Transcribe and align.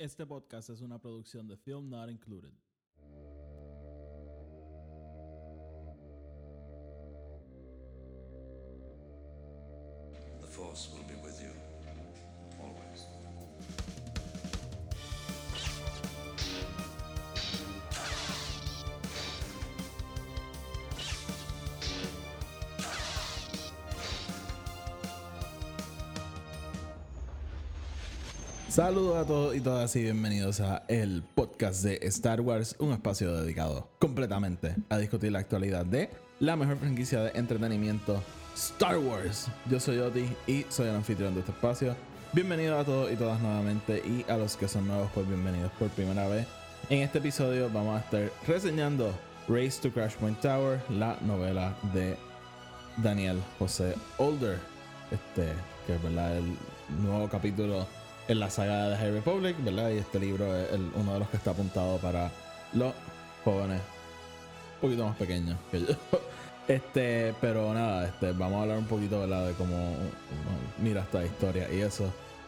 Este 0.00 0.24
podcast 0.24 0.70
es 0.70 0.80
una 0.80 0.98
producción 0.98 1.46
de 1.46 1.58
Film 1.58 1.90
Not 1.90 2.08
Included. 2.08 2.54
Force 10.48 10.88
Saludos 28.80 29.18
a 29.18 29.26
todos 29.26 29.54
y 29.54 29.60
todas 29.60 29.94
y 29.94 30.04
bienvenidos 30.04 30.58
a 30.62 30.84
el 30.88 31.22
podcast 31.34 31.84
de 31.84 31.98
Star 32.04 32.40
Wars, 32.40 32.76
un 32.78 32.92
espacio 32.92 33.30
dedicado 33.36 33.90
completamente 33.98 34.74
a 34.88 34.96
discutir 34.96 35.32
la 35.32 35.40
actualidad 35.40 35.84
de 35.84 36.08
la 36.38 36.56
mejor 36.56 36.78
franquicia 36.78 37.20
de 37.20 37.38
entretenimiento, 37.38 38.22
Star 38.54 38.96
Wars. 38.96 39.48
Yo 39.68 39.78
soy 39.80 39.98
Oti 39.98 40.24
y 40.46 40.64
soy 40.70 40.88
el 40.88 40.94
anfitrión 40.94 41.34
de 41.34 41.40
este 41.40 41.52
espacio. 41.52 41.94
Bienvenidos 42.32 42.80
a 42.80 42.84
todos 42.86 43.12
y 43.12 43.16
todas 43.16 43.38
nuevamente 43.42 43.98
y 43.98 44.24
a 44.30 44.38
los 44.38 44.56
que 44.56 44.66
son 44.66 44.88
nuevos, 44.88 45.10
pues 45.12 45.28
bienvenidos 45.28 45.70
por 45.72 45.90
primera 45.90 46.26
vez. 46.26 46.46
En 46.88 47.00
este 47.00 47.18
episodio 47.18 47.68
vamos 47.68 48.00
a 48.00 48.02
estar 48.02 48.32
reseñando 48.48 49.12
Race 49.46 49.78
to 49.82 49.92
Crash 49.92 50.14
Point 50.14 50.40
Tower, 50.40 50.80
la 50.88 51.18
novela 51.20 51.76
de 51.92 52.16
Daniel 52.96 53.42
José 53.58 53.94
Older, 54.16 54.58
este, 55.10 55.52
que 55.86 55.96
es 55.96 56.02
verdad 56.02 56.38
el 56.38 56.56
nuevo 57.02 57.28
capítulo 57.28 57.86
en 58.30 58.40
la 58.40 58.48
saga 58.50 58.88
de 58.90 58.96
High 58.96 59.10
Republic, 59.12 59.56
¿verdad? 59.64 59.90
Y 59.90 59.98
este 59.98 60.18
libro 60.20 60.54
es 60.56 60.72
el- 60.72 60.90
uno 60.94 61.14
de 61.14 61.18
los 61.20 61.28
que 61.28 61.36
está 61.36 61.50
apuntado 61.50 61.98
para 61.98 62.30
los 62.72 62.92
jóvenes 63.44 63.80
un 64.76 64.80
poquito 64.88 65.04
más 65.06 65.16
pequeños 65.16 65.58
que 65.70 65.80
yo. 65.80 65.86
Este, 66.68 67.34
pero 67.40 67.74
nada, 67.74 68.06
este, 68.06 68.30
vamos 68.30 68.58
a 68.58 68.62
hablar 68.62 68.78
un 68.78 68.84
poquito, 68.86 69.18
¿verdad? 69.18 69.44
De 69.48 69.54
cómo 69.54 69.96
mira 70.78 71.00
esta 71.00 71.24
historia 71.24 71.66
y 71.72 71.80
eso. 71.80 72.04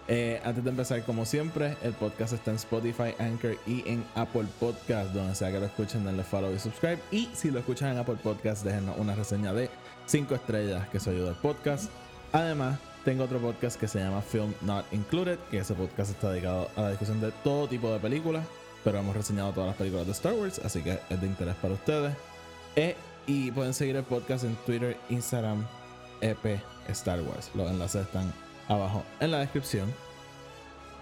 Eh, 0.07 0.41
antes 0.45 0.62
de 0.62 0.70
empezar, 0.70 1.03
como 1.03 1.25
siempre, 1.25 1.77
el 1.83 1.92
podcast 1.95 2.33
está 2.33 2.51
en 2.53 2.57
Spotify, 2.57 3.14
Anchor 3.19 3.57
y 3.67 3.83
en 3.89 4.05
Apple 4.14 4.47
Podcast, 4.61 5.11
donde 5.12 5.35
sea 5.35 5.51
que 5.51 5.59
lo 5.59 5.67
escuchen, 5.67 6.05
denle 6.05 6.23
follow 6.23 6.55
y 6.55 6.59
subscribe. 6.61 7.01
Y 7.11 7.31
si 7.35 7.51
lo 7.51 7.59
escuchan 7.59 7.91
en 7.92 7.98
Apple 7.98 8.17
Podcast, 8.23 8.64
déjenos 8.64 8.97
una 8.97 9.17
reseña 9.17 9.53
de 9.53 9.69
5 10.07 10.37
estrellas, 10.37 10.89
que 10.91 10.98
eso 10.98 11.11
ayuda 11.11 11.31
al 11.31 11.37
podcast. 11.37 11.91
Además, 12.31 12.79
tengo 13.05 13.25
otro 13.25 13.41
podcast 13.41 13.78
que 13.78 13.89
se 13.89 13.98
llama 13.98 14.22
Film 14.22 14.55
Not 14.62 14.84
Included, 14.92 15.39
que 15.50 15.58
ese 15.58 15.75
podcast 15.75 16.11
está 16.11 16.31
dedicado 16.31 16.69
a 16.77 16.83
la 16.83 16.91
discusión 16.91 17.20
de 17.20 17.33
todo 17.42 17.67
tipo 17.67 17.92
de 17.92 17.98
películas, 17.98 18.45
pero 18.84 18.98
hemos 18.98 19.17
reseñado 19.17 19.53
todas 19.53 19.69
las 19.69 19.77
películas 19.77 20.06
de 20.06 20.12
Star 20.12 20.34
Wars, 20.34 20.61
así 20.64 20.83
que 20.83 20.98
es 21.11 21.20
de 21.20 21.27
interés 21.27 21.55
para 21.56 21.75
ustedes. 21.75 22.14
Eh, 22.77 22.97
y 23.27 23.50
pueden 23.50 23.75
seguir 23.75 23.97
el 23.97 24.05
podcast 24.05 24.45
en 24.45 24.55
Twitter, 24.67 24.97
Instagram, 25.08 25.67
EP 26.20 26.61
Star 26.89 27.20
Wars. 27.23 27.50
Los 27.55 27.70
enlaces 27.70 28.06
están 28.06 28.33
abajo 28.69 29.05
en 29.20 29.30
la 29.30 29.39
descripción. 29.39 29.92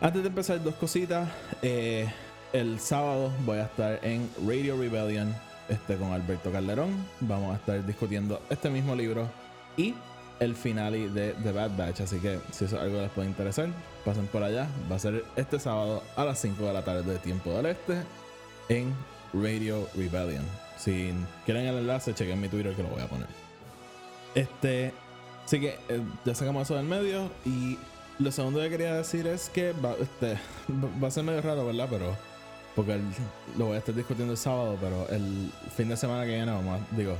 Antes 0.00 0.22
de 0.22 0.28
empezar, 0.28 0.62
dos 0.62 0.74
cositas. 0.76 1.28
Eh, 1.62 2.10
el 2.52 2.80
sábado 2.80 3.30
voy 3.44 3.58
a 3.58 3.64
estar 3.64 4.00
en 4.02 4.28
Radio 4.46 4.76
Rebellion 4.76 5.34
este, 5.68 5.96
con 5.96 6.12
Alberto 6.12 6.50
Calderón. 6.50 6.90
Vamos 7.20 7.52
a 7.52 7.56
estar 7.56 7.84
discutiendo 7.86 8.40
este 8.48 8.70
mismo 8.70 8.94
libro 8.94 9.28
y 9.76 9.94
el 10.40 10.56
finale 10.56 11.08
de 11.10 11.34
The 11.42 11.52
Bad 11.52 11.76
Batch. 11.76 12.00
Así 12.00 12.18
que 12.18 12.40
si 12.50 12.64
eso 12.64 12.76
es 12.76 12.82
algo 12.82 12.96
que 12.96 13.02
les 13.02 13.10
puede 13.12 13.28
interesar, 13.28 13.68
pasen 14.04 14.26
por 14.26 14.42
allá. 14.42 14.66
Va 14.90 14.96
a 14.96 14.98
ser 14.98 15.24
este 15.36 15.60
sábado 15.60 16.02
a 16.16 16.24
las 16.24 16.38
5 16.40 16.64
de 16.64 16.72
la 16.72 16.82
tarde 16.82 17.02
de 17.12 17.18
tiempo 17.18 17.50
del 17.52 17.66
este 17.66 18.02
en 18.68 18.92
Radio 19.32 19.86
Rebellion. 19.94 20.44
Si 20.78 21.12
quieren 21.44 21.66
el 21.66 21.76
enlace, 21.78 22.14
chequen 22.14 22.40
mi 22.40 22.48
Twitter 22.48 22.74
que 22.74 22.82
lo 22.82 22.88
voy 22.88 23.02
a 23.02 23.06
poner. 23.06 23.26
Este, 24.34 24.92
así 25.44 25.60
que 25.60 25.78
eh, 25.88 26.00
ya 26.24 26.34
sacamos 26.34 26.62
eso 26.62 26.76
del 26.76 26.86
medio 26.86 27.30
y 27.44 27.78
lo 28.18 28.30
segundo 28.32 28.60
que 28.60 28.70
quería 28.70 28.94
decir 28.94 29.26
es 29.26 29.48
que 29.50 29.72
va, 29.72 29.94
este, 30.00 30.38
va- 31.02 31.08
a 31.08 31.10
ser 31.10 31.24
medio 31.24 31.42
raro, 31.42 31.66
¿verdad? 31.66 31.88
Pero 31.90 32.16
porque 32.76 32.98
lo 33.58 33.66
voy 33.66 33.74
a 33.74 33.78
estar 33.78 33.94
discutiendo 33.94 34.32
el 34.32 34.38
sábado, 34.38 34.78
pero 34.80 35.08
el 35.08 35.50
fin 35.76 35.88
de 35.88 35.96
semana 35.96 36.24
que 36.24 36.30
viene, 36.36 36.52
vamos 36.52 36.80
digo, 36.92 37.16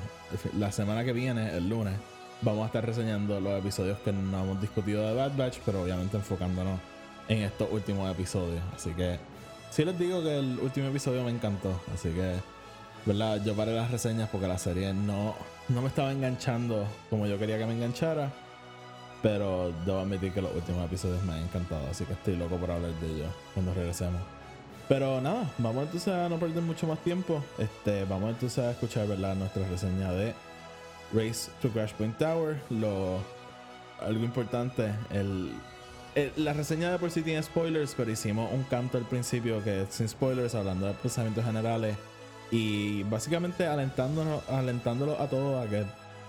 la 0.58 0.70
semana 0.70 1.04
que 1.04 1.12
viene, 1.12 1.54
el 1.56 1.69
lunes, 1.69 1.94
vamos 2.42 2.62
a 2.62 2.66
estar 2.66 2.84
reseñando 2.84 3.40
los 3.40 3.58
episodios 3.58 3.98
que 3.98 4.12
no 4.12 4.42
hemos 4.42 4.60
discutido 4.60 5.06
de 5.06 5.14
Bad 5.14 5.36
Batch, 5.36 5.58
pero 5.64 5.82
obviamente 5.82 6.16
enfocándonos 6.16 6.80
en 7.28 7.42
estos 7.42 7.68
últimos 7.70 8.10
episodios. 8.10 8.62
Así 8.74 8.90
que 8.90 9.18
sí 9.70 9.84
les 9.84 9.98
digo 9.98 10.22
que 10.22 10.38
el 10.38 10.58
último 10.60 10.88
episodio 10.88 11.22
me 11.24 11.30
encantó, 11.30 11.80
así 11.94 12.10
que, 12.10 12.36
¿verdad? 13.06 13.42
Yo 13.44 13.54
paré 13.54 13.74
las 13.74 13.90
reseñas 13.90 14.28
porque 14.30 14.48
la 14.48 14.58
serie 14.58 14.92
no, 14.92 15.34
no 15.68 15.82
me 15.82 15.88
estaba 15.88 16.12
enganchando 16.12 16.86
como 17.08 17.26
yo 17.26 17.38
quería 17.38 17.58
que 17.58 17.66
me 17.66 17.74
enganchara. 17.74 18.30
Pero 19.22 19.70
debo 19.84 19.98
admitir 19.98 20.32
que 20.32 20.40
los 20.40 20.54
últimos 20.54 20.82
episodios 20.86 21.22
me 21.24 21.34
han 21.34 21.42
encantado, 21.42 21.86
así 21.90 22.04
que 22.06 22.14
estoy 22.14 22.36
loco 22.36 22.56
por 22.56 22.70
hablar 22.70 22.90
de 22.92 23.06
ellos 23.06 23.28
cuando 23.52 23.74
regresemos. 23.74 24.22
Pero 24.88 25.20
nada, 25.20 25.48
vamos 25.58 25.84
entonces 25.84 26.08
a 26.08 26.28
no 26.30 26.38
perder 26.38 26.62
mucho 26.62 26.86
más 26.86 26.98
tiempo. 27.00 27.44
Este, 27.58 28.06
vamos 28.06 28.30
entonces 28.30 28.64
a 28.64 28.70
escuchar 28.70 29.06
¿verdad? 29.06 29.34
nuestra 29.36 29.68
reseña 29.68 30.10
de 30.10 30.34
Race 31.12 31.50
to 31.62 31.69
Crash 31.71 31.93
Point 31.94 32.16
Tower. 32.19 32.60
Lo, 32.71 33.19
algo 34.00 34.25
importante, 34.25 34.93
el, 35.10 35.53
la 36.37 36.53
reseña 36.53 36.91
de 36.91 36.98
por 36.98 37.10
sí 37.10 37.22
tiene 37.22 37.43
spoilers, 37.43 37.94
pero 37.94 38.10
hicimos 38.10 38.53
un 38.53 38.65
canto 38.65 38.98
al 38.98 39.04
principio 39.04 39.62
que 39.62 39.87
sin 39.91 40.09
spoilers, 40.09 40.54
hablando 40.54 40.87
de 40.87 40.94
pensamientos 40.94 41.44
generales. 41.44 41.97
Y 42.50 43.04
básicamente 43.04 43.66
alentándonos, 43.66 44.49
alentándolos 44.49 45.20
a 45.20 45.28
todos 45.28 45.65
a 45.65 45.70
que 45.70 45.84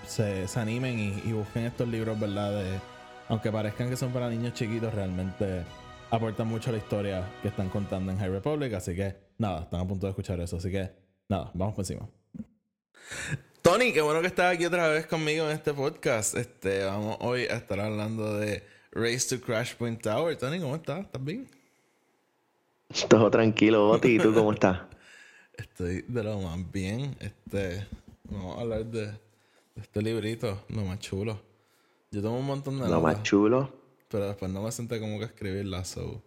se, 0.07 0.47
se 0.47 0.59
animen 0.59 0.99
y, 0.99 1.29
y 1.29 1.33
busquen 1.33 1.65
estos 1.65 1.87
libros, 1.87 2.19
¿verdad? 2.19 2.63
Aunque 3.27 3.51
parezcan 3.51 3.89
que 3.89 3.97
son 3.97 4.11
para 4.11 4.29
niños 4.29 4.53
chiquitos, 4.53 4.93
realmente 4.93 5.63
aportan 6.11 6.47
mucho 6.47 6.69
a 6.69 6.73
la 6.73 6.79
historia 6.79 7.27
que 7.41 7.47
están 7.47 7.69
contando 7.69 8.11
en 8.11 8.19
High 8.19 8.29
Republic. 8.29 8.73
Así 8.73 8.95
que 8.95 9.15
nada, 9.37 9.61
están 9.61 9.79
a 9.79 9.87
punto 9.87 10.05
de 10.05 10.11
escuchar 10.11 10.39
eso. 10.41 10.57
Así 10.57 10.69
que 10.69 10.91
nada, 11.27 11.49
vamos 11.55 11.73
por 11.73 11.83
encima. 11.83 12.07
Tony, 13.61 13.93
qué 13.93 14.01
bueno 14.01 14.21
que 14.21 14.27
estás 14.27 14.55
aquí 14.55 14.65
otra 14.65 14.87
vez 14.87 15.05
conmigo 15.05 15.45
en 15.45 15.51
este 15.51 15.73
podcast. 15.73 16.35
Este, 16.35 16.83
vamos 16.83 17.17
hoy 17.19 17.43
a 17.43 17.57
estar 17.57 17.79
hablando 17.79 18.37
de 18.39 18.63
Race 18.91 19.35
to 19.37 19.43
Crash 19.43 19.75
Point 19.75 20.01
Tower. 20.01 20.35
Tony, 20.35 20.59
¿cómo 20.59 20.75
estás? 20.75 21.01
¿Estás 21.01 21.23
bien? 21.23 21.47
Todo 23.09 23.29
tranquilo, 23.29 23.87
Boti. 23.87 24.15
¿Y 24.15 24.19
tú 24.19 24.33
cómo 24.33 24.53
estás? 24.53 24.81
Estoy 25.53 26.03
de 26.07 26.23
lo 26.23 26.39
más 26.39 26.71
bien. 26.71 27.15
Este, 27.19 27.85
vamos 28.23 28.57
a 28.57 28.61
hablar 28.61 28.85
de, 28.85 29.05
de 29.07 29.81
este 29.81 30.01
librito, 30.01 30.65
lo 30.69 30.83
más 30.83 30.99
chulo. 30.99 31.39
Yo 32.09 32.21
tomo 32.21 32.39
un 32.39 32.45
montón 32.45 32.75
de 32.79 32.85
Lo 32.85 32.99
notas, 32.99 33.03
más 33.03 33.23
chulo. 33.23 33.71
pero 34.09 34.27
después 34.27 34.51
no 34.51 34.63
me 34.63 34.71
senté 34.71 34.99
como 34.99 35.17
que 35.19 35.25
a 35.25 35.27
escribirlas. 35.27 35.87
So. 35.87 36.23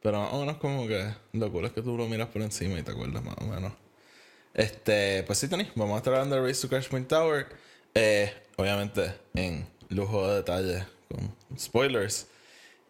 Pero 0.00 0.20
más 0.20 0.32
o 0.32 0.40
menos 0.40 0.56
como 0.56 0.86
que 0.88 1.12
lo 1.32 1.52
cool 1.52 1.66
es 1.66 1.72
que 1.72 1.82
tú 1.82 1.96
lo 1.98 2.08
miras 2.08 2.28
por 2.28 2.40
encima 2.42 2.78
y 2.78 2.82
te 2.82 2.92
acuerdas 2.92 3.22
más 3.22 3.36
o 3.38 3.44
menos. 3.44 3.72
Este, 4.58 5.22
pues 5.22 5.38
sí, 5.38 5.46
Tony, 5.46 5.68
vamos 5.76 5.94
a 5.94 5.98
estar 5.98 6.14
hablando 6.14 6.34
de 6.34 6.42
Race 6.42 6.60
to 6.60 6.68
Crash 6.68 6.88
Point 6.88 7.06
Tower. 7.06 7.46
Eh, 7.94 8.34
obviamente 8.56 9.14
en 9.34 9.64
lujo 9.88 10.28
de 10.28 10.34
detalle 10.34 10.84
con 11.08 11.32
spoilers. 11.56 12.26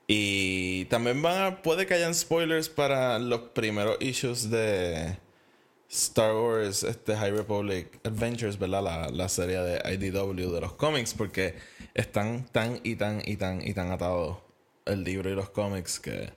Y 0.06 0.86
también 0.86 1.20
van 1.20 1.42
a, 1.42 1.62
puede 1.62 1.84
que 1.84 1.92
hayan 1.92 2.14
spoilers 2.14 2.70
para 2.70 3.18
los 3.18 3.50
primeros 3.50 3.98
issues 4.00 4.48
de 4.48 5.18
Star 5.90 6.34
Wars 6.34 6.84
este 6.84 7.14
High 7.14 7.32
Republic 7.32 8.00
Adventures, 8.02 8.58
¿verdad? 8.58 8.82
La, 8.82 9.08
la 9.10 9.28
serie 9.28 9.58
de 9.58 9.92
IDW 9.92 10.50
de 10.50 10.60
los 10.62 10.72
cómics, 10.72 11.12
porque 11.12 11.54
están 11.92 12.46
tan 12.46 12.80
y 12.82 12.96
tan 12.96 13.20
y 13.26 13.36
tan 13.36 13.60
y 13.60 13.74
tan 13.74 13.92
atados 13.92 14.38
el 14.86 15.04
libro 15.04 15.28
y 15.28 15.34
los 15.34 15.50
cómics 15.50 16.00
que 16.00 16.32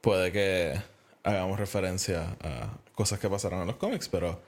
puede 0.00 0.32
que 0.32 0.80
hagamos 1.22 1.58
referencia 1.58 2.38
a 2.40 2.78
cosas 2.94 3.18
que 3.18 3.28
pasaron 3.28 3.60
en 3.60 3.66
los 3.66 3.76
cómics, 3.76 4.08
pero, 4.08 4.40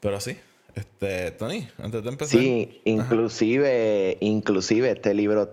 pero 0.00 0.20
sí. 0.20 0.36
Este, 0.74 1.30
Tony, 1.30 1.66
antes 1.78 2.02
de 2.02 2.08
empezar. 2.10 2.38
Sí, 2.38 2.82
inclusive, 2.84 4.18
inclusive 4.20 4.90
este 4.90 5.14
libro, 5.14 5.44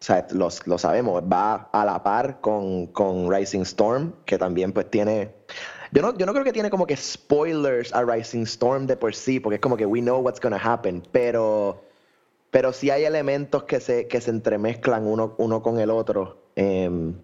o 0.00 0.04
sea, 0.04 0.26
lo, 0.32 0.48
lo 0.66 0.78
sabemos, 0.78 1.22
va 1.22 1.70
a 1.72 1.84
la 1.84 2.02
par 2.02 2.40
con, 2.40 2.88
con 2.88 3.32
Rising 3.32 3.60
Storm, 3.60 4.12
que 4.24 4.38
también 4.38 4.72
pues 4.72 4.90
tiene, 4.90 5.30
yo 5.92 6.02
no, 6.02 6.18
yo 6.18 6.26
no 6.26 6.32
creo 6.32 6.44
que 6.44 6.52
tiene 6.52 6.68
como 6.68 6.84
que 6.84 6.96
spoilers 6.96 7.94
a 7.94 8.02
Rising 8.02 8.42
Storm 8.42 8.88
de 8.88 8.96
por 8.96 9.14
sí, 9.14 9.38
porque 9.38 9.54
es 9.54 9.60
como 9.60 9.76
que 9.76 9.86
we 9.86 10.00
know 10.00 10.18
what's 10.18 10.40
gonna 10.40 10.58
happen, 10.58 11.00
pero, 11.12 11.80
pero 12.50 12.72
sí 12.72 12.90
hay 12.90 13.04
elementos 13.04 13.62
que 13.62 13.78
se, 13.78 14.08
que 14.08 14.20
se 14.20 14.30
entremezclan 14.30 15.06
uno, 15.06 15.36
uno 15.38 15.62
con 15.62 15.78
el 15.78 15.90
otro. 15.90 16.38
em, 16.56 17.14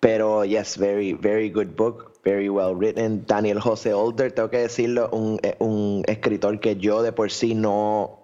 pero 0.00 0.44
yes, 0.44 0.78
very, 0.78 1.14
very 1.14 1.50
good 1.50 1.74
book, 1.76 2.12
very 2.26 2.48
well 2.48 2.74
written. 2.74 3.24
Daniel 3.24 3.60
José 3.60 3.94
Older, 3.94 4.32
tengo 4.32 4.50
que 4.50 4.58
decirlo, 4.58 5.08
un, 5.12 5.38
eh, 5.44 5.54
un 5.60 6.02
escritor 6.08 6.58
que 6.58 6.74
yo 6.76 7.00
de 7.02 7.12
por 7.12 7.30
sí 7.30 7.54
no, 7.54 8.18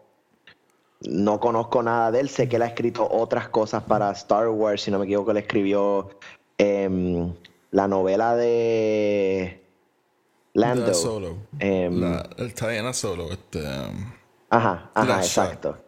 no 1.02 1.38
conozco 1.38 1.84
nada 1.84 2.10
de 2.10 2.18
él. 2.18 2.28
Sé 2.28 2.48
que 2.48 2.56
él 2.56 2.62
ha 2.62 2.66
escrito 2.66 3.08
otras 3.08 3.48
cosas 3.48 3.84
para 3.84 4.10
Star 4.10 4.48
Wars. 4.48 4.82
Si 4.82 4.90
no 4.90 4.98
me 4.98 5.04
equivoco, 5.04 5.30
él 5.30 5.36
escribió 5.36 6.10
em, 6.58 7.32
la 7.70 7.86
novela 7.86 8.34
de 8.34 9.62
Lando. 10.54 10.92
Solo. 10.94 11.36
Em, 11.60 12.00
La- 12.00 12.28
el 12.38 12.52
en 12.86 12.94
Solo. 12.94 13.30
Este, 13.30 13.60
um, 13.60 14.12
Ajá, 14.50 14.90
ajá, 14.94 15.18
exacto. 15.22 15.78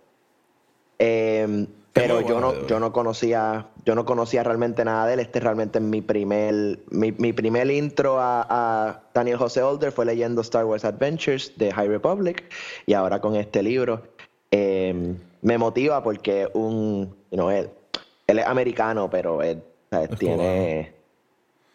Em, 1.00 1.66
pero 1.94 2.20
yo 2.22 2.40
no, 2.40 2.66
yo 2.66 2.80
no 2.80 2.92
conocía, 2.92 3.68
yo 3.86 3.94
no 3.94 4.04
conocía 4.04 4.42
realmente 4.42 4.84
nada 4.84 5.06
de 5.06 5.14
él. 5.14 5.20
Este 5.20 5.38
realmente 5.38 5.78
es 5.78 5.84
mi 5.84 6.02
primer, 6.02 6.80
mi, 6.90 7.12
mi 7.12 7.32
primer 7.32 7.70
intro 7.70 8.20
a, 8.20 8.44
a 8.50 9.02
Daniel 9.14 9.38
José 9.38 9.62
Older 9.62 9.92
fue 9.92 10.04
leyendo 10.04 10.40
Star 10.40 10.64
Wars 10.64 10.84
Adventures 10.84 11.56
de 11.56 11.72
High 11.72 11.86
Republic. 11.86 12.52
Y 12.86 12.94
ahora 12.94 13.20
con 13.20 13.36
este 13.36 13.62
libro 13.62 14.02
em, 14.50 15.16
me 15.42 15.56
motiva 15.56 16.02
porque 16.02 16.48
un, 16.52 17.14
you 17.30 17.36
know, 17.36 17.48
él, 17.50 17.70
él 18.26 18.38
es 18.40 18.46
americano, 18.46 19.08
pero 19.08 19.40
él 19.40 19.62
tiene, 20.18 20.94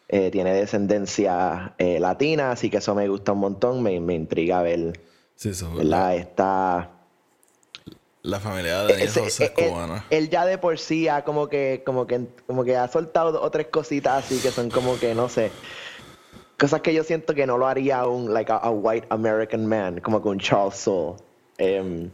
eh, 0.09 0.31
tiene 0.31 0.53
descendencia 0.53 1.75
eh, 1.77 1.97
latina, 1.97 2.51
así 2.51 2.69
que 2.69 2.77
eso 2.77 2.93
me 2.93 3.07
gusta 3.07 3.31
un 3.31 3.39
montón, 3.39 3.81
me, 3.81 3.97
me 4.01 4.15
intriga 4.15 4.61
ver, 4.61 4.99
sí, 5.35 5.49
eso, 5.49 5.73
¿verdad? 5.75 6.17
Esta 6.17 6.98
La 8.21 8.39
familia 8.39 8.79
de 8.83 8.87
Daniel 8.93 9.07
ese- 9.07 9.19
José 9.21 9.45
es 9.45 9.51
él, 9.57 9.69
cubana. 9.69 10.05
él 10.09 10.29
ya 10.29 10.45
de 10.45 10.57
por 10.57 10.77
sí 10.77 11.07
ha 11.07 11.23
como 11.23 11.47
que, 11.47 11.83
como 11.85 12.05
que, 12.05 12.27
como 12.47 12.63
que 12.65 12.75
ha 12.75 12.87
soltado 12.89 13.31
dos 13.31 13.41
o 13.43 13.49
tres 13.49 13.67
cositas 13.67 14.25
así 14.25 14.39
que 14.39 14.51
son 14.51 14.69
como 14.69 14.99
que, 14.99 15.15
no 15.15 15.29
sé, 15.29 15.51
cosas 16.59 16.81
que 16.81 16.93
yo 16.93 17.03
siento 17.05 17.33
que 17.33 17.47
no 17.47 17.57
lo 17.57 17.65
haría 17.67 18.05
un, 18.05 18.33
like 18.33 18.51
a, 18.51 18.57
a 18.57 18.71
white 18.71 19.07
American 19.09 19.65
man, 19.65 20.01
como 20.01 20.21
que 20.21 20.27
un 20.27 20.39
Charles 20.39 20.75
Soule. 20.75 21.15
Em, 21.57 22.09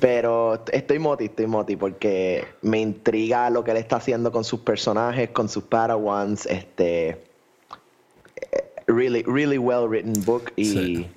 pero 0.00 0.64
estoy 0.72 0.98
moti, 0.98 1.26
estoy 1.26 1.46
moti, 1.46 1.76
porque 1.76 2.46
me 2.62 2.80
intriga 2.80 3.48
lo 3.50 3.62
que 3.62 3.72
él 3.72 3.76
está 3.76 3.96
haciendo 3.96 4.32
con 4.32 4.44
sus 4.44 4.60
personajes, 4.60 5.28
con 5.30 5.48
sus 5.50 5.64
Padawans, 5.64 6.46
este, 6.46 7.08
eh, 7.10 8.64
really, 8.86 9.22
really 9.24 9.58
well 9.58 9.86
written 9.88 10.14
book 10.24 10.52
y 10.56 10.64
Sí. 10.64 11.10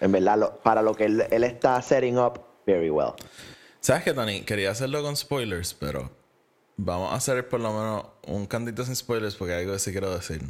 en 0.00 0.12
verdad 0.12 0.38
lo- 0.38 0.56
para 0.58 0.80
lo 0.82 0.94
que 0.94 1.04
él, 1.06 1.24
él 1.30 1.42
está 1.44 1.80
setting 1.82 2.18
up 2.18 2.40
very 2.68 2.90
well. 2.90 3.14
¿Sabes 3.80 4.04
qué, 4.04 4.12
Tony? 4.12 4.42
Quería 4.42 4.70
hacerlo 4.70 5.02
con 5.02 5.16
spoilers, 5.16 5.72
pero 5.72 6.10
vamos 6.76 7.12
a 7.12 7.16
hacer 7.16 7.48
por 7.48 7.60
lo 7.60 7.72
menos 7.72 8.06
un 8.26 8.46
cantito 8.46 8.84
sin 8.84 8.94
spoilers 8.94 9.34
porque 9.34 9.54
hay 9.54 9.60
algo 9.62 9.72
que 9.72 9.78
sí 9.78 9.92
quiero 9.92 10.14
decir. 10.14 10.42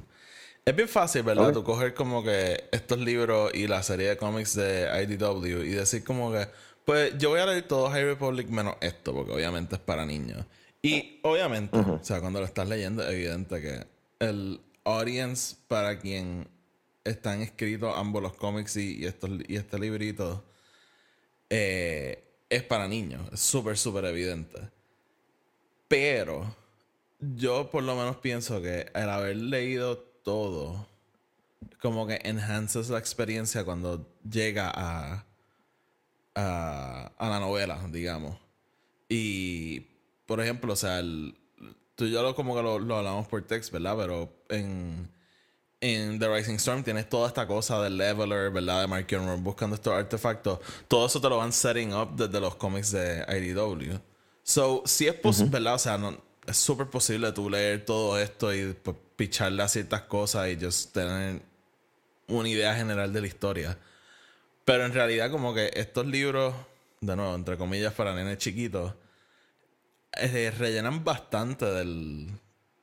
Es 0.64 0.76
bien 0.76 0.88
fácil, 0.88 1.22
¿verdad? 1.22 1.52
Tú 1.52 1.64
coger 1.64 1.94
como 1.94 2.22
que 2.22 2.68
estos 2.72 2.98
libros 2.98 3.52
y 3.54 3.68
la 3.68 3.82
serie 3.82 4.08
de 4.08 4.16
cómics 4.16 4.54
de 4.54 4.88
IDW 5.02 5.62
y 5.64 5.70
decir 5.70 6.04
como 6.04 6.32
que, 6.32 6.46
pues 6.84 7.16
yo 7.18 7.30
voy 7.30 7.40
a 7.40 7.46
leer 7.46 7.66
todo 7.66 7.88
High 7.88 8.04
Republic 8.04 8.48
menos 8.48 8.74
esto, 8.80 9.14
porque 9.14 9.32
obviamente 9.32 9.76
es 9.76 9.80
para 9.80 10.04
niños. 10.04 10.44
Y 10.82 11.20
obviamente, 11.22 11.78
o 11.78 12.00
sea, 12.02 12.20
cuando 12.20 12.40
lo 12.40 12.46
estás 12.46 12.68
leyendo, 12.68 13.02
es 13.02 13.10
evidente 13.10 13.62
que 13.62 13.86
el 14.18 14.60
audience 14.84 15.56
para 15.68 15.98
quien 15.98 16.48
están 17.04 17.40
escritos 17.40 17.94
ambos 17.96 18.22
los 18.22 18.34
cómics 18.34 18.76
y, 18.76 18.98
y 18.98 19.06
estos, 19.06 19.30
y 19.48 19.56
este 19.56 19.78
librito 19.78 20.44
eh, 21.50 22.24
es 22.48 22.62
para 22.62 22.88
niños. 22.88 23.28
Es 23.32 23.40
súper, 23.40 23.76
súper 23.76 24.04
evidente. 24.06 24.70
Pero 25.88 26.54
yo 27.18 27.70
por 27.70 27.82
lo 27.82 27.96
menos 27.96 28.16
pienso 28.16 28.60
que 28.60 28.90
el 28.94 29.08
haber 29.08 29.36
leído 29.36 29.98
todo 29.98 30.86
como 31.80 32.06
que 32.06 32.20
enhances 32.24 32.90
la 32.90 32.98
experiencia 32.98 33.64
cuando 33.64 34.06
llega 34.28 34.70
a, 34.74 35.24
a, 36.34 37.12
a 37.16 37.28
la 37.28 37.40
novela, 37.40 37.80
digamos. 37.90 38.38
Y, 39.08 39.80
por 40.26 40.40
ejemplo, 40.40 40.72
o 40.72 40.76
sea, 40.76 41.00
tú 41.94 42.04
y 42.04 42.10
yo 42.10 42.34
como 42.34 42.54
que 42.54 42.62
lo, 42.62 42.78
lo 42.78 42.96
hablamos 42.96 43.26
por 43.28 43.42
text, 43.42 43.72
¿verdad? 43.72 43.96
Pero 43.96 44.32
en, 44.48 45.10
en 45.80 46.18
The 46.18 46.28
Rising 46.28 46.54
Storm 46.56 46.82
tienes 46.82 47.08
toda 47.08 47.28
esta 47.28 47.46
cosa 47.46 47.80
del 47.82 47.96
leveler, 47.96 48.50
¿verdad? 48.50 48.82
De 48.82 48.86
Mark 48.86 49.06
Gilmore 49.08 49.40
buscando 49.40 49.76
estos 49.76 49.92
artefactos. 49.92 50.58
Todo 50.88 51.06
eso 51.06 51.20
te 51.20 51.28
lo 51.28 51.36
van 51.36 51.52
setting 51.52 51.94
up 51.94 52.16
desde 52.16 52.40
los 52.40 52.56
cómics 52.56 52.90
de 52.92 53.24
IDW. 53.28 53.98
So, 54.42 54.82
si 54.86 55.06
es 55.06 55.14
posible, 55.14 55.50
¿verdad? 55.50 55.74
O 55.74 55.78
sea, 55.78 55.98
no, 55.98 56.16
es 56.46 56.56
súper 56.56 56.88
posible 56.88 57.30
tú 57.32 57.48
leer 57.48 57.84
todo 57.84 58.18
esto 58.18 58.52
y 58.54 58.72
pues, 58.72 58.96
picharle 59.16 59.62
a 59.62 59.68
ciertas 59.68 60.02
cosas 60.02 60.48
y 60.48 60.56
just 60.58 60.92
tener 60.92 61.42
una 62.26 62.48
idea 62.48 62.74
general 62.74 63.12
de 63.12 63.20
la 63.20 63.26
historia. 63.26 63.78
Pero 64.64 64.84
en 64.84 64.92
realidad, 64.92 65.30
como 65.30 65.54
que 65.54 65.70
estos 65.74 66.06
libros, 66.06 66.54
de 67.00 67.16
nuevo, 67.16 67.34
entre 67.34 67.56
comillas, 67.56 67.92
para 67.94 68.14
nenes 68.14 68.38
chiquitos, 68.38 68.94
eh, 70.12 70.52
rellenan 70.56 71.04
bastante 71.04 71.66
del, 71.66 72.28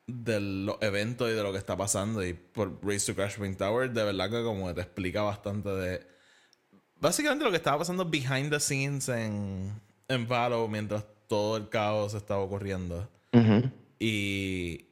de 0.07 0.39
los 0.39 0.77
eventos 0.81 1.29
y 1.29 1.33
de 1.33 1.43
lo 1.43 1.51
que 1.51 1.57
está 1.57 1.75
pasando. 1.75 2.25
Y 2.25 2.33
por 2.33 2.79
Race 2.83 3.11
to 3.11 3.15
Crash 3.15 3.37
Point 3.37 3.57
Tower, 3.57 3.91
de 3.91 4.03
verdad 4.03 4.29
que 4.29 4.43
como 4.43 4.73
te 4.73 4.81
explica 4.81 5.21
bastante 5.21 5.69
de. 5.69 6.07
Básicamente 6.99 7.43
lo 7.43 7.51
que 7.51 7.57
estaba 7.57 7.79
pasando 7.79 8.05
behind 8.05 8.49
the 8.49 8.59
scenes 8.59 9.09
en, 9.09 9.79
en 10.07 10.27
Valo 10.27 10.67
mientras 10.67 11.05
todo 11.27 11.57
el 11.57 11.69
caos 11.69 12.13
estaba 12.13 12.41
ocurriendo. 12.41 13.07
Y. 13.99 14.85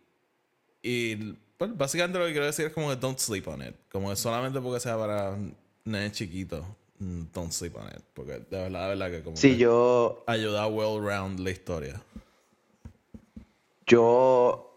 Y. 0.81 1.33
Pues 1.57 1.77
básicamente 1.77 2.19
lo 2.19 2.25
que 2.25 2.31
quiero 2.31 2.47
decir 2.47 2.65
es 2.65 2.73
como 2.73 2.89
que 2.89 2.95
don't 2.95 3.19
sleep 3.19 3.47
on 3.47 3.61
it. 3.61 3.75
Como 3.91 4.09
que 4.09 4.15
solamente 4.15 4.59
porque 4.59 4.79
sea 4.79 4.97
para 4.97 5.37
nenes 5.85 6.11
chiquitos, 6.11 6.65
mm, 6.99 7.21
don't 7.31 7.51
sleep 7.51 7.75
on 7.77 7.87
it. 7.87 8.03
Porque 8.13 8.33
de 8.33 8.45
verdad, 8.49 8.83
de 8.83 8.87
verdad 8.89 9.11
que 9.11 9.23
como. 9.23 9.37
Sí, 9.37 9.51
que 9.51 9.57
yo, 9.59 10.23
Ayuda 10.27 10.67
well 10.67 11.01
round 11.01 11.39
la 11.39 11.51
historia. 11.51 12.01
yo 13.85 14.72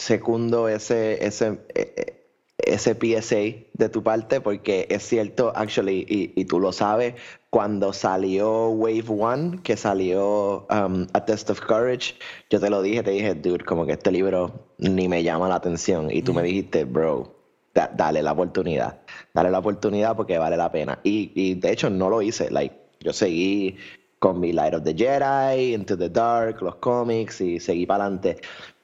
secundo 0.00 0.68
ese, 0.68 1.24
ese, 1.24 1.58
eh, 1.74 1.94
eh, 1.96 2.16
ese 2.58 2.94
PSA 2.94 3.66
de 3.72 3.88
tu 3.88 4.02
parte 4.02 4.40
porque 4.40 4.86
es 4.90 5.02
cierto, 5.02 5.52
actually, 5.54 6.04
y, 6.08 6.32
y 6.40 6.44
tú 6.44 6.60
lo 6.60 6.72
sabes, 6.72 7.14
cuando 7.50 7.92
salió 7.92 8.68
Wave 8.68 9.04
One, 9.08 9.60
que 9.62 9.76
salió 9.76 10.66
um, 10.70 11.06
A 11.12 11.24
Test 11.24 11.50
of 11.50 11.60
Courage, 11.60 12.14
yo 12.48 12.60
te 12.60 12.70
lo 12.70 12.82
dije, 12.82 13.02
te 13.02 13.10
dije, 13.12 13.34
dude, 13.34 13.64
como 13.64 13.86
que 13.86 13.92
este 13.92 14.12
libro 14.12 14.68
ni 14.78 15.08
me 15.08 15.22
llama 15.22 15.48
la 15.48 15.56
atención. 15.56 16.10
Y 16.10 16.22
tú 16.22 16.32
me 16.32 16.42
dijiste, 16.42 16.84
bro, 16.84 17.34
da- 17.74 17.90
dale 17.96 18.22
la 18.22 18.32
oportunidad. 18.32 19.00
Dale 19.34 19.50
la 19.50 19.58
oportunidad 19.58 20.14
porque 20.16 20.38
vale 20.38 20.56
la 20.56 20.70
pena. 20.70 21.00
Y, 21.02 21.32
y 21.34 21.54
de 21.54 21.72
hecho 21.72 21.90
no 21.90 22.08
lo 22.08 22.22
hice. 22.22 22.50
Like, 22.50 22.76
yo 23.00 23.12
seguí 23.12 23.76
con 24.20 24.38
mi 24.38 24.52
Light 24.52 24.74
of 24.74 24.84
the 24.84 24.94
Jedi, 24.94 25.74
Into 25.74 25.96
the 25.98 26.08
Dark, 26.10 26.62
los 26.62 26.76
cómics 26.76 27.40
y 27.40 27.58
seguí 27.58 27.84
para 27.86 28.04
adelante. 28.04 28.36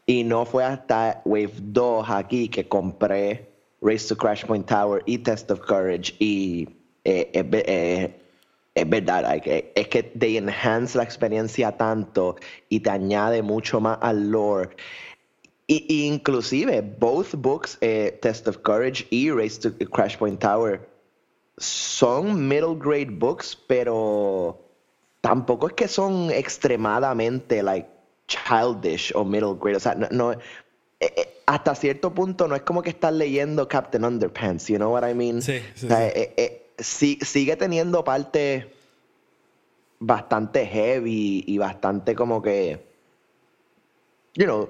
Y 0.07 0.23
no 0.23 0.45
fue 0.45 0.65
hasta 0.65 1.21
Wave 1.25 1.55
2 1.59 2.09
aquí 2.09 2.49
que 2.49 2.69
compré 2.69 3.51
Race 3.81 4.09
to 4.09 4.17
Crash 4.17 4.45
Point 4.45 4.67
Tower 4.67 5.03
y 5.05 5.19
Test 5.19 5.51
of 5.51 5.61
Courage. 5.61 6.15
Y 6.21 6.69
eh, 7.05 7.31
eh, 7.35 8.15
es 8.75 8.89
verdad, 8.89 9.23
like, 9.23 9.51
eh, 9.51 9.73
es 9.75 9.89
que 9.89 10.05
te 10.05 10.37
enhance 10.37 10.97
la 10.97 11.03
experiencia 11.03 11.77
tanto 11.77 12.37
y 12.69 12.81
te 12.81 12.91
añade 12.91 13.43
mucho 13.43 13.81
más 13.81 13.99
al 14.01 14.31
lore. 14.31 14.77
Y, 15.67 16.07
inclusive, 16.07 16.81
both 16.83 17.35
books, 17.35 17.77
Test 17.81 18.47
of 18.47 18.59
Courage 18.59 19.07
y 19.11 19.31
Race 19.33 19.59
to 19.59 19.73
Crash 19.91 20.17
Point 20.17 20.39
Tower, 20.39 20.89
son 21.59 22.47
middle 22.47 22.77
grade 22.77 23.11
books, 23.11 23.57
pero 23.57 24.61
tampoco 25.21 25.67
es 25.67 25.73
que 25.73 25.89
son 25.89 26.31
extremadamente 26.31 27.63
like 27.65 27.96
childish 28.27 29.13
o 29.15 29.25
middle 29.25 29.55
grade. 29.61 29.77
O 29.77 29.81
sea, 29.81 29.95
no, 29.95 30.09
no- 30.11 30.33
eh, 30.33 30.39
eh, 31.01 31.43
hasta 31.47 31.75
cierto 31.75 32.13
punto 32.15 32.49
no 32.49 32.57
es 32.57 32.63
como 32.63 32.83
que 32.83 32.91
estás 32.91 33.13
leyendo 33.13 33.69
Captain 33.69 34.05
Underpants, 34.05 34.67
you 34.69 34.77
know 34.77 34.93
what 34.93 35.09
I 35.09 35.15
mean? 35.15 35.43
Sí, 35.43 35.61
sí, 35.75 35.87
O 35.87 35.89
sea, 35.91 36.09
sí. 36.11 36.13
eh, 36.17 36.35
eh, 36.37 36.67
sí- 36.79 37.19
sigue 37.23 37.57
teniendo 37.57 38.03
partes 38.03 38.67
bastante 39.99 40.67
heavy 40.67 41.45
y 41.47 41.59
bastante 41.59 42.15
como 42.15 42.43
que, 42.43 42.85
you 44.35 44.45
know, 44.45 44.69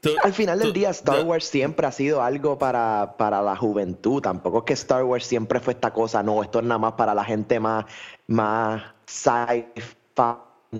Tú- 0.00 0.10
al 0.22 0.34
final 0.34 0.58
del 0.58 0.68
tú- 0.68 0.74
día, 0.74 0.90
Star 0.90 1.22
Wars 1.24 1.46
siempre 1.46 1.86
ha 1.86 1.92
sido 1.92 2.22
algo 2.22 2.58
para, 2.58 3.14
para 3.16 3.40
la 3.40 3.56
juventud. 3.56 4.20
Tampoco 4.20 4.58
es 4.58 4.64
que 4.64 4.72
Star 4.74 5.02
Wars 5.02 5.24
siempre 5.24 5.60
fue 5.60 5.72
esta 5.72 5.92
cosa, 5.94 6.22
no, 6.22 6.42
esto 6.42 6.58
es 6.58 6.64
nada 6.66 6.78
más 6.78 6.92
para 6.92 7.14
la 7.14 7.24
gente 7.24 7.58
más, 7.58 7.86
más 8.26 8.82
sci-fi, 9.06 10.22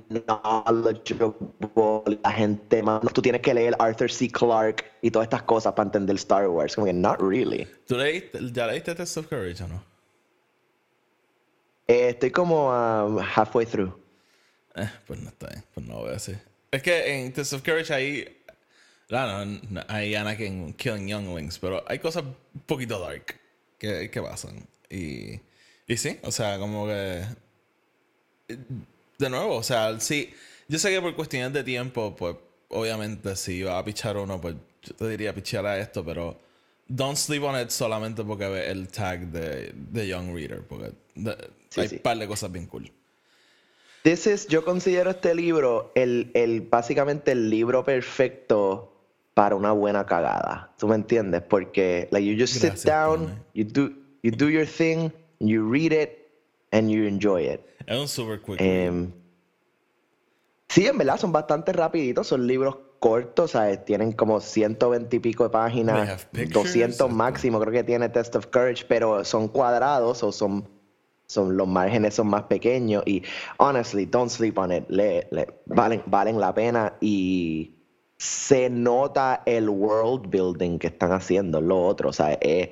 knowledgeable, 0.09 1.35
la 2.23 2.31
gente 2.33 2.83
más. 2.83 3.03
Tú 3.13 3.23
tienes 3.23 3.41
que 3.41 3.55
leer 3.55 3.75
Arthur 3.79 4.11
C. 4.11 4.29
Clarke 4.29 4.85
y 5.03 5.11
todas 5.11 5.27
estas 5.27 5.43
cosas 5.43 5.73
para 5.75 5.87
entender 5.87 6.17
Star 6.17 6.49
Wars. 6.49 6.75
Como 6.75 6.87
que, 6.87 6.93
not 6.93 7.21
really. 7.21 7.67
¿Tú 7.87 7.97
leíste, 7.97 8.39
ya 8.53 8.67
leíste 8.67 8.95
Test 8.95 9.17
of 9.17 9.29
Courage 9.29 9.63
o 9.63 9.69
no? 9.69 9.83
Eh, 11.87 12.11
estoy 12.11 12.31
como 12.31 12.69
um, 12.69 13.19
halfway 13.19 13.67
through. 13.67 13.93
Eh, 14.77 14.89
pues 15.07 15.21
no 15.21 15.29
está 15.29 15.49
bien, 15.49 15.65
pues 15.75 15.87
no 15.87 15.99
voy 15.99 16.09
a 16.09 16.13
decir. 16.13 16.39
Es 16.71 16.83
que 16.83 17.25
en 17.25 17.33
Test 17.33 17.53
of 17.53 17.63
Courage 17.63 17.93
hay. 17.93 18.41
Claro, 19.07 19.45
no, 19.45 19.83
hay 19.89 20.15
Anakin 20.15 20.73
killing 20.75 21.07
younglings, 21.07 21.59
pero 21.59 21.85
hay 21.87 21.99
cosas 21.99 22.25
un 22.25 22.61
poquito 22.67 22.99
dark 22.99 23.39
que, 23.79 24.11
que 24.11 24.23
pasan. 24.23 24.67
Y, 24.89 25.41
y 25.87 25.97
sí, 25.97 26.19
o 26.23 26.33
sea, 26.33 26.59
como 26.59 26.87
que. 26.87 27.25
De 29.19 29.31
nuevo, 29.31 29.57
o 29.57 29.63
sea, 29.63 29.99
sí, 30.01 30.33
yo 30.69 30.79
sé 30.79 30.91
que 30.91 31.01
por 31.01 31.15
cuestiones 31.15 31.53
de 31.53 31.63
tiempo, 31.65 32.15
pues 32.17 32.37
obviamente 32.69 33.37
si 33.37 33.57
iba 33.59 33.79
a 33.79 33.85
pichar 33.85 34.17
uno, 34.17 34.41
pues 34.41 34.55
yo 34.83 34.95
te 34.95 35.09
diría 35.09 35.35
pichar 35.35 35.65
a 35.67 35.79
esto, 35.79 36.05
pero 36.05 36.37
don't 36.89 37.17
sleep 37.17 37.43
on 37.43 37.61
it 37.61 37.71
solamente 37.71 38.25
porque 38.25 38.47
ve 38.49 38.71
el 38.71 38.89
tag 38.89 39.27
de, 39.29 39.73
de 39.75 40.09
Young 40.09 40.35
Reader, 40.35 40.63
porque 40.67 40.93
de- 41.15 41.37
Sí, 41.71 41.81
hay 41.81 41.89
sí. 41.89 41.95
un 41.97 42.03
par 42.03 42.19
de 42.19 42.27
cosas 42.29 42.53
bien 42.53 42.67
cool. 42.67 42.91
This 44.03 44.27
is, 44.27 44.47
yo 44.49 44.65
considero 44.65 45.11
este 45.11 45.35
libro 45.35 45.91
el, 45.95 46.31
el 46.35 46.61
básicamente 46.61 47.33
el 47.33 47.49
libro 47.49 47.85
perfecto 47.85 48.93
para 49.33 49.57
una 49.57 49.73
buena 49.73 50.05
cagada. 50.07 50.73
¿Tú 50.79 50.87
me 50.87 50.95
entiendes? 50.95 51.43
Porque 51.43 52.09
like 52.13 52.27
you 52.27 52.39
just 52.39 52.55
Gracias, 52.61 52.81
sit 52.83 52.89
down, 52.91 53.43
you 53.55 53.65
do 53.65 53.91
you 54.23 54.31
do 54.31 54.49
your 54.51 54.67
thing, 54.67 55.11
you 55.41 55.67
read 55.69 55.93
it 55.93 56.24
and 56.75 56.91
you 56.91 57.07
enjoy 57.07 57.45
it. 57.53 57.61
Es 57.87 57.99
un 57.99 58.09
super 58.09 58.41
quick. 58.41 58.61
Em, 58.61 59.13
sí, 60.69 60.87
en 60.87 60.99
verdad 60.99 61.19
son 61.19 61.33
bastante 61.33 61.73
rapiditos, 61.73 62.27
son 62.27 62.47
libros 62.47 62.77
cortos, 62.99 63.53
¿sabes? 63.53 63.85
Tienen 63.85 64.13
como 64.13 64.41
120 64.41 65.17
y 65.17 65.19
pico 65.21 65.45
de 65.45 65.51
páginas, 65.51 66.25
pictures, 66.33 66.53
200 66.53 66.91
esto. 66.93 67.09
máximo 67.09 67.61
creo 67.61 67.73
que 67.73 67.85
tiene 67.85 68.09
Test 68.09 68.35
of 68.37 68.47
Courage, 68.47 68.85
pero 68.89 69.25
son 69.25 69.49
cuadrados 69.49 70.23
o 70.23 70.33
son, 70.33 70.67
son 71.27 71.57
los 71.57 71.69
márgenes 71.69 72.15
son 72.15 72.29
más 72.29 72.45
pequeños 72.45 73.03
y 73.07 73.23
honestly, 73.59 74.07
don't 74.07 74.31
sleep 74.31 74.57
on 74.59 74.73
it, 74.73 74.85
le, 74.89 75.29
le- 75.31 75.47
valen, 75.67 76.03
valen 76.07 76.41
la 76.41 76.55
pena 76.55 76.95
y 77.01 77.75
se 78.17 78.71
nota 78.71 79.43
el 79.45 79.69
world 79.69 80.31
building 80.31 80.79
que 80.79 80.87
están 80.87 81.13
haciendo, 81.13 81.61
lo 81.61 81.85
otro, 81.85 82.09
o 82.09 82.13
sea, 82.13 82.33
es- 82.41 82.71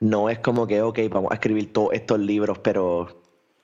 no 0.00 0.28
es 0.30 0.40
como 0.40 0.66
que, 0.66 0.82
ok, 0.82 0.98
vamos 1.10 1.30
a 1.30 1.34
escribir 1.34 1.72
todos 1.72 1.90
estos 1.92 2.18
libros, 2.18 2.58
pero 2.58 3.19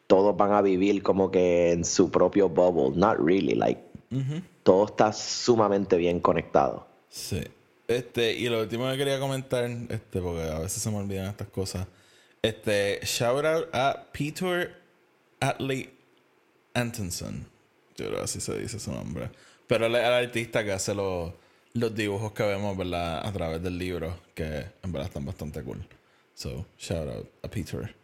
todos 0.06 0.36
van 0.36 0.52
a 0.52 0.62
vivir 0.62 1.02
como 1.02 1.30
que 1.30 1.72
en 1.72 1.84
su 1.84 2.10
propio 2.10 2.48
bubble. 2.48 2.98
Not 2.98 3.18
really, 3.18 3.54
like, 3.54 3.80
todo 4.62 4.86
está 4.86 5.12
sumamente 5.12 5.96
bien 5.96 6.20
conectado. 6.20 6.86
Sí. 7.08 7.42
Este, 7.88 8.32
y 8.34 8.48
lo 8.48 8.60
último 8.60 8.90
que 8.90 8.96
quería 8.96 9.20
comentar, 9.20 9.64
este, 9.64 10.20
porque 10.20 10.42
a 10.42 10.58
veces 10.58 10.82
se 10.82 10.90
me 10.90 10.96
olvidan 10.96 11.26
estas 11.26 11.48
cosas. 11.48 11.86
Este, 12.42 13.00
shout 13.04 13.44
out 13.44 13.68
a 13.72 14.06
Peter 14.12 14.74
Atley 15.40 15.90
Antonson. 16.74 17.46
Yo 17.96 18.06
creo 18.06 18.18
que 18.18 18.24
así 18.24 18.40
se 18.40 18.58
dice 18.58 18.78
su 18.78 18.92
nombre. 18.92 19.30
Pero 19.66 19.86
él 19.86 19.94
es 19.96 20.04
el 20.04 20.12
artista 20.12 20.64
que 20.64 20.72
hace 20.72 20.94
los, 20.94 21.32
los 21.72 21.94
dibujos 21.94 22.32
que 22.32 22.42
vemos, 22.42 22.76
¿verdad? 22.76 23.26
A 23.26 23.32
través 23.32 23.62
del 23.62 23.78
libro, 23.78 24.18
que 24.34 24.66
en 24.82 24.92
verdad 24.92 25.08
están 25.08 25.24
bastante 25.24 25.62
cool. 25.62 25.86
So, 26.34 26.66
shout 26.78 27.08
out 27.08 27.28
a 27.42 27.48
Peter. 27.48 27.94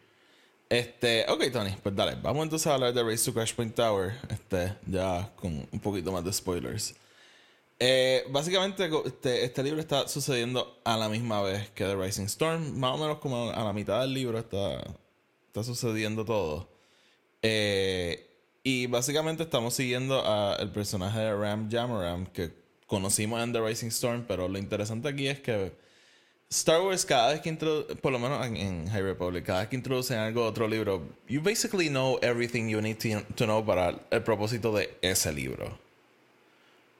Este, 0.73 1.23
ok, 1.29 1.51
Tony, 1.51 1.69
pues 1.83 1.95
dale, 1.95 2.17
vamos 2.19 2.41
entonces 2.45 2.65
a 2.65 2.73
hablar 2.73 2.91
de 2.95 3.03
Race 3.03 3.23
to 3.23 3.31
Crash 3.31 3.53
Point 3.53 3.75
Tower, 3.75 4.13
este, 4.27 4.73
ya 4.87 5.31
con 5.35 5.67
un 5.71 5.79
poquito 5.79 6.11
más 6.11 6.25
de 6.25 6.33
spoilers. 6.33 6.95
Eh, 7.77 8.23
básicamente, 8.31 8.89
este, 9.05 9.45
este 9.45 9.61
libro 9.61 9.79
está 9.79 10.07
sucediendo 10.07 10.81
a 10.83 10.97
la 10.97 11.09
misma 11.09 11.43
vez 11.43 11.69
que 11.75 11.83
The 11.83 11.95
Rising 11.95 12.23
Storm, 12.23 12.75
más 12.79 12.95
o 12.95 12.97
menos 12.97 13.19
como 13.19 13.51
a 13.51 13.63
la 13.63 13.71
mitad 13.71 14.01
del 14.01 14.15
libro 14.15 14.39
está, 14.39 14.83
está 15.45 15.63
sucediendo 15.63 16.25
todo. 16.25 16.67
Eh, 17.43 18.27
y 18.63 18.87
básicamente 18.87 19.43
estamos 19.43 19.75
siguiendo 19.75 20.25
al 20.25 20.71
personaje 20.71 21.19
de 21.19 21.35
Ram 21.35 21.69
Jamaram 21.69 22.25
que 22.25 22.51
conocimos 22.87 23.43
en 23.43 23.53
The 23.53 23.61
Rising 23.61 23.89
Storm, 23.89 24.25
pero 24.27 24.47
lo 24.47 24.57
interesante 24.57 25.07
aquí 25.07 25.27
es 25.27 25.39
que 25.39 25.71
Star 26.53 26.81
Wars 26.81 27.03
cada 27.03 27.33
vez 27.33 27.41
que 27.41 27.49
introduce, 27.49 27.95
por 27.95 28.11
lo 28.11 28.19
menos 28.19 28.45
en, 28.45 28.55
en 28.57 28.87
High 28.87 29.01
Republic, 29.01 29.43
cada 29.43 29.61
vez 29.61 29.69
que 29.69 29.75
introducen 29.75 30.19
algo 30.19 30.43
a 30.43 30.49
otro 30.49 30.67
libro, 30.67 31.01
you 31.27 31.41
basically 31.41 31.89
know 31.89 32.19
everything 32.21 32.69
you 32.69 32.79
need 32.79 32.97
to, 32.97 33.23
to 33.33 33.45
know 33.45 33.65
para 33.65 33.99
el 34.11 34.21
propósito 34.21 34.71
de 34.71 34.95
ese 35.01 35.33
libro. 35.33 35.79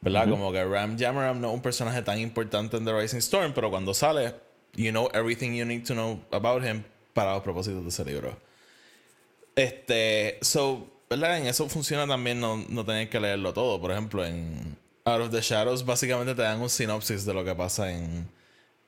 ¿Verdad? 0.02 0.28
Como 0.28 0.52
que 0.52 0.66
Ram 0.66 0.98
Jamaram 0.98 1.40
no 1.40 1.50
es 1.50 1.54
un 1.54 1.62
personaje 1.62 2.02
tan 2.02 2.18
importante 2.20 2.78
en 2.78 2.84
The 2.84 3.00
Rising 3.00 3.20
Storm, 3.20 3.54
pero 3.54 3.70
cuando 3.70 3.94
sale, 3.94 4.34
you 4.76 4.90
know 4.90 5.08
everything 5.14 5.54
you 5.54 5.66
need 5.66 5.86
to 5.86 5.94
know 5.94 6.20
about 6.32 6.64
him 6.64 6.84
para 7.14 7.36
los 7.36 7.44
propósitos 7.44 7.84
de 7.84 7.90
ese 7.90 8.04
libro. 8.04 8.36
Este, 9.56 10.40
so, 10.42 10.88
¿verdad? 11.08 11.38
En 11.38 11.46
eso 11.46 11.70
funciona 11.70 12.08
también 12.08 12.40
no, 12.40 12.58
no 12.70 12.84
tener 12.84 13.08
que 13.08 13.20
leerlo 13.20 13.54
todo. 13.54 13.80
Por 13.80 13.92
ejemplo, 13.92 14.26
en 14.26 14.76
Out 15.06 15.22
of 15.22 15.30
the 15.30 15.42
Shadows, 15.42 15.86
básicamente 15.86 16.34
te 16.34 16.42
dan 16.42 16.60
un 16.60 16.72
sinopsis 16.72 17.24
de 17.24 17.36
lo 17.36 17.46
que 17.46 17.54
pasa 17.54 17.92
en, 17.92 18.28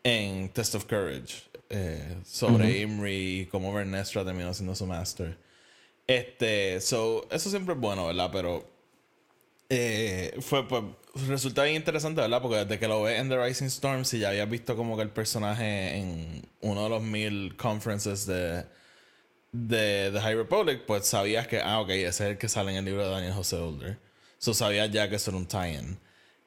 en 0.06 0.50
Test 0.54 0.76
of 0.76 0.86
Courage. 0.86 1.44
eh, 1.70 2.18
sobre 2.26 2.80
Imri 2.82 3.42
y 3.42 3.46
cómo 3.48 3.74
Vernestra 3.74 4.24
terminó 4.24 4.54
siendo 4.54 4.76
su 4.76 4.86
master. 4.86 5.38
Este, 6.08 6.80
so, 6.82 7.28
eso 7.32 7.50
siempre 7.50 7.74
es 7.74 7.80
bueno, 7.82 8.08
¿verdad? 8.08 8.30
Pero 8.32 8.70
eh, 9.70 10.36
fue, 10.42 10.68
pues, 10.68 10.84
resulta 11.28 11.64
bien 11.64 11.78
interesante, 11.78 12.22
¿verdad? 12.22 12.42
Porque 12.42 12.58
desde 12.58 12.80
que 12.80 12.88
lo 12.88 13.02
ves 13.04 13.20
en 13.20 13.30
The 13.30 13.44
Rising 13.44 13.66
Storm, 13.68 14.06
si 14.06 14.20
ya 14.20 14.30
habías 14.30 14.50
visto 14.50 14.76
como 14.76 14.96
que 14.96 15.04
el 15.04 15.10
personaje 15.10 15.98
en 15.98 16.48
uno 16.62 16.84
de 16.84 16.90
los 16.90 17.02
mil 17.02 17.56
conferences 17.58 18.26
de, 18.28 18.66
de 19.52 20.12
The 20.14 20.22
High 20.22 20.36
Republic, 20.36 20.84
pues 20.86 21.08
sabías 21.08 21.48
que, 21.48 21.60
ah, 21.62 21.80
ok, 21.82 21.90
ese 21.90 22.08
es 22.08 22.22
el 22.22 22.38
que 22.38 22.50
sale 22.50 22.72
en 22.72 22.78
el 22.78 22.86
libro 22.86 23.04
de 23.04 23.10
Daniel 23.10 23.34
José 23.34 23.56
Older. 23.58 24.00
So 24.38 24.54
sabías 24.54 24.92
ya 24.92 25.10
que 25.10 25.16
eso 25.16 25.32
era 25.32 25.38
un 25.38 25.48
tie-in. 25.48 25.98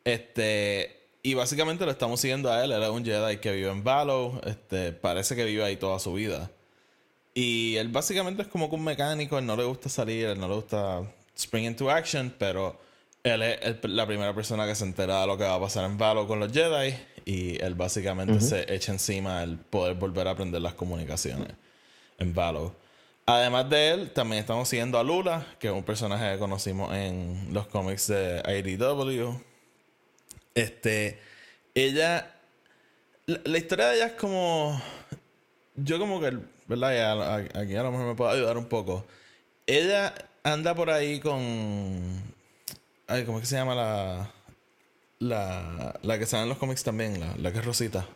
Este, 0.04 0.97
y 1.22 1.34
básicamente 1.34 1.84
lo 1.84 1.90
estamos 1.90 2.20
siguiendo 2.20 2.50
a 2.50 2.64
él. 2.64 2.72
Él 2.72 2.82
es 2.82 2.88
un 2.88 3.04
Jedi 3.04 3.38
que 3.38 3.52
vive 3.52 3.70
en 3.70 3.82
Valo. 3.84 4.40
Este, 4.46 4.92
parece 4.92 5.34
que 5.36 5.44
vive 5.44 5.64
ahí 5.64 5.76
toda 5.76 5.98
su 5.98 6.12
vida. 6.14 6.50
Y 7.34 7.76
él 7.76 7.88
básicamente 7.88 8.42
es 8.42 8.48
como 8.48 8.68
que 8.68 8.76
un 8.76 8.84
mecánico. 8.84 9.38
Él 9.38 9.46
no 9.46 9.56
le 9.56 9.64
gusta 9.64 9.88
salir, 9.88 10.26
él 10.26 10.38
no 10.40 10.48
le 10.48 10.54
gusta 10.54 11.02
spring 11.36 11.64
into 11.66 11.90
action, 11.90 12.34
pero 12.38 12.78
él 13.22 13.42
es 13.42 13.58
el- 13.62 13.96
la 13.96 14.06
primera 14.06 14.34
persona 14.34 14.66
que 14.66 14.74
se 14.74 14.84
entera 14.84 15.20
de 15.20 15.26
lo 15.26 15.36
que 15.36 15.44
va 15.44 15.54
a 15.54 15.60
pasar 15.60 15.84
en 15.84 15.98
Valo 15.98 16.26
con 16.26 16.40
los 16.40 16.52
Jedi. 16.52 16.94
Y 17.24 17.62
él 17.62 17.74
básicamente 17.74 18.40
se 18.40 18.72
echa 18.74 18.90
encima 18.92 19.42
el 19.42 19.58
poder 19.58 19.94
volver 19.94 20.26
a 20.28 20.30
aprender 20.30 20.62
las 20.62 20.74
comunicaciones 20.74 21.48
en 22.18 22.32
Valo. 22.34 22.74
Además 23.26 23.68
de 23.68 23.90
él, 23.90 24.10
también 24.12 24.40
estamos 24.40 24.66
siguiendo 24.68 24.98
a 24.98 25.04
Lula, 25.04 25.46
que 25.58 25.66
es 25.68 25.72
un 25.74 25.82
personaje 25.82 26.32
que 26.32 26.38
conocimos 26.38 26.94
en 26.94 27.48
los 27.52 27.66
cómics 27.66 28.06
de 28.06 28.40
IDW. 28.46 29.38
Este, 30.58 31.20
ella, 31.74 32.34
la, 33.26 33.40
la 33.44 33.58
historia 33.58 33.86
de 33.86 33.96
ella 33.96 34.06
es 34.06 34.12
como, 34.14 34.82
yo 35.76 36.00
como 36.00 36.20
que, 36.20 36.36
¿verdad? 36.66 36.94
Ya, 36.94 37.60
aquí 37.60 37.76
a 37.76 37.84
lo 37.84 37.92
mejor 37.92 38.06
me 38.06 38.14
puede 38.16 38.32
ayudar 38.32 38.58
un 38.58 38.66
poco. 38.66 39.06
Ella 39.68 40.12
anda 40.42 40.74
por 40.74 40.90
ahí 40.90 41.20
con, 41.20 42.22
ay, 43.06 43.24
¿cómo 43.24 43.38
es 43.38 43.42
que 43.42 43.46
se 43.46 43.54
llama 43.54 43.76
la, 43.76 44.32
la, 45.20 46.00
la 46.02 46.18
que 46.18 46.26
sale 46.26 46.42
en 46.42 46.48
los 46.48 46.58
cómics 46.58 46.82
también, 46.82 47.20
la, 47.20 47.36
la 47.36 47.52
que 47.52 47.58
es 47.60 47.64
Rosita? 47.64 48.08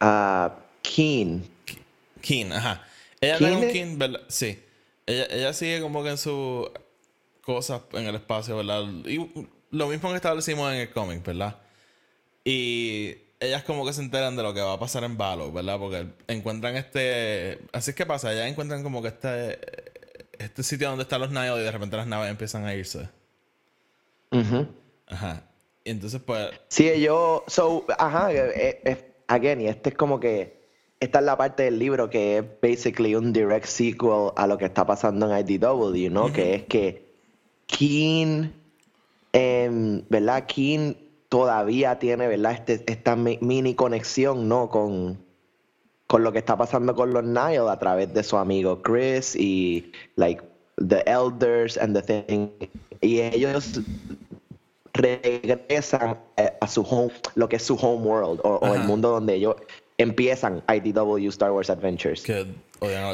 Ah, 0.00 0.54
Keen. 0.82 1.48
Keen, 2.20 2.52
ajá. 2.52 2.86
Ella 3.22 3.38
¿Keen 3.38 3.54
con? 3.54 3.68
Keen, 3.70 3.98
¿verdad? 3.98 4.20
Sí. 4.28 4.62
Ella, 5.06 5.26
ella 5.30 5.52
sigue 5.54 5.80
como 5.80 6.02
que 6.02 6.10
en 6.10 6.18
sus 6.18 6.68
cosas 7.40 7.80
en 7.94 8.06
el 8.06 8.16
espacio, 8.16 8.58
¿verdad? 8.58 8.84
Y 9.06 9.46
lo 9.70 9.88
mismo 9.88 10.10
que 10.10 10.16
establecimos 10.16 10.72
en 10.72 10.80
el 10.80 10.90
cómic, 10.90 11.24
¿verdad? 11.24 11.56
Y 12.44 13.16
ellas 13.40 13.64
como 13.64 13.84
que 13.84 13.92
se 13.92 14.02
enteran 14.02 14.36
de 14.36 14.42
lo 14.42 14.54
que 14.54 14.60
va 14.60 14.74
a 14.74 14.78
pasar 14.78 15.04
en 15.04 15.16
Valo, 15.16 15.52
¿verdad? 15.52 15.78
Porque 15.78 16.06
encuentran 16.28 16.76
este... 16.76 17.58
Así 17.72 17.90
es 17.90 17.96
que 17.96 18.06
pasa, 18.06 18.32
ellas 18.32 18.46
encuentran 18.46 18.82
como 18.82 19.02
que 19.02 19.08
este... 19.08 19.58
Este 20.38 20.62
sitio 20.62 20.88
donde 20.88 21.04
están 21.04 21.20
los 21.20 21.30
Nile 21.30 21.56
y 21.56 21.64
de 21.64 21.70
repente 21.70 21.96
las 21.96 22.06
naves 22.06 22.30
empiezan 22.30 22.66
a 22.66 22.74
irse. 22.74 23.08
Ujú. 24.30 24.68
Ajá. 25.06 25.44
Y 25.82 25.90
entonces 25.90 26.20
pues... 26.24 26.50
Sí, 26.68 27.00
yo, 27.00 27.44
so, 27.46 27.86
ajá, 27.98 28.32
eh, 28.32 28.52
eh, 28.54 28.80
eh, 28.84 29.14
again, 29.28 29.60
y 29.60 29.68
este 29.68 29.90
es 29.90 29.96
como 29.96 30.20
que, 30.20 30.56
esta 31.00 31.20
es 31.20 31.24
la 31.24 31.36
parte 31.36 31.64
del 31.64 31.78
libro 31.78 32.10
que 32.10 32.38
es 32.38 32.44
basically 32.60 33.14
un 33.14 33.32
direct 33.32 33.66
sequel 33.66 34.30
a 34.36 34.46
lo 34.46 34.58
que 34.58 34.66
está 34.66 34.86
pasando 34.86 35.30
en 35.30 35.46
IDW, 35.46 36.10
¿no? 36.10 36.32
Que 36.32 36.54
es 36.54 36.64
que 36.64 37.06
Keen, 37.66 38.54
em, 39.36 40.02
¿verdad? 40.08 40.46
Keen 40.46 40.96
todavía 41.28 41.98
tiene, 41.98 42.26
¿verdad? 42.26 42.52
Este, 42.52 42.82
esta 42.90 43.16
mi- 43.16 43.38
mini 43.42 43.74
conexión, 43.74 44.48
¿no? 44.48 44.70
Con, 44.70 45.18
con 46.06 46.22
lo 46.22 46.32
que 46.32 46.38
está 46.38 46.56
pasando 46.56 46.94
con 46.94 47.12
los 47.12 47.22
Nile 47.24 47.68
a 47.68 47.78
través 47.78 48.14
de 48.14 48.22
su 48.22 48.36
amigo 48.38 48.80
Chris 48.80 49.36
y, 49.36 49.92
like, 50.16 50.42
the 50.78 51.02
elders 51.06 51.76
and 51.76 51.94
the 51.94 52.02
thing. 52.02 52.48
Y 53.02 53.20
ellos 53.20 53.80
regresan 54.94 56.18
eh, 56.36 56.52
a 56.60 56.66
su 56.68 56.82
home, 56.82 57.12
lo 57.34 57.48
que 57.48 57.56
es 57.56 57.62
su 57.62 57.74
home 57.74 58.06
world, 58.06 58.40
o, 58.44 58.56
o 58.56 58.74
el 58.74 58.84
mundo 58.84 59.10
donde 59.10 59.34
ellos 59.34 59.56
empiezan 59.98 60.62
IDW 60.68 61.28
Star 61.28 61.52
Wars 61.52 61.70
Adventures. 61.70 62.22
Que 62.22 62.46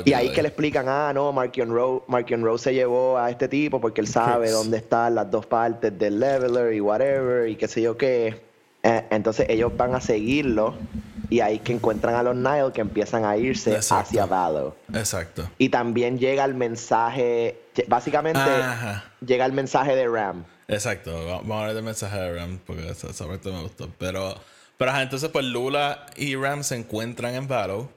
Y 0.05 0.13
ahí 0.13 0.31
que 0.33 0.43
le 0.43 0.49
explican, 0.49 0.87
ah, 0.89 1.13
no, 1.15 1.33
Markion 1.33 1.71
Rowe, 1.73 2.03
Markion 2.09 2.43
Rowe 2.43 2.59
se 2.59 2.75
llevó 2.75 3.19
a 3.19 3.31
este 3.31 3.49
tipo 3.49 3.81
porque 3.81 4.01
él 4.01 4.09
sabe 4.09 4.51
dónde 4.51 4.79
están 4.79 5.15
las 5.15 5.31
dos 5.31 5.47
partes 5.47 5.97
del 5.99 6.19
leveler 6.19 6.73
y 6.75 6.81
whatever, 6.81 7.49
y 7.49 7.57
qué 7.57 7.69
sé 7.69 7.83
yo 7.83 7.97
qué. 7.97 8.41
Eh, 8.83 9.05
entonces 9.11 9.47
ellos 9.49 9.77
van 9.77 9.95
a 9.95 10.01
seguirlo 10.01 10.75
y 11.31 11.39
ahí 11.39 11.61
que 11.61 11.73
encuentran 11.73 12.17
a 12.17 12.23
los 12.25 12.35
Nile 12.35 12.73
que 12.75 12.81
empiezan 12.81 13.25
a 13.25 13.37
irse 13.37 13.77
Exacto. 13.77 14.03
hacia 14.09 14.27
Valo. 14.27 14.75
Exacto. 14.93 15.49
Y 15.59 15.69
también 15.69 16.19
llega 16.19 16.45
el 16.45 16.55
mensaje 16.55 17.59
básicamente 17.87 18.41
Ajá. 18.41 19.05
llega 19.25 19.47
el 19.47 19.53
mensaje 19.53 19.95
de 19.95 20.09
Ram. 20.09 20.45
Exacto, 20.67 21.13
va- 21.15 21.37
vamos 21.37 21.53
a 21.53 21.61
hablar 21.61 21.75
del 21.77 21.85
mensaje 21.85 22.19
de 22.19 22.35
Ram 22.35 22.59
porque 22.67 22.89
esa, 22.91 23.09
esa 23.09 23.27
parte 23.29 23.53
me 23.53 23.63
gustó. 23.63 23.89
Pero, 23.99 24.35
pero 24.79 24.91
ajá, 24.91 25.03
entonces 25.03 25.31
pues 25.31 25.45
Lula 25.45 26.07
y 26.17 26.35
Ram 26.37 26.63
se 26.65 26.77
encuentran 26.77 27.35
en 27.35 27.49
Battle 27.49 27.89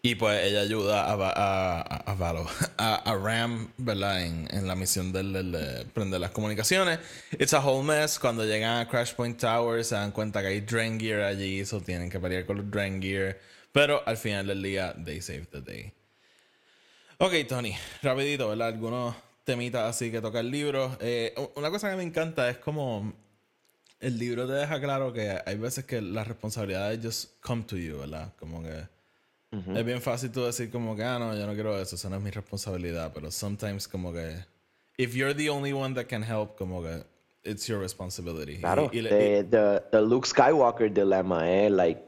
y 0.00 0.14
pues 0.14 0.44
ella 0.44 0.60
ayuda 0.60 1.04
a, 1.06 1.14
a, 1.14 1.80
a, 2.12 2.14
Valo, 2.14 2.46
a, 2.78 3.18
Ram, 3.20 3.72
¿verdad? 3.78 4.22
En, 4.24 4.66
la 4.68 4.76
misión 4.76 5.12
del, 5.12 5.32
del- 5.32 5.50
de 5.52 5.84
prender 5.86 6.20
las 6.20 6.30
comunicaciones. 6.30 7.00
It's 7.32 7.52
a 7.52 7.58
whole 7.58 7.82
mess. 7.84 8.18
Cuando 8.18 8.44
llegan 8.44 8.78
a 8.78 8.88
Crash 8.88 9.14
Point 9.14 9.40
Tower 9.40 9.84
se 9.84 9.96
dan 9.96 10.12
cuenta 10.12 10.40
que 10.40 10.46
hay 10.48 10.60
Drain 10.60 11.00
Gear 11.00 11.22
allí, 11.22 11.60
eso 11.60 11.80
tienen 11.80 12.08
que 12.10 12.20
pelear 12.20 12.46
con 12.46 12.58
los 12.58 12.70
Drain 12.70 13.02
Gear. 13.02 13.36
Pero 13.72 14.02
al 14.06 14.16
final 14.16 14.46
del 14.46 14.62
día, 14.62 14.94
they 15.04 15.20
save 15.20 15.46
the 15.50 15.60
day. 15.60 15.92
Ok, 17.18 17.32
Tony, 17.48 17.74
rapidito, 18.02 18.48
¿verdad? 18.48 18.68
Algunos 18.68 19.16
temitas 19.44 19.82
así 19.90 20.10
que 20.12 20.20
toca 20.20 20.38
el 20.40 20.50
libro. 20.50 20.96
Eh, 21.00 21.34
una 21.56 21.70
cosa 21.70 21.90
que 21.90 21.96
me 21.96 22.04
encanta 22.04 22.48
es 22.48 22.58
como 22.58 23.12
el 24.00 24.18
libro 24.18 24.46
te 24.46 24.52
deja 24.52 24.80
claro 24.80 25.12
que 25.12 25.38
hay 25.44 25.56
veces 25.56 25.84
que 25.84 26.00
las 26.00 26.26
responsabilidades 26.28 27.00
just 27.02 27.30
come 27.40 27.62
to 27.64 27.76
you, 27.76 27.98
¿verdad? 27.98 28.32
Como 28.38 28.62
que 28.62 28.86
es 29.74 29.84
bien 29.84 30.02
fácil 30.02 30.30
tú 30.30 30.44
decir 30.44 30.70
como 30.70 30.94
que, 30.94 31.02
ah, 31.02 31.18
no, 31.18 31.34
yo 31.34 31.46
no 31.46 31.54
quiero 31.54 31.80
eso, 31.80 31.96
eso 31.96 32.10
no 32.10 32.16
es 32.16 32.22
mi 32.22 32.30
responsabilidad, 32.30 33.12
pero 33.14 33.30
sometimes 33.30 33.88
como 33.88 34.12
que, 34.12 34.36
if 34.98 35.14
you're 35.14 35.34
the 35.34 35.48
only 35.48 35.72
one 35.72 35.94
that 35.94 36.06
can 36.06 36.22
help, 36.22 36.56
como 36.58 36.82
que, 36.82 37.02
it's 37.44 37.66
your 37.66 37.80
responsibility. 37.80 38.58
Claro. 38.58 38.90
Y- 38.92 38.98
y 38.98 39.02
the, 39.04 39.44
the, 39.50 39.82
the 39.90 40.00
Luke 40.02 40.26
Skywalker 40.28 40.92
dilemma, 40.92 41.48
eh, 41.50 41.70
like 41.70 41.98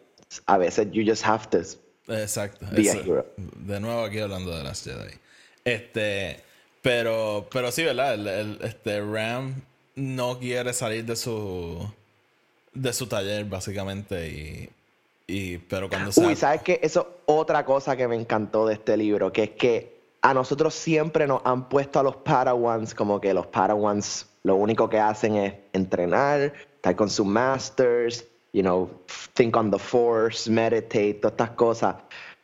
a 0.46 0.58
veces 0.58 0.88
you 0.92 1.02
just 1.04 1.22
have 1.24 1.48
to. 1.50 1.60
Exacto. 2.08 2.66
Be 2.72 2.88
a 2.90 2.92
eso. 2.92 3.02
hero. 3.04 3.26
De 3.36 3.80
nuevo 3.80 4.04
aquí 4.04 4.18
hablando 4.20 4.54
de 4.56 4.62
las 4.62 4.84
Jedi. 4.84 5.14
Este, 5.64 6.40
pero, 6.82 7.48
pero 7.50 7.70
sí, 7.72 7.84
¿verdad? 7.84 8.14
El, 8.14 8.26
el- 8.26 8.58
este 8.62 9.00
Ram 9.00 9.54
no 10.00 10.38
quiere 10.38 10.72
salir 10.72 11.04
de 11.04 11.16
su 11.16 11.88
de 12.72 12.92
su 12.92 13.06
taller, 13.06 13.44
básicamente, 13.44 14.28
y, 14.28 14.70
y 15.26 15.58
pero 15.58 15.88
cuando 15.88 16.12
se 16.12 16.24
Uy, 16.24 16.36
¿sabes 16.36 16.62
qué? 16.62 16.80
Eso 16.82 17.00
es 17.00 17.06
otra 17.26 17.64
cosa 17.64 17.96
que 17.96 18.06
me 18.08 18.16
encantó 18.16 18.66
de 18.66 18.74
este 18.74 18.96
libro, 18.96 19.32
que 19.32 19.44
es 19.44 19.50
que 19.50 20.00
a 20.22 20.34
nosotros 20.34 20.74
siempre 20.74 21.26
nos 21.26 21.42
han 21.44 21.68
puesto 21.68 21.98
a 21.98 22.02
los 22.02 22.16
Padawans 22.16 22.94
como 22.94 23.20
que 23.20 23.34
los 23.34 23.46
Padawans 23.46 24.26
lo 24.42 24.56
único 24.56 24.88
que 24.88 24.98
hacen 24.98 25.36
es 25.36 25.54
entrenar, 25.72 26.52
estar 26.76 26.96
con 26.96 27.10
sus 27.10 27.26
masters, 27.26 28.24
you 28.52 28.62
know, 28.62 28.90
think 29.34 29.56
on 29.56 29.70
the 29.70 29.78
force, 29.78 30.50
meditate, 30.50 31.14
todas 31.14 31.32
estas 31.32 31.50
cosas. 31.50 31.96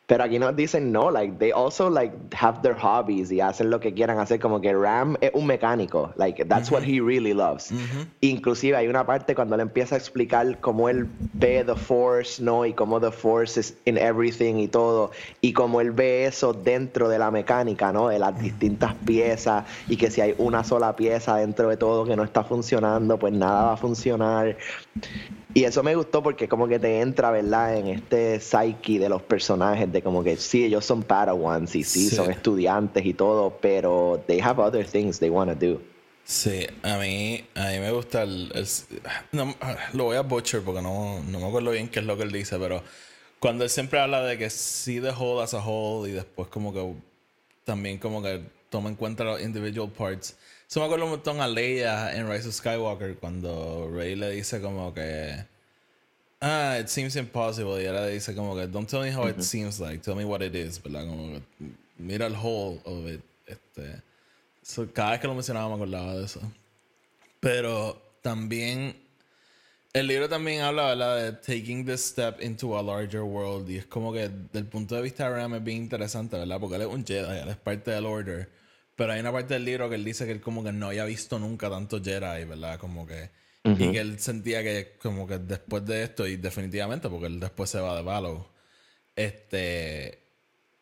Pero 0.06 0.22
aquí 0.22 0.38
nos 0.38 0.54
dicen 0.54 0.92
no, 0.92 1.10
like 1.10 1.38
they 1.38 1.50
also 1.50 1.90
like 1.90 2.14
have 2.32 2.62
their 2.62 2.76
hobbies 2.76 3.32
y 3.32 3.40
hacen 3.40 3.70
lo 3.70 3.80
que 3.80 3.92
quieran 3.92 4.20
hacer 4.20 4.38
como 4.38 4.60
que 4.60 4.72
Ram 4.72 5.16
es 5.20 5.32
un 5.34 5.46
mecánico, 5.46 6.12
like 6.16 6.44
that's 6.44 6.70
what 6.70 6.82
he 6.82 7.00
really 7.00 7.34
loves. 7.34 7.72
Inclusive 8.20 8.76
hay 8.76 8.86
una 8.86 9.04
parte 9.04 9.34
cuando 9.34 9.56
él 9.56 9.62
empieza 9.62 9.96
a 9.96 9.98
explicar 9.98 10.60
cómo 10.60 10.88
él 10.88 11.08
ve 11.32 11.64
the 11.64 11.74
force, 11.74 12.40
¿no? 12.40 12.64
Y 12.64 12.72
cómo 12.72 13.00
the 13.00 13.10
force 13.10 13.58
is 13.58 13.76
in 13.84 13.98
everything 13.98 14.54
y 14.58 14.68
todo 14.68 15.10
y 15.40 15.52
cómo 15.52 15.80
él 15.80 15.90
ve 15.90 16.26
eso 16.26 16.52
dentro 16.52 17.08
de 17.08 17.18
la 17.18 17.32
mecánica, 17.32 17.92
¿no? 17.92 18.06
De 18.06 18.20
las 18.20 18.38
distintas 18.40 18.94
piezas 18.94 19.64
y 19.88 19.96
que 19.96 20.12
si 20.12 20.20
hay 20.20 20.36
una 20.38 20.62
sola 20.62 20.94
pieza 20.94 21.34
dentro 21.34 21.68
de 21.68 21.76
todo 21.76 22.04
que 22.04 22.14
no 22.14 22.22
está 22.22 22.44
funcionando, 22.44 23.18
pues 23.18 23.32
nada 23.32 23.64
va 23.64 23.72
a 23.72 23.76
funcionar. 23.76 24.56
Y 25.56 25.64
eso 25.64 25.82
me 25.82 25.94
gustó 25.94 26.22
porque 26.22 26.48
como 26.48 26.68
que 26.68 26.78
te 26.78 27.00
entra, 27.00 27.30
¿verdad? 27.30 27.78
En 27.78 27.86
este 27.86 28.40
psyche 28.40 28.98
de 28.98 29.08
los 29.08 29.22
personajes, 29.22 29.90
de 29.96 30.02
como 30.02 30.22
que 30.22 30.36
sí, 30.36 30.64
ellos 30.64 30.84
son 30.84 31.02
Padawans 31.02 31.74
y 31.74 31.82
sí, 31.82 32.08
Sí. 32.10 32.16
son 32.16 32.30
estudiantes 32.30 33.04
y 33.04 33.14
todo, 33.14 33.58
pero 33.60 34.22
they 34.26 34.40
have 34.40 34.60
other 34.62 34.86
things 34.86 35.18
they 35.18 35.30
want 35.30 35.50
to 35.50 35.66
do. 35.66 35.80
Sí, 36.24 36.66
a 36.82 36.98
mí, 36.98 37.44
a 37.54 37.68
mí 37.70 37.78
me 37.78 37.90
gusta 37.92 38.22
el... 38.22 38.50
el- 38.54 38.66
no, 39.32 39.54
lo 39.92 40.04
voy 40.04 40.16
a 40.16 40.22
butcher 40.22 40.62
porque 40.62 40.82
no, 40.82 41.22
no 41.22 41.40
me 41.40 41.46
acuerdo 41.46 41.70
bien 41.70 41.88
qué 41.88 42.00
es 42.00 42.04
lo 42.06 42.16
que 42.16 42.24
él 42.24 42.32
dice, 42.32 42.58
pero 42.58 42.82
cuando 43.38 43.62
él 43.64 43.70
siempre 43.70 44.00
habla 44.00 44.22
de 44.22 44.36
que 44.36 44.50
sí 44.50 45.00
the 45.00 45.10
whole 45.10 45.42
as 45.42 45.54
a 45.54 45.64
whole 45.64 46.10
y 46.10 46.12
después 46.12 46.48
como 46.48 46.72
que 46.72 46.94
también 47.64 47.98
como 47.98 48.22
que 48.22 48.40
toma 48.70 48.88
en 48.88 48.96
cuenta 48.96 49.22
los 49.24 49.40
individual 49.40 49.88
parts. 49.90 50.36
Eso 50.68 50.80
me 50.80 50.86
acuerdo 50.86 51.04
un 51.04 51.12
montón 51.12 51.40
a 51.40 51.46
Leia 51.46 52.12
en 52.16 52.28
Rise 52.28 52.48
of 52.48 52.54
Skywalker 52.54 53.16
cuando 53.18 53.88
Rey 53.92 54.16
le 54.16 54.30
dice 54.30 54.60
como 54.60 54.92
que... 54.92 55.44
Ah, 56.40 56.78
it 56.78 56.88
seems 56.88 57.16
impossible. 57.16 57.80
Y 57.80 57.90
le 57.90 58.10
dice 58.10 58.34
como 58.34 58.54
que, 58.54 58.66
don't 58.66 58.88
tell 58.88 59.00
me 59.00 59.10
how 59.10 59.26
it 59.26 59.40
seems 59.40 59.80
like, 59.80 60.02
tell 60.02 60.14
me 60.14 60.24
what 60.24 60.42
it 60.42 60.54
is, 60.54 60.82
¿verdad? 60.82 61.06
Como 61.06 61.32
que 61.32 61.42
mira 61.98 62.26
el 62.26 62.34
whole 62.34 62.80
of 62.84 63.06
it. 63.06 63.20
Este, 63.46 64.02
so, 64.62 64.86
cada 64.92 65.12
vez 65.12 65.20
que 65.20 65.26
lo 65.28 65.34
mencionaba 65.34 65.68
me 65.68 65.74
acordaba 65.74 66.14
de 66.16 66.24
eso. 66.24 66.40
Pero 67.40 68.18
también, 68.20 68.96
el 69.94 70.06
libro 70.06 70.28
también 70.28 70.60
habla, 70.60 70.88
¿verdad? 70.88 71.16
De 71.16 71.32
taking 71.32 71.86
this 71.86 72.04
step 72.04 72.42
into 72.42 72.76
a 72.78 72.82
larger 72.82 73.22
world. 73.22 73.70
Y 73.70 73.78
es 73.78 73.86
como 73.86 74.12
que, 74.12 74.28
del 74.52 74.66
punto 74.66 74.94
de 74.94 75.02
vista 75.02 75.30
de 75.30 75.36
Ram, 75.36 75.54
es 75.54 75.64
bien 75.64 75.78
interesante, 75.78 76.36
¿verdad? 76.36 76.60
Porque 76.60 76.76
él 76.76 76.82
es 76.82 76.88
un 76.88 77.06
Jedi, 77.06 77.38
él 77.38 77.48
es 77.48 77.56
parte 77.56 77.92
del 77.92 78.04
Order. 78.04 78.50
Pero 78.94 79.12
hay 79.12 79.20
una 79.20 79.32
parte 79.32 79.54
del 79.54 79.64
libro 79.64 79.88
que 79.88 79.94
él 79.94 80.04
dice 80.04 80.26
que 80.26 80.32
él 80.32 80.40
como 80.40 80.62
que 80.62 80.72
no 80.72 80.88
había 80.88 81.04
visto 81.06 81.38
nunca 81.38 81.70
tanto 81.70 82.02
Jedi, 82.02 82.44
¿verdad? 82.44 82.78
Como 82.78 83.06
que... 83.06 83.30
Y 83.66 83.92
que 83.92 83.98
él 83.98 84.18
sentía 84.20 84.62
que 84.62 84.96
como 85.02 85.26
que 85.26 85.38
después 85.38 85.84
de 85.84 86.04
esto, 86.04 86.26
y 86.26 86.36
definitivamente, 86.36 87.08
porque 87.08 87.26
él 87.26 87.40
después 87.40 87.70
se 87.70 87.80
va 87.80 87.96
de 87.96 88.02
Valo, 88.02 88.48
este, 89.16 90.20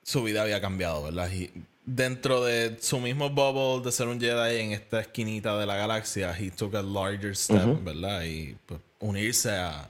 su 0.03 0.23
vida 0.23 0.43
había 0.43 0.61
cambiado, 0.61 1.05
¿verdad? 1.05 1.31
Y 1.33 1.51
dentro 1.85 2.45
de 2.45 2.79
su 2.81 2.99
mismo 3.01 3.31
bubble 3.31 3.85
de 3.85 3.93
ser 3.93 4.09
un 4.09 4.21
Jedi 4.21 4.61
en 4.61 4.73
esta 4.73 5.01
esquinita 5.01 5.57
de 5.59 5.67
la 5.67 5.77
galaxia, 5.77 6.37
he 6.39 6.51
took 6.51 6.75
a 6.75 6.83
larger 6.83 7.37
step, 7.37 7.83
¿verdad? 7.83 8.25
Y 8.25 8.57
pues, 8.67 8.81
unirse 9.01 9.53
a, 9.53 9.89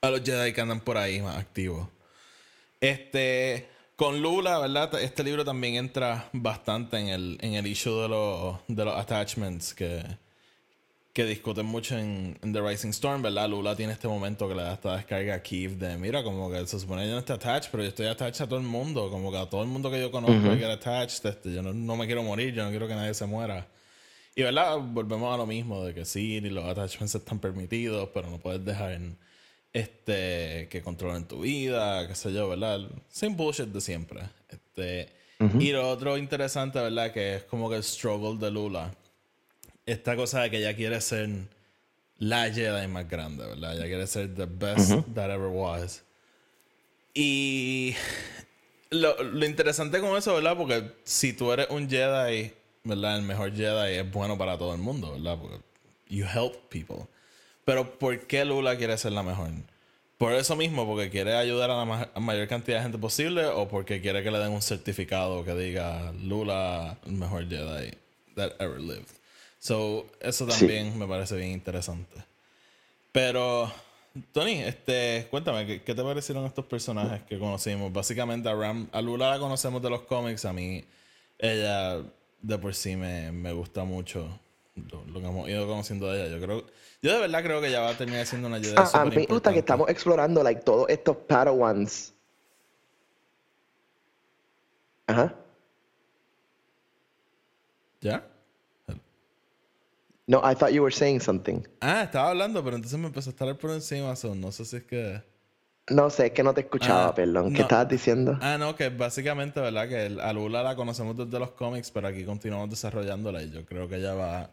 a 0.00 0.10
los 0.10 0.22
Jedi 0.22 0.52
que 0.52 0.60
andan 0.60 0.80
por 0.80 0.98
ahí 0.98 1.20
más 1.20 1.36
activos. 1.36 1.88
Este, 2.80 3.68
con 3.96 4.20
Lula, 4.20 4.58
¿verdad? 4.58 5.00
Este 5.00 5.22
libro 5.22 5.44
también 5.44 5.76
entra 5.76 6.28
bastante 6.32 6.98
en 6.98 7.08
el, 7.08 7.38
en 7.40 7.54
el 7.54 7.66
issue 7.66 8.02
de 8.02 8.08
los, 8.08 8.56
de 8.66 8.84
los 8.84 8.98
attachments 8.98 9.74
que, 9.74 10.02
que 11.12 11.24
discuten 11.26 11.66
mucho 11.66 11.98
en, 11.98 12.38
en 12.42 12.52
The 12.52 12.60
Rising 12.60 12.90
Storm, 12.90 13.20
¿verdad? 13.20 13.48
Lula 13.48 13.76
tiene 13.76 13.92
este 13.92 14.08
momento 14.08 14.48
que 14.48 14.54
le 14.54 14.62
da 14.62 14.74
esta 14.74 14.96
descarga 14.96 15.34
a 15.34 15.42
Keith 15.42 15.72
de, 15.72 15.98
mira, 15.98 16.22
como 16.22 16.50
que 16.50 16.66
se 16.66 16.80
supone 16.80 17.02
que 17.02 17.08
yo 17.08 17.14
no 17.14 17.18
estoy 17.18 17.36
attached, 17.36 17.70
pero 17.70 17.82
yo 17.82 17.90
estoy 17.90 18.06
attached 18.06 18.42
a 18.42 18.48
todo 18.48 18.58
el 18.58 18.64
mundo, 18.64 19.10
como 19.10 19.30
que 19.30 19.36
a 19.36 19.46
todo 19.46 19.62
el 19.62 19.68
mundo 19.68 19.90
que 19.90 20.00
yo 20.00 20.10
conozco 20.10 20.52
I 20.52 20.58
get 20.58 20.70
attached, 20.70 21.26
este, 21.26 21.52
yo 21.52 21.62
no, 21.62 21.74
no 21.74 21.96
me 21.96 22.06
quiero 22.06 22.22
morir, 22.22 22.54
yo 22.54 22.64
no 22.64 22.70
quiero 22.70 22.88
que 22.88 22.94
nadie 22.94 23.12
se 23.12 23.26
muera. 23.26 23.66
Y, 24.34 24.42
¿verdad? 24.42 24.78
Volvemos 24.78 25.34
a 25.34 25.36
lo 25.36 25.46
mismo, 25.46 25.84
de 25.84 25.92
que 25.92 26.06
sí, 26.06 26.40
los 26.40 26.64
attachments 26.64 27.14
están 27.14 27.38
permitidos, 27.38 28.08
pero 28.14 28.30
no 28.30 28.38
puedes 28.38 28.64
dejar 28.64 28.92
en, 28.92 29.18
este, 29.74 30.68
que 30.70 30.80
controlen 30.82 31.26
tu 31.26 31.40
vida, 31.40 32.08
qué 32.08 32.14
sé 32.14 32.32
yo, 32.32 32.48
¿verdad? 32.48 32.80
Same 33.10 33.34
bullshit 33.34 33.66
de 33.66 33.80
siempre. 33.82 34.20
Este, 34.48 35.08
Y 35.58 35.72
lo 35.72 35.88
otro 35.90 36.16
interesante, 36.16 36.78
¿verdad? 36.78 37.12
Que 37.12 37.36
es 37.36 37.44
como 37.44 37.68
que 37.68 37.76
el 37.76 37.82
struggle 37.82 38.38
de 38.38 38.50
Lula 38.50 38.94
esta 39.86 40.16
cosa 40.16 40.42
de 40.42 40.50
que 40.50 40.58
ella 40.58 40.74
quiere 40.76 41.00
ser 41.00 41.28
la 42.18 42.50
Jedi 42.50 42.86
más 42.86 43.08
grande, 43.08 43.46
¿verdad? 43.46 43.74
Ella 43.76 43.86
quiere 43.86 44.06
ser 44.06 44.34
the 44.34 44.46
best 44.46 44.92
that 45.14 45.30
ever 45.30 45.48
was. 45.48 46.02
Y 47.14 47.94
lo, 48.90 49.22
lo 49.22 49.44
interesante 49.46 50.00
con 50.00 50.16
eso, 50.16 50.34
¿verdad? 50.34 50.56
Porque 50.56 50.92
si 51.04 51.32
tú 51.32 51.52
eres 51.52 51.66
un 51.70 51.88
Jedi, 51.88 52.52
¿verdad? 52.84 53.16
El 53.18 53.22
mejor 53.22 53.52
Jedi 53.54 53.96
es 53.96 54.10
bueno 54.10 54.38
para 54.38 54.56
todo 54.56 54.72
el 54.74 54.80
mundo, 54.80 55.12
¿verdad? 55.12 55.38
Porque 55.40 55.58
you 56.08 56.24
help 56.26 56.54
people. 56.68 57.06
Pero 57.64 57.98
¿por 57.98 58.18
qué 58.26 58.44
Lula 58.44 58.76
quiere 58.76 58.96
ser 58.98 59.12
la 59.12 59.22
mejor? 59.22 59.50
Por 60.18 60.32
eso 60.34 60.54
mismo, 60.56 60.86
porque 60.86 61.10
quiere 61.10 61.34
ayudar 61.34 61.70
a 61.70 61.76
la 61.76 61.84
ma- 61.84 62.08
a 62.14 62.20
mayor 62.20 62.46
cantidad 62.46 62.78
de 62.78 62.82
gente 62.84 62.98
posible 62.98 63.44
o 63.46 63.68
porque 63.68 64.00
quiere 64.00 64.22
que 64.22 64.30
le 64.30 64.38
den 64.38 64.52
un 64.52 64.62
certificado 64.62 65.44
que 65.44 65.54
diga 65.54 66.12
Lula, 66.22 66.96
el 67.06 67.12
mejor 67.12 67.48
Jedi 67.48 67.90
that 68.36 68.52
ever 68.60 68.80
lived. 68.80 69.08
So, 69.62 70.06
eso 70.18 70.44
también 70.44 70.98
me 70.98 71.06
parece 71.06 71.36
bien 71.36 71.52
interesante. 71.52 72.16
Pero, 73.12 73.70
Tony, 74.32 74.54
este, 74.54 75.28
cuéntame, 75.30 75.64
¿qué, 75.64 75.82
qué 75.82 75.94
te 75.94 76.02
parecieron 76.02 76.44
estos 76.46 76.64
personajes 76.66 77.22
que 77.22 77.38
conocimos? 77.38 77.92
Básicamente 77.92 78.48
a 78.48 78.56
Ram, 78.56 78.88
a 78.90 79.00
Lula 79.00 79.30
la 79.30 79.38
conocemos 79.38 79.80
de 79.80 79.88
los 79.88 80.00
cómics, 80.00 80.46
a 80.46 80.52
mí 80.52 80.84
ella 81.38 82.02
de 82.40 82.58
por 82.58 82.74
sí 82.74 82.96
me, 82.96 83.30
me 83.30 83.52
gusta 83.52 83.84
mucho 83.84 84.26
lo, 84.74 85.04
lo 85.04 85.20
que 85.20 85.26
hemos 85.28 85.48
ido 85.48 85.64
conociendo 85.68 86.10
de 86.10 86.26
ella. 86.26 86.36
Yo 86.36 86.44
creo, 86.44 86.66
yo 87.00 87.12
de 87.12 87.20
verdad 87.20 87.44
creo 87.44 87.60
que 87.60 87.68
ella 87.68 87.82
va 87.82 87.90
a 87.90 87.96
terminar 87.96 88.26
siendo 88.26 88.48
una 88.48 88.58
Jedi 88.58 88.74
Ah, 88.76 88.82
a 88.82 88.86
súper 88.86 89.10
mí 89.10 89.16
me 89.16 89.26
gusta 89.26 89.52
que 89.52 89.60
estamos 89.60 89.88
explorando 89.88 90.42
like 90.42 90.62
todos 90.62 90.88
estos 90.88 91.16
Padawans. 91.18 92.12
Ajá. 95.06 95.32
¿Ya? 98.00 98.26
No, 100.26 100.40
I 100.44 100.54
thought 100.54 100.72
you 100.72 100.82
were 100.82 100.94
saying 100.94 101.20
something. 101.20 101.62
Ah, 101.80 102.02
estaba 102.02 102.30
hablando, 102.30 102.62
pero 102.62 102.76
entonces 102.76 102.98
me 102.98 103.06
empezó 103.08 103.30
a 103.30 103.32
estar 103.32 103.58
por 103.58 103.70
encima, 103.72 104.14
so 104.16 104.34
no 104.34 104.52
sé 104.52 104.64
si 104.64 104.76
es 104.76 104.84
que... 104.84 105.22
No 105.90 106.10
sé, 106.10 106.26
es 106.26 106.32
que 106.32 106.44
no 106.44 106.54
te 106.54 106.60
escuchaba, 106.60 107.06
Ah, 107.08 107.14
perdón. 107.14 107.52
¿Qué 107.52 107.58
no. 107.58 107.62
estabas 107.64 107.88
diciendo? 107.88 108.38
Ah, 108.40 108.56
no, 108.56 108.76
que 108.76 108.88
básicamente, 108.88 109.60
¿verdad? 109.60 109.88
Que 109.88 110.16
a 110.22 110.32
Lula 110.32 110.62
la 110.62 110.76
conocemos 110.76 111.16
desde 111.16 111.38
los 111.40 111.50
cómics, 111.52 111.90
pero 111.90 112.06
aquí 112.06 112.24
continuamos 112.24 112.70
desarrollándola 112.70 113.42
y 113.42 113.50
yo 113.50 113.64
creo 113.66 113.88
que 113.88 113.96
ella 113.96 114.14
va... 114.14 114.50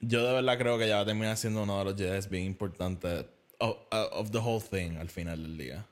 Yo 0.00 0.22
de 0.26 0.34
verdad 0.34 0.58
creo 0.58 0.76
que 0.78 0.84
ella 0.84 0.96
va 0.96 1.02
a 1.02 1.06
terminar 1.06 1.36
siendo 1.38 1.62
uno 1.62 1.78
de 1.78 1.84
los 1.86 1.96
Jedi 1.96 2.28
bien 2.28 2.44
importantes 2.44 3.24
of, 3.58 3.76
of 3.90 4.30
the 4.30 4.38
whole 4.38 4.60
thing 4.60 4.96
al 4.98 5.08
final 5.08 5.42
del 5.42 5.56
día. 5.56 5.86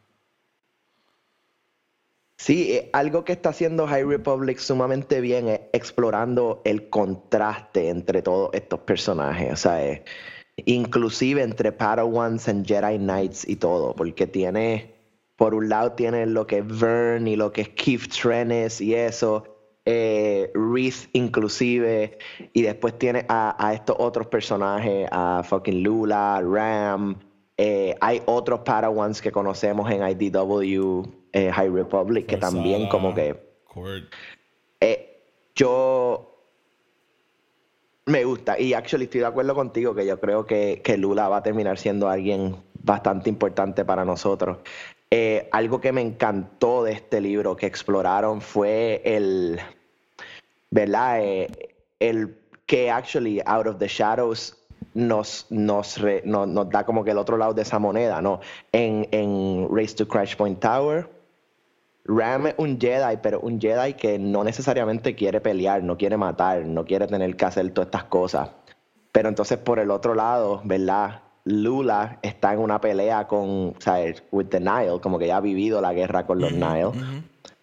Sí, 2.38 2.72
eh, 2.72 2.90
algo 2.92 3.24
que 3.24 3.32
está 3.32 3.48
haciendo 3.50 3.86
High 3.86 4.04
Republic 4.04 4.58
sumamente 4.58 5.20
bien 5.20 5.48
es 5.48 5.60
explorando 5.72 6.62
el 6.64 6.88
contraste 6.88 7.88
entre 7.88 8.22
todos 8.22 8.50
estos 8.52 8.80
personajes, 8.80 9.52
o 9.52 9.56
sea, 9.56 9.84
eh, 9.84 10.04
inclusive 10.64 11.42
entre 11.42 11.72
Padawans 11.72 12.48
and 12.48 12.64
Jedi 12.66 12.98
Knights 12.98 13.46
y 13.48 13.56
todo, 13.56 13.94
porque 13.94 14.28
tiene, 14.28 14.94
por 15.36 15.52
un 15.54 15.68
lado 15.68 15.92
tiene 15.92 16.26
lo 16.26 16.46
que 16.46 16.58
es 16.58 16.80
Vern 16.80 17.26
y 17.26 17.34
lo 17.36 17.52
que 17.52 17.62
es 17.62 17.68
Keith 17.70 18.08
Trennis 18.08 18.80
y 18.80 18.94
eso, 18.94 19.44
eh, 19.84 20.52
inclusive, 21.14 22.18
y 22.52 22.62
después 22.62 22.98
tiene 22.98 23.26
a, 23.28 23.56
a 23.58 23.74
estos 23.74 23.96
otros 23.98 24.28
personajes, 24.28 25.08
a 25.10 25.42
fucking 25.44 25.82
Lula, 25.82 26.40
Ram, 26.44 27.18
eh, 27.56 27.96
hay 28.00 28.22
otros 28.26 28.60
Padawans 28.60 29.20
que 29.20 29.32
conocemos 29.32 29.90
en 29.90 30.08
IDW 30.08 31.17
eh, 31.32 31.50
High 31.52 31.70
Republic 31.70 32.26
que 32.26 32.36
también 32.40 32.88
como 32.88 33.14
que 33.14 33.34
eh, 34.80 35.22
yo 35.54 36.34
me 38.06 38.24
gusta 38.24 38.58
y 38.58 38.72
actually 38.74 39.04
estoy 39.04 39.20
de 39.20 39.26
acuerdo 39.26 39.54
contigo 39.54 39.94
que 39.94 40.06
yo 40.06 40.18
creo 40.18 40.46
que, 40.46 40.80
que 40.82 40.96
Lula 40.96 41.28
va 41.28 41.38
a 41.38 41.42
terminar 41.42 41.78
siendo 41.78 42.08
alguien 42.08 42.56
bastante 42.82 43.28
importante 43.28 43.84
para 43.84 44.04
nosotros. 44.04 44.58
Eh, 45.10 45.48
algo 45.52 45.80
que 45.80 45.92
me 45.92 46.00
encantó 46.00 46.84
de 46.84 46.92
este 46.92 47.20
libro 47.20 47.56
que 47.56 47.66
exploraron 47.66 48.40
fue 48.40 49.02
el, 49.04 49.58
¿verdad? 50.70 51.20
Eh, 51.22 51.48
el 51.98 52.36
que 52.66 52.90
actually 52.90 53.40
Out 53.44 53.66
of 53.66 53.78
the 53.78 53.88
Shadows 53.88 54.56
nos, 54.94 55.46
nos, 55.50 55.98
re- 55.98 56.22
no- 56.24 56.46
nos 56.46 56.68
da 56.70 56.84
como 56.84 57.04
que 57.04 57.10
el 57.10 57.18
otro 57.18 57.36
lado 57.36 57.52
de 57.54 57.62
esa 57.62 57.78
moneda, 57.78 58.20
¿no? 58.22 58.40
En, 58.72 59.06
en 59.10 59.68
Race 59.70 59.94
to 59.94 60.06
Crash 60.06 60.36
Point 60.36 60.60
Tower, 60.60 61.08
Ram 62.08 62.46
es 62.46 62.54
un 62.56 62.80
Jedi, 62.80 63.18
pero 63.22 63.38
un 63.40 63.60
Jedi 63.60 63.92
que 63.92 64.18
no 64.18 64.42
necesariamente 64.42 65.14
quiere 65.14 65.42
pelear, 65.42 65.82
no 65.82 65.98
quiere 65.98 66.16
matar, 66.16 66.64
no 66.64 66.86
quiere 66.86 67.06
tener 67.06 67.36
que 67.36 67.44
hacer 67.44 67.70
todas 67.70 67.88
estas 67.88 68.04
cosas. 68.04 68.50
Pero 69.12 69.28
entonces 69.28 69.58
por 69.58 69.78
el 69.78 69.90
otro 69.90 70.14
lado, 70.14 70.62
¿verdad? 70.64 71.20
Lula 71.44 72.18
está 72.22 72.54
en 72.54 72.60
una 72.60 72.80
pelea 72.80 73.26
con, 73.26 73.74
¿sabes? 73.78 74.22
With 74.32 74.46
the 74.46 74.60
Nile, 74.60 75.00
como 75.02 75.18
que 75.18 75.26
ya 75.26 75.36
ha 75.36 75.40
vivido 75.40 75.80
la 75.82 75.92
guerra 75.92 76.26
con 76.26 76.40
los 76.40 76.52
Nile. 76.52 76.92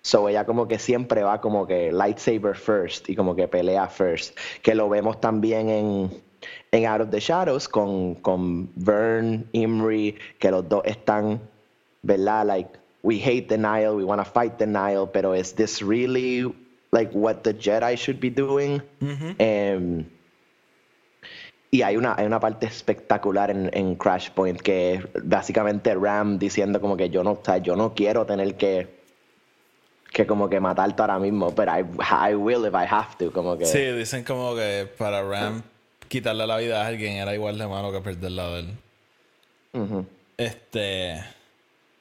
So 0.02 0.30
ella 0.30 0.46
como 0.46 0.68
que 0.68 0.78
siempre 0.78 1.24
va 1.24 1.42
como 1.42 1.66
que 1.66 1.92
lightsaber 1.92 2.56
first 2.56 3.10
y 3.10 3.16
como 3.16 3.36
que 3.36 3.48
pelea 3.48 3.88
first. 3.88 4.38
Que 4.62 4.76
lo 4.76 4.90
vemos 4.90 5.20
también 5.20 5.70
en, 5.70 6.24
en 6.72 6.86
Out 6.86 7.02
of 7.02 7.10
the 7.10 7.20
Shadows 7.20 7.68
con, 7.68 8.14
con 8.16 8.70
Vern, 8.76 9.48
Imri, 9.54 10.16
que 10.38 10.52
los 10.52 10.70
dos 10.70 10.84
están, 10.86 11.40
¿verdad? 12.04 12.46
Like, 12.46 12.70
we 13.06 13.20
hate 13.20 13.48
the 13.48 13.58
Nile, 13.58 13.96
we 13.96 14.04
want 14.04 14.20
to 14.20 14.26
fight 14.26 14.60
Nile, 14.60 15.06
pero 15.06 15.34
is 15.34 15.54
this 15.54 15.82
really 15.82 16.52
like 16.92 17.12
what 17.14 17.44
the 17.44 17.54
Jedi 17.54 17.96
should 17.96 18.20
be 18.20 18.32
doing? 18.32 18.82
Em, 19.38 20.06
y 21.72 21.84
hay 21.84 21.98
una, 21.98 22.16
hay 22.18 22.26
una 22.26 22.40
parte 22.40 22.66
espectacular 22.66 23.52
en, 23.52 23.70
en 23.74 23.96
Crash 23.96 24.32
Point 24.32 24.60
que 24.60 24.96
es 24.96 25.02
básicamente 25.24 25.94
Ram 25.94 26.40
diciendo 26.40 26.82
como 26.82 26.98
que 26.98 27.10
yo 27.10 27.24
no, 27.24 27.34
o 27.34 27.42
sea, 27.46 27.60
yo 27.60 27.76
no 27.76 27.94
quiero 27.94 28.26
tener 28.26 28.56
que 28.56 28.96
que 30.12 30.26
como 30.26 30.50
que 30.50 30.62
matarte 30.62 31.02
ahora 31.02 31.20
mismo, 31.20 31.54
pero 31.54 31.74
I, 31.78 31.86
I 32.32 32.36
will 32.36 32.66
if 32.66 32.74
I 32.74 32.88
have 32.90 33.18
to, 33.20 33.32
como 33.32 33.58
que 33.58 33.66
Sí, 33.66 33.80
dicen 33.92 34.24
como 34.24 34.56
que 34.56 34.90
para 34.98 35.22
Ram 35.22 35.62
quitarle 36.08 36.48
la 36.48 36.58
vida 36.58 36.84
a 36.84 36.88
alguien 36.88 37.18
era 37.18 37.36
igual 37.36 37.58
de 37.58 37.68
malo 37.68 37.92
que 37.92 38.00
perderla 38.00 38.50
de 38.50 38.60
él. 38.62 40.06
Este. 40.38 41.35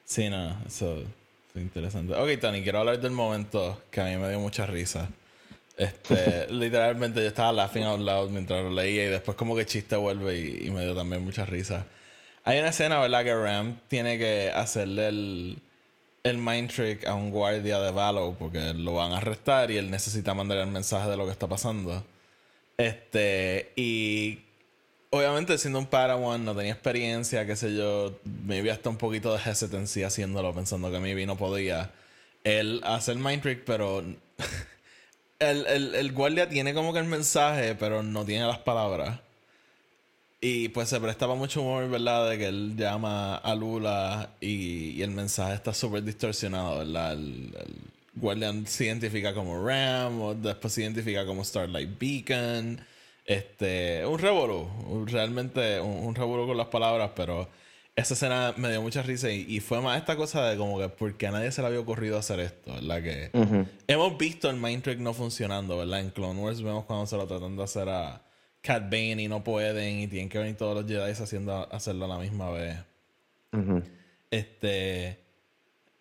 Sí, 0.05 0.29
no, 0.29 0.55
eso 0.65 0.99
es 0.99 1.61
interesante. 1.61 2.13
Ok, 2.13 2.39
Tony, 2.39 2.61
quiero 2.61 2.79
hablar 2.79 2.99
del 2.99 3.11
momento 3.11 3.81
que 3.89 4.01
a 4.01 4.05
mí 4.05 4.17
me 4.17 4.29
dio 4.29 4.39
mucha 4.39 4.65
risa. 4.65 5.09
Este, 5.77 6.47
literalmente 6.51 7.21
yo 7.21 7.27
estaba 7.27 7.51
laughing 7.51 7.83
out 7.83 7.99
loud 7.99 8.29
mientras 8.29 8.63
lo 8.63 8.69
leía 8.69 9.05
y 9.05 9.09
después 9.09 9.35
como 9.35 9.55
que 9.55 9.65
chiste 9.65 9.95
vuelve 9.95 10.39
y, 10.39 10.67
y 10.67 10.71
me 10.71 10.83
dio 10.83 10.95
también 10.95 11.23
mucha 11.23 11.45
risa. 11.45 11.85
Hay 12.43 12.59
una 12.59 12.69
escena, 12.69 12.99
¿verdad? 12.99 13.23
Que 13.23 13.33
Ram 13.33 13.79
tiene 13.87 14.19
que 14.19 14.51
hacerle 14.53 15.07
el, 15.07 15.57
el 16.23 16.37
mind 16.37 16.71
trick 16.71 17.07
a 17.07 17.15
un 17.15 17.31
guardia 17.31 17.79
de 17.79 17.91
Valo 17.91 18.35
porque 18.37 18.73
lo 18.75 18.93
van 18.93 19.13
a 19.13 19.17
arrestar 19.17 19.71
y 19.71 19.77
él 19.77 19.89
necesita 19.89 20.35
mandar 20.35 20.59
el 20.59 20.67
mensaje 20.67 21.09
de 21.09 21.17
lo 21.17 21.25
que 21.25 21.31
está 21.31 21.47
pasando. 21.47 22.03
Este, 22.77 23.71
y 23.75 24.44
obviamente 25.09 25.57
siendo 25.57 25.79
un 25.79 25.85
Padawan 25.85 26.43
no 26.43 26.55
tenía 26.55 26.73
experiencia, 26.73 27.45
qué 27.45 27.55
sé 27.55 27.75
yo, 27.75 28.19
me 28.45 28.61
vi 28.61 28.69
hasta 28.69 28.89
un 28.89 28.97
poquito 28.97 29.33
de 29.33 29.39
hesitancy 29.39 30.03
haciéndolo, 30.03 30.53
pensando 30.53 30.91
que 30.91 30.99
maybe 30.99 31.25
no 31.25 31.37
podía. 31.37 31.91
Él 32.43 32.81
hace 32.83 33.11
el 33.11 33.19
mind 33.19 33.41
trick, 33.41 33.63
pero 33.65 33.99
el, 35.39 35.65
el, 35.67 35.95
el 35.95 36.11
guardia 36.11 36.49
tiene 36.49 36.73
como 36.73 36.93
que 36.93 36.99
el 36.99 37.05
mensaje, 37.05 37.75
pero 37.75 38.03
no 38.03 38.25
tiene 38.25 38.45
las 38.45 38.59
palabras. 38.59 39.19
Y 40.41 40.69
pues 40.69 40.89
se 40.89 40.99
prestaba 40.99 41.33
mucho 41.35 41.61
humor, 41.61 41.89
¿verdad? 41.89 42.29
De 42.29 42.37
que 42.37 42.45
él 42.47 42.75
llama 42.77 43.37
a 43.37 43.55
Lula 43.55 44.29
y, 44.39 44.91
y 44.91 45.01
el 45.01 45.11
mensaje 45.11 45.55
está 45.55 45.73
súper 45.73 46.03
distorsionado, 46.03 46.79
¿verdad? 46.79 47.13
El, 47.13 47.55
el 48.21 48.67
se 48.67 48.85
identifica 48.85 49.33
como 49.33 49.65
Ram, 49.65 50.21
o 50.21 50.35
después 50.35 50.73
se 50.73 50.81
identifica 50.83 51.25
como 51.25 51.43
Starlight 51.43 51.97
Beacon. 51.99 52.79
Este, 53.25 54.05
un 54.05 54.19
revolú, 54.19 54.67
realmente 55.07 55.79
un, 55.81 56.05
un 56.05 56.15
revolú 56.15 56.45
con 56.47 56.57
las 56.57 56.67
palabras, 56.67 57.11
pero 57.15 57.47
esa 57.95 58.13
escena 58.13 58.53
me 58.57 58.69
dio 58.69 58.81
mucha 58.81 59.01
risa 59.01 59.31
y, 59.31 59.45
y 59.47 59.61
fue 59.61 59.81
más 59.81 59.97
esta 59.97 60.15
cosa 60.15 60.43
de 60.47 60.57
como 60.57 60.77
que 60.77 60.89
porque 60.89 61.25
a 61.27 61.31
nadie 61.31 61.51
se 61.51 61.61
le 61.61 61.67
había 61.67 61.79
ocurrido 61.79 62.17
hacer 62.19 62.39
esto, 62.41 62.73
¿verdad? 62.73 63.01
Que 63.01 63.31
hemos 63.87 64.17
visto 64.17 64.49
el 64.49 64.57
Mind 64.57 64.83
Trick 64.83 64.99
no 64.99 65.13
funcionando, 65.13 65.77
¿verdad? 65.77 66.01
En 66.01 66.09
Clone 66.11 66.39
Wars 66.39 66.61
vemos 66.61 66.85
cuando 66.85 67.07
se 67.07 67.17
lo 67.17 67.25
tratan 67.25 67.55
de 67.55 67.63
hacer 67.63 67.89
a 67.89 68.21
Cat 68.61 68.83
Bane 68.83 69.21
y 69.23 69.27
no 69.27 69.43
pueden 69.43 70.01
y 70.01 70.07
tienen 70.07 70.27
que 70.29 70.37
venir 70.37 70.57
todos 70.57 70.75
los 70.75 70.85
Jedi 70.85 71.11
haciendo 71.11 71.67
hacerlo 71.71 72.05
a 72.05 72.07
la 72.09 72.17
misma 72.19 72.51
vez. 72.51 72.77
Este, 74.29 75.19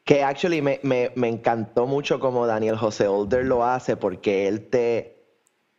Que 0.05 0.23
actually 0.23 0.61
me, 0.61 0.81
me, 0.83 1.13
me 1.15 1.29
encantó 1.29 1.87
mucho 1.87 2.19
como 2.19 2.47
Daniel 2.47 2.77
José 2.77 3.07
Older 3.07 3.45
lo 3.45 3.65
hace 3.65 3.97
porque 3.97 4.49
él 4.49 4.69
te, 4.69 5.14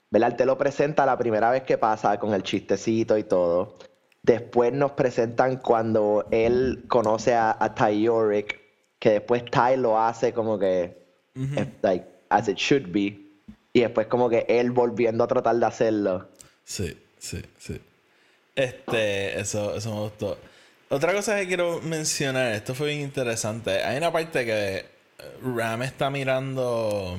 ¿verdad? 0.09 0.31
Él 0.31 0.35
te 0.37 0.45
lo 0.45 0.57
presenta 0.57 1.05
la 1.05 1.17
primera 1.17 1.51
vez 1.51 1.63
que 1.63 1.77
pasa 1.77 2.19
con 2.19 2.33
el 2.33 2.43
chistecito 2.43 3.17
y 3.17 3.23
todo. 3.23 3.77
Después 4.23 4.73
nos 4.73 4.91
presentan 4.91 5.57
cuando 5.57 6.25
él 6.31 6.85
conoce 6.87 7.33
a, 7.33 7.55
a 7.59 7.75
Ty 7.75 8.01
Yorick, 8.01 8.59
que 8.99 9.11
después 9.11 9.45
Ty 9.45 9.77
lo 9.77 9.99
hace 9.99 10.33
como 10.33 10.57
que, 10.57 10.97
eh, 11.35 11.71
like, 11.81 12.05
as 12.29 12.47
it 12.47 12.57
should 12.57 12.91
be. 12.91 13.19
Y 13.73 13.81
después 13.81 14.07
como 14.07 14.29
que 14.29 14.45
él 14.47 14.71
volviendo 14.71 15.23
a 15.23 15.27
tratar 15.27 15.55
de 15.57 15.65
hacerlo. 15.65 16.29
Sí, 16.63 16.97
sí, 17.19 17.41
sí. 17.59 17.79
Este, 18.55 19.39
eso, 19.39 19.75
eso 19.75 19.93
me 19.93 20.01
gustó. 20.01 20.37
Otra 20.89 21.13
cosa 21.13 21.37
que 21.37 21.47
quiero 21.47 21.81
mencionar, 21.81 22.53
esto 22.53 22.73
fue 22.73 22.89
bien 22.89 23.01
interesante. 23.01 23.83
Hay 23.83 23.97
una 23.97 24.11
parte 24.11 24.45
que 24.45 24.77
eh, 24.77 24.85
Ram 25.43 25.83
está 25.83 26.09
mirando 26.09 27.17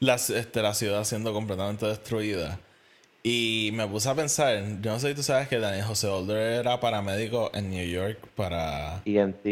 la, 0.00 0.14
este, 0.16 0.62
la 0.62 0.74
ciudad 0.74 1.04
siendo 1.04 1.32
completamente 1.32 1.86
destruida. 1.86 2.58
Y 3.22 3.70
me 3.74 3.86
puse 3.86 4.08
a 4.08 4.14
pensar, 4.14 4.56
yo 4.80 4.92
no 4.92 4.98
sé 4.98 5.10
si 5.10 5.14
tú 5.14 5.22
sabes 5.22 5.46
que 5.48 5.58
Daniel 5.58 5.84
José 5.84 6.06
Older 6.08 6.60
era 6.60 6.80
paramédico 6.80 7.50
en 7.54 7.70
New 7.70 7.86
York 7.86 8.18
para, 8.34 9.02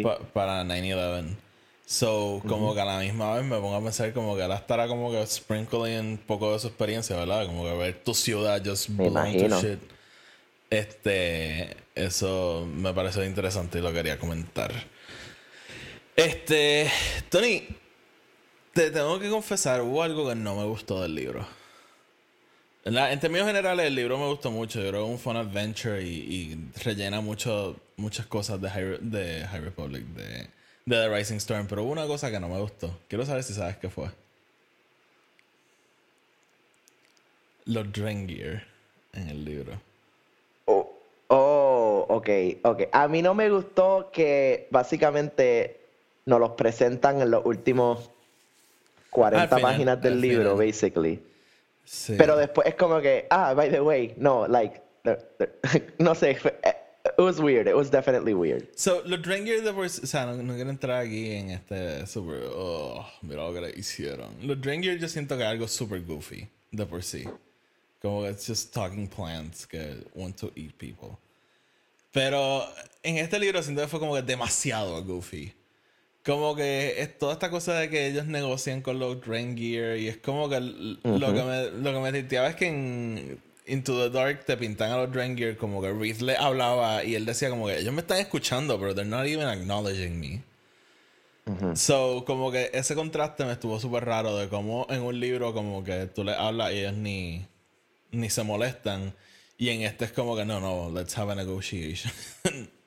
pa- 0.02 0.18
para 0.32 0.64
9-11. 0.64 1.36
So, 1.84 2.42
como 2.46 2.74
que 2.74 2.80
a 2.82 2.84
la 2.84 2.98
misma 2.98 3.34
vez 3.34 3.44
me 3.44 3.56
pongo 3.56 3.74
a 3.76 3.82
pensar 3.82 4.12
como 4.12 4.36
que 4.36 4.44
él 4.44 4.52
estará 4.52 4.86
como 4.88 5.10
que 5.10 5.26
sprinkling 5.26 6.00
un 6.00 6.18
poco 6.18 6.52
de 6.52 6.58
su 6.58 6.66
experiencia, 6.68 7.16
¿verdad? 7.16 7.46
Como 7.46 7.64
que 7.64 7.74
ver 7.76 8.02
tu 8.04 8.14
ciudad 8.14 8.62
just 8.64 8.90
Me 8.90 9.08
blown 9.08 9.36
to 9.36 9.48
imagino. 9.48 9.60
shit. 9.60 9.78
Este, 10.70 11.76
eso 11.94 12.66
me 12.70 12.92
pareció 12.92 13.24
interesante 13.24 13.78
y 13.78 13.82
lo 13.82 13.92
quería 13.92 14.18
comentar. 14.18 14.70
Este, 16.16 16.90
Tony, 17.30 17.62
te 18.78 18.92
tengo 18.92 19.18
que 19.18 19.28
confesar, 19.28 19.80
hubo 19.80 20.04
algo 20.04 20.28
que 20.28 20.36
no 20.36 20.54
me 20.54 20.62
gustó 20.62 21.02
del 21.02 21.12
libro. 21.12 21.44
En, 22.84 23.18
términos 23.18 23.48
generales, 23.48 23.86
el 23.86 23.96
libro 23.96 24.16
me 24.16 24.28
gustó 24.28 24.52
mucho. 24.52 24.80
Yo 24.80 24.90
creo 24.90 25.00
que 25.02 25.06
es 25.08 25.12
un 25.14 25.18
fun 25.18 25.36
adventure 25.36 26.00
y, 26.00 26.56
rellena 26.84 27.20
mucho, 27.20 27.74
muchas 27.96 28.26
cosas 28.26 28.60
de 28.60 28.70
High, 28.70 29.60
Republic, 29.62 30.04
de, 30.14 30.46
de 30.86 30.96
The 30.96 31.08
Rising 31.08 31.38
Storm. 31.38 31.66
Pero 31.66 31.82
hubo 31.82 31.90
una 31.90 32.06
cosa 32.06 32.30
que 32.30 32.38
no 32.38 32.48
me 32.48 32.60
gustó. 32.60 32.96
Quiero 33.08 33.26
saber 33.26 33.42
si 33.42 33.52
sabes 33.52 33.76
qué 33.78 33.90
fue. 33.90 34.10
Los 37.64 37.92
Drengir 37.92 38.62
en 39.12 39.28
el 39.28 39.44
libro. 39.44 39.72
Oh, 40.66 40.88
oh, 41.26 42.06
ok, 42.08 42.28
ok. 42.62 42.82
A 42.92 43.08
mí 43.08 43.22
no 43.22 43.34
me 43.34 43.50
gustó 43.50 44.10
que 44.12 44.68
básicamente 44.70 45.80
nos 46.26 46.38
los 46.38 46.50
presentan 46.50 47.20
en 47.20 47.32
los 47.32 47.44
últimos 47.44 48.10
40 49.10 49.42
Al 49.42 49.48
final, 49.48 49.62
páginas 49.62 50.00
del 50.02 50.20
libro, 50.20 50.52
final. 50.52 50.66
basically. 50.66 51.22
Sí. 51.84 52.14
Pero 52.18 52.36
después 52.36 52.68
es 52.68 52.74
como 52.74 53.00
que, 53.00 53.26
ah, 53.30 53.54
by 53.54 53.70
the 53.70 53.80
way, 53.80 54.14
no, 54.18 54.46
like, 54.46 54.82
no 55.98 56.14
sé, 56.14 56.32
eh, 56.62 56.74
it 57.06 57.18
was 57.18 57.40
weird, 57.40 57.66
it 57.66 57.74
was 57.74 57.90
definitely 57.90 58.34
weird. 58.34 58.68
So, 58.76 59.02
los 59.06 59.22
Drengir 59.22 59.62
de 59.62 59.72
por 59.72 59.88
sí- 59.88 60.02
o 60.02 60.06
sea, 60.06 60.26
no, 60.26 60.34
no 60.42 60.54
quiero 60.54 60.68
entrar 60.70 61.00
aquí 61.06 61.30
en 61.30 61.50
este 61.50 62.06
super, 62.06 62.42
oh, 62.54 63.06
mira 63.22 63.42
lo 63.46 63.54
que 63.54 63.60
le 63.62 63.70
hicieron. 63.70 64.34
Los 64.42 64.60
Drengir 64.60 64.98
yo 64.98 65.08
siento 65.08 65.36
que 65.38 65.44
es 65.44 65.48
algo 65.48 65.66
super 65.66 66.00
goofy 66.02 66.46
de 66.70 66.84
por 66.84 67.02
sí. 67.02 67.24
Como 68.02 68.22
que 68.22 68.30
it's 68.30 68.46
just 68.46 68.72
talking 68.74 69.08
plants 69.08 69.66
que 69.66 70.04
want 70.14 70.36
to 70.36 70.52
eat 70.54 70.72
people. 70.76 71.16
Pero 72.12 72.64
en 73.02 73.16
este 73.18 73.38
libro 73.38 73.62
siento 73.62 73.82
que 73.82 73.88
fue 73.88 73.98
como 74.00 74.14
que 74.14 74.22
demasiado 74.22 75.02
goofy. 75.04 75.52
Como 76.28 76.54
que 76.54 77.00
es 77.00 77.16
toda 77.16 77.32
esta 77.32 77.48
cosa 77.48 77.72
de 77.72 77.88
que 77.88 78.06
ellos 78.06 78.26
negocian 78.26 78.82
con 78.82 78.98
los 78.98 79.18
Drengir 79.18 79.96
y 79.96 80.08
es 80.08 80.18
como 80.18 80.46
que 80.50 80.60
lo 80.60 81.32
que 81.32 81.42
me, 81.42 81.70
lo 81.70 81.90
que 81.94 82.00
me 82.00 82.12
tilteaba 82.12 82.48
es 82.48 82.54
que 82.54 82.66
en 82.66 83.40
Into 83.66 83.96
the 83.96 84.10
Dark 84.10 84.44
te 84.44 84.58
pintan 84.58 84.92
a 84.92 84.98
los 84.98 85.10
Drengir 85.10 85.56
como 85.56 85.80
que 85.80 85.90
Reed 85.90 86.18
le 86.18 86.36
hablaba 86.36 87.02
y 87.02 87.14
él 87.14 87.24
decía 87.24 87.48
como 87.48 87.68
que 87.68 87.78
ellos 87.78 87.94
me 87.94 88.02
están 88.02 88.18
escuchando 88.18 88.78
pero 88.78 88.94
they're 88.94 89.08
not 89.08 89.24
even 89.24 89.48
acknowledging 89.48 90.20
me. 90.20 90.42
So, 91.76 92.26
como 92.26 92.52
que 92.52 92.72
ese 92.74 92.94
contraste 92.94 93.46
me 93.46 93.52
estuvo 93.52 93.80
súper 93.80 94.04
raro 94.04 94.36
de 94.36 94.50
cómo 94.50 94.86
en 94.90 95.00
un 95.00 95.18
libro 95.18 95.54
como 95.54 95.82
que 95.82 96.08
tú 96.08 96.24
le 96.24 96.34
hablas 96.34 96.74
y 96.74 96.80
ellos 96.80 96.92
ni, 96.92 97.46
ni 98.10 98.28
se 98.28 98.42
molestan. 98.42 99.14
Y 99.56 99.70
en 99.70 99.80
este 99.80 100.04
es 100.04 100.12
como 100.12 100.36
que 100.36 100.44
no, 100.44 100.60
no, 100.60 100.90
let's 100.90 101.16
have 101.16 101.32
a 101.32 101.34
negotiation. 101.34 102.12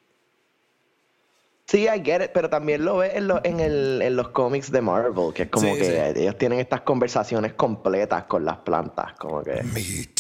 Sí, 1.71 1.83
I 1.87 2.01
get 2.03 2.21
it, 2.21 2.31
pero 2.33 2.49
también 2.49 2.83
lo 2.83 2.97
ves 2.97 3.13
en, 3.15 3.29
lo- 3.29 3.39
en, 3.45 3.61
el- 3.61 4.01
en 4.01 4.15
los 4.17 4.27
cómics 4.29 4.69
de 4.71 4.81
Marvel, 4.81 5.33
que 5.33 5.43
es 5.43 5.49
como 5.49 5.71
Sí, 5.73 5.79
que 5.79 5.85
sí. 5.85 6.19
ellos 6.21 6.37
tienen 6.37 6.59
estas 6.59 6.81
conversaciones 6.81 7.53
completas 7.53 8.25
con 8.25 8.43
las 8.43 8.57
plantas, 8.57 9.13
como 9.13 9.41
que... 9.41 9.63
Meat. 9.63 10.19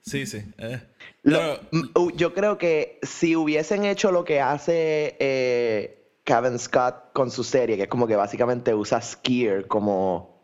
sí, 0.00 0.26
sí. 0.26 0.42
eh. 0.58 0.80
Lo- 1.22 1.60
Pero- 1.70 2.10
yo 2.16 2.34
creo 2.34 2.58
que 2.58 2.98
si 3.02 3.36
hubiesen 3.36 3.84
hecho 3.84 4.10
lo 4.10 4.24
que 4.24 4.40
hace 4.40 5.16
eh, 5.20 6.08
Kevin 6.24 6.58
Scott 6.58 7.12
con 7.12 7.30
su 7.30 7.44
serie, 7.44 7.76
que 7.76 7.82
es 7.84 7.88
como 7.88 8.06
que 8.08 8.16
básicamente 8.16 8.74
usa 8.74 9.00
Skier 9.00 9.66
como 9.68 10.42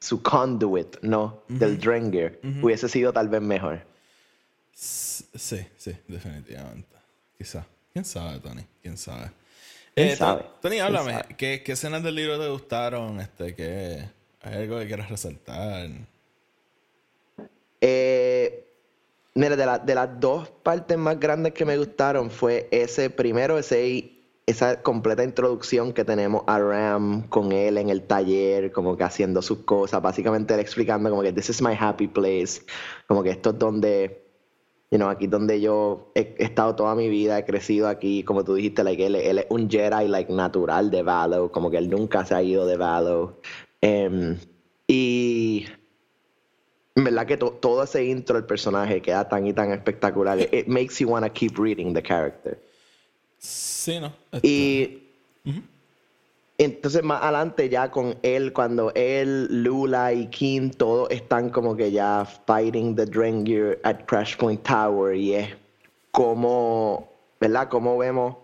su 0.00 0.22
conduit, 0.22 0.96
¿no? 1.02 1.44
Del 1.48 1.78
Drengir, 1.78 2.40
hubiese 2.62 2.88
sido 2.88 3.12
tal 3.12 3.28
vez 3.28 3.40
mejor. 3.40 3.86
Sí, 4.72 5.24
sí, 5.76 5.96
definitivamente. 6.08 6.93
Quizá. 7.38 7.66
¿Quién 7.92 8.04
sabe, 8.04 8.40
Tony? 8.40 8.62
¿Quién 8.82 8.96
sabe? 8.96 9.30
¿Quién 9.94 10.08
Eh, 10.08 10.16
sabe? 10.16 10.42
Tony, 10.42 10.52
Tony, 10.60 10.70
¿Quién 10.76 10.84
háblame. 10.86 11.12
sabe? 11.12 11.34
¿Qué, 11.36 11.62
¿Qué 11.62 11.72
escenas 11.72 12.02
del 12.02 12.14
libro 12.14 12.38
te 12.40 12.48
gustaron? 12.48 13.20
Este, 13.20 13.54
¿qué, 13.54 14.08
¿Hay 14.42 14.54
algo 14.54 14.78
que 14.78 14.86
quieras 14.86 15.08
resaltar? 15.10 15.88
Eh, 17.80 18.64
mira, 19.34 19.56
de, 19.56 19.66
la- 19.66 19.78
de 19.78 19.94
las 19.94 20.20
dos 20.20 20.48
partes 20.48 20.96
más 20.98 21.18
grandes 21.20 21.52
que 21.52 21.64
me 21.64 21.76
gustaron 21.76 22.30
fue 22.30 22.68
ese 22.70 23.10
primero, 23.10 23.58
ese, 23.58 24.10
esa 24.46 24.82
completa 24.82 25.22
introducción 25.24 25.92
que 25.92 26.04
tenemos 26.04 26.42
a 26.46 26.58
Ram 26.58 27.28
con 27.28 27.52
él 27.52 27.78
en 27.78 27.90
el 27.90 28.02
taller, 28.06 28.72
como 28.72 28.96
que 28.96 29.04
haciendo 29.04 29.42
sus 29.42 29.58
cosas, 29.60 30.00
básicamente 30.02 30.54
él 30.54 30.60
explicando 30.60 31.10
como 31.10 31.22
que 31.22 31.32
this 31.32 31.50
is 31.50 31.60
my 31.62 31.74
happy 31.78 32.06
place, 32.08 32.62
como 33.06 33.22
que 33.22 33.30
esto 33.30 33.50
es 33.50 33.58
donde, 33.58 34.23
you 34.94 34.98
know, 34.98 35.08
aquí 35.10 35.26
donde 35.26 35.60
yo 35.60 36.12
he, 36.14 36.36
estado 36.38 36.76
toda 36.76 36.94
mi 36.94 37.08
vida, 37.08 37.36
he 37.36 37.44
crecido 37.44 37.88
aquí, 37.88 38.22
como 38.22 38.44
tú 38.44 38.54
dijiste, 38.54 38.84
like, 38.84 39.04
él, 39.04 39.16
él 39.16 39.38
es 39.38 39.46
un 39.48 39.68
Jedi 39.68 40.06
like, 40.06 40.32
natural 40.32 40.88
de 40.88 41.02
Valo, 41.02 41.50
como 41.50 41.68
que 41.68 41.78
él 41.78 41.90
nunca 41.90 42.24
se 42.24 42.36
ha 42.36 42.42
ido 42.44 42.64
de 42.64 42.76
Valo. 42.76 43.40
Em, 43.80 44.38
y 44.86 45.66
en 46.94 47.02
verdad 47.02 47.26
que 47.26 47.36
to- 47.36 47.58
todo 47.60 47.82
ese 47.82 48.04
intro 48.04 48.36
del 48.36 48.44
personaje 48.44 49.02
queda 49.02 49.28
tan 49.28 49.44
y 49.48 49.52
tan 49.52 49.72
espectacular. 49.72 50.38
It 50.38 50.68
makes 50.68 51.00
you 51.00 51.08
want 51.08 51.26
to 51.26 51.32
keep 51.32 51.58
reading 51.58 51.92
the 51.92 52.00
character. 52.02 52.56
Sí, 53.40 53.98
¿no? 53.98 54.12
Este, 54.30 54.46
Y 54.48 55.02
entonces 56.58 57.02
más 57.02 57.22
adelante 57.22 57.68
ya 57.68 57.90
con 57.90 58.16
él, 58.22 58.52
cuando 58.52 58.92
él, 58.94 59.62
Lula 59.64 60.12
y 60.12 60.28
King, 60.28 60.70
todos 60.70 61.10
están 61.10 61.50
como 61.50 61.76
que 61.76 61.90
ya 61.90 62.24
fighting 62.46 62.94
the 62.94 63.06
Drengir 63.06 63.80
at 63.82 64.04
Crash 64.06 64.36
Point 64.36 64.62
Tower 64.62 65.16
y 65.16 65.34
es 65.34 65.48
como, 66.12 67.08
¿verdad? 67.40 67.68
Como 67.68 67.98
vemos 67.98 68.36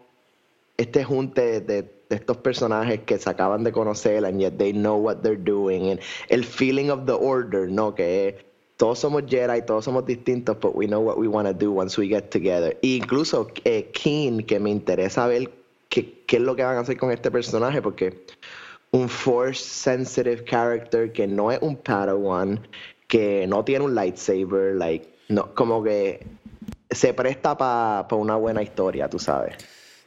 este 0.77 1.05
junte 1.05 1.61
de, 1.61 1.83
de 1.83 2.17
estos 2.17 2.39
personajes 2.39 3.01
que 3.01 3.19
se 3.19 3.31
acaban 3.31 3.63
de 3.63 3.71
conocer 3.71 4.25
and 4.25 4.41
yet 4.41 4.59
they 4.59 4.73
know 4.73 4.97
what 4.97 5.19
they're 5.23 5.37
doing 5.37 5.91
and 5.91 6.01
el 6.29 6.45
feeling 6.45 6.91
of 6.91 7.07
the 7.07 7.13
order, 7.13 7.69
¿no? 7.71 7.95
Que 7.95 8.51
todos 8.77 8.99
somos 8.99 9.25
Jedi, 9.29 9.63
todos 9.67 9.85
somos 9.85 10.07
distintos, 10.07 10.59
but 10.59 10.75
we 10.75 10.87
know 10.87 11.01
what 11.01 11.19
we 11.19 11.29
want 11.29 11.47
to 11.47 11.55
do 11.55 11.71
once 11.71 11.97
we 11.97 12.09
get 12.09 12.31
together. 12.31 12.77
E 12.83 12.97
incluso 12.97 13.49
eh, 13.65 13.91
Keen, 13.93 14.43
que 14.43 14.59
me 14.59 14.71
interesa 14.71 15.27
ver 15.27 15.51
qué, 15.91 16.23
qué 16.27 16.37
es 16.37 16.43
lo 16.43 16.57
que 16.57 16.65
van 16.65 16.79
a 16.79 16.81
hacer 16.81 16.97
con 16.97 17.11
este 17.13 17.31
personaje, 17.31 17.83
porque 17.83 18.25
un 18.93 19.09
force 19.11 19.63
sensitive 19.63 20.43
character 20.45 21.13
que 21.13 21.27
no 21.27 21.53
es 21.53 21.59
un 21.61 21.77
Padawan, 21.77 22.67
que 23.07 23.47
no 23.47 23.63
tiene 23.65 23.85
un 23.85 23.95
lightsaber, 23.95 24.77
like, 24.77 25.07
no, 25.29 25.55
como 25.55 25.83
que 25.83 26.27
se 26.91 27.13
presta 27.13 27.57
para 27.59 28.07
una 28.17 28.37
buena 28.37 28.63
historia, 28.63 29.09
tú 29.11 29.19
sabes. 29.19 29.55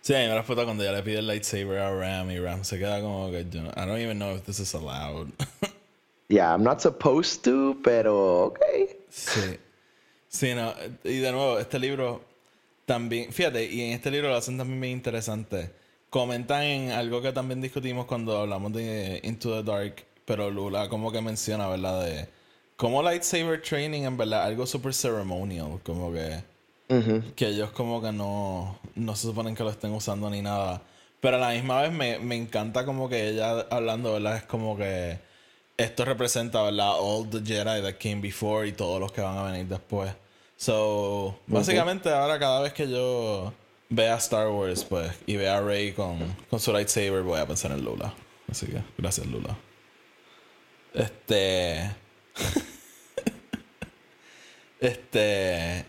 Sí, 0.02 0.14
me 0.14 0.36
respeto 0.36 0.66
cuando 0.66 0.84
ya 0.84 0.92
le 0.92 1.02
pide 1.04 1.20
el 1.20 1.28
lightsaber 1.28 1.78
a 1.78 1.96
Ram 1.96 2.30
y 2.32 2.40
Ram 2.40 2.64
se 2.66 2.78
queda 2.78 3.00
como 3.00 3.30
que 3.32 3.46
yo 3.50 3.62
no- 3.62 3.70
I 3.70 3.86
don't 3.86 4.00
even 4.02 4.18
know 4.18 4.36
if 4.36 4.44
this 4.44 4.60
is 4.60 4.74
allowed. 4.74 5.28
Yeah, 6.30 6.52
I'm 6.54 6.64
not 6.64 6.82
supposed 6.82 7.44
to, 7.44 7.78
pero 7.84 8.46
ok. 8.46 8.60
Sí. 9.10 9.60
Sí, 10.30 10.56
no. 10.56 10.74
Y 11.04 11.20
de 11.20 11.32
nuevo, 11.32 11.60
este 11.60 11.78
libro 11.78 12.22
también, 12.86 13.32
fíjate, 13.32 13.66
y 13.72 13.82
en 13.82 13.92
este 13.94 14.12
libro 14.12 14.30
lo 14.30 14.36
hacen 14.36 14.58
también 14.58 14.82
bien 14.82 14.94
interesante. 14.94 15.72
Comentan 16.10 16.64
en 16.64 16.92
algo 16.92 17.22
que 17.22 17.32
también 17.32 17.62
discutimos 17.62 18.06
cuando 18.06 18.38
hablamos 18.38 18.74
de 18.74 19.20
Into 19.24 19.64
the 19.64 19.64
Dark, 19.64 20.06
pero 20.26 20.50
Lula 20.52 20.90
como 20.90 21.12
que 21.12 21.22
menciona, 21.22 21.68
¿verdad? 21.68 22.04
De 22.06 22.28
como 22.76 23.02
lightsaber 23.02 23.62
training 23.62 24.04
en 24.04 24.18
verdad 24.18 24.44
algo 24.44 24.66
super 24.66 24.94
ceremonial, 24.94 25.80
como 25.84 26.12
que 26.12 26.44
que 27.36 27.48
ellos 27.48 27.72
como 27.72 28.02
que 28.02 28.12
no, 28.12 28.78
no 28.96 29.16
se 29.16 29.24
suponen 29.24 29.56
que 29.56 29.64
lo 29.64 29.72
estén 29.72 29.92
usando 29.92 30.30
ni 30.30 30.42
nada. 30.42 30.82
Pero 31.22 31.38
a 31.38 31.40
la 31.40 31.50
misma 31.50 31.82
vez 31.82 31.92
me, 31.92 32.20
me 32.20 32.36
encanta 32.36 32.86
como 32.86 33.10
que 33.10 33.30
ella 33.30 33.62
hablando, 33.72 34.14
¿verdad? 34.14 34.38
Es 34.38 34.44
como 34.44 34.78
que 34.78 35.18
esto 35.78 36.06
representa, 36.06 36.62
¿verdad? 36.62 36.92
All 37.00 37.28
the 37.30 37.40
Jedi 37.40 37.82
that 37.82 37.96
came 38.00 38.22
before 38.22 38.68
y 38.68 38.74
todos 38.74 39.00
los 39.00 39.12
que 39.12 39.22
van 39.22 39.38
a 39.38 39.44
venir 39.44 39.68
después. 39.68 40.14
So, 40.58 41.38
básicamente 41.48 42.10
ahora 42.10 42.40
cada 42.40 42.62
vez 42.62 42.74
que 42.74 42.90
yo 42.90 43.54
vea 43.90 44.16
Star 44.16 44.50
Wars, 44.50 44.84
pues, 44.84 45.12
y 45.26 45.36
vea 45.36 45.58
a 45.58 45.62
Rey 45.62 45.92
con, 45.92 46.20
con 46.50 46.60
su 46.60 46.72
lightsaber, 46.72 47.24
voy 47.24 47.40
a 47.40 47.46
pensar 47.46 47.72
en 47.72 47.84
Lula. 47.84 48.14
Así 48.50 48.68
que, 48.68 48.82
gracias 48.98 49.28
Lula. 49.28 49.58
Este... 50.94 51.92
este... 54.80 55.86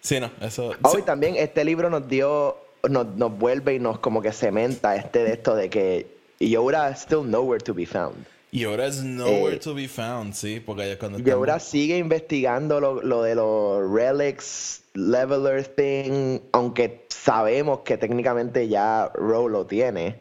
Sí, 0.00 0.20
no, 0.20 0.30
eso... 0.40 0.74
Oh, 0.82 0.90
sí. 0.90 0.98
y 1.00 1.02
también 1.02 1.36
este 1.36 1.64
libro 1.64 1.90
nos 1.90 2.08
dio, 2.08 2.56
nos, 2.88 3.06
nos 3.06 3.38
vuelve 3.38 3.74
y 3.74 3.78
nos 3.78 3.98
como 3.98 4.22
que 4.22 4.32
cementa 4.32 4.96
este 4.96 5.24
de 5.24 5.32
esto 5.32 5.54
de 5.54 5.68
que 5.68 6.18
Yoda 6.40 6.90
is 6.90 7.00
still 7.00 7.22
nowhere 7.22 7.62
to 7.62 7.74
be 7.74 7.84
found. 7.84 8.26
Y 8.52 8.64
ahora 8.64 8.86
es 8.86 9.02
nowhere 9.04 9.56
Eh, 9.56 9.60
to 9.60 9.74
be 9.74 9.86
found, 9.86 10.34
sí, 10.34 10.60
porque 10.60 10.84
ellos 10.84 10.98
cuando 10.98 11.18
Y 11.20 11.30
ahora 11.30 11.60
sigue 11.60 11.98
investigando 11.98 12.80
lo, 12.80 13.00
lo 13.02 13.22
de 13.22 13.34
los 13.36 13.88
relics, 13.92 14.82
leveler 14.94 15.64
thing, 15.66 16.40
aunque 16.52 17.06
sabemos 17.08 17.80
que 17.80 17.96
técnicamente 17.96 18.66
ya 18.68 19.10
Ro 19.14 19.48
lo 19.48 19.66
tiene. 19.66 20.16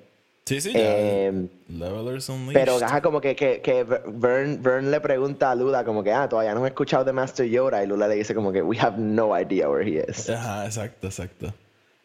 Sí, 0.46 0.62
sí, 0.62 0.74
ya. 0.74 0.80
Eh, 0.82 1.48
Levelers 1.70 2.30
Unleashed. 2.30 2.54
Pero 2.54 2.78
ajá, 2.84 3.02
como 3.02 3.22
que, 3.22 3.36
que, 3.36 3.62
que 3.62 3.84
Vern, 3.84 4.62
Vern 4.62 4.90
le 4.90 5.00
pregunta 5.00 5.52
a 5.52 5.56
Lula 5.56 5.84
como 5.84 6.04
que, 6.04 6.12
ah, 6.12 6.28
todavía 6.28 6.54
no 6.56 6.66
he 6.66 6.70
escuchado 6.70 7.04
de 7.04 7.14
Master 7.14 7.48
Yoda. 7.48 7.84
Y 7.84 7.88
Lula 7.88 8.08
le 8.08 8.16
dice 8.16 8.34
como 8.34 8.52
que, 8.52 8.62
we 8.62 8.78
have 8.80 8.98
no 8.98 9.40
idea 9.40 9.70
where 9.70 9.88
he 9.88 10.04
is. 10.08 10.30
Ajá, 10.30 10.66
exacto, 10.66 11.08
exacto. 11.08 11.54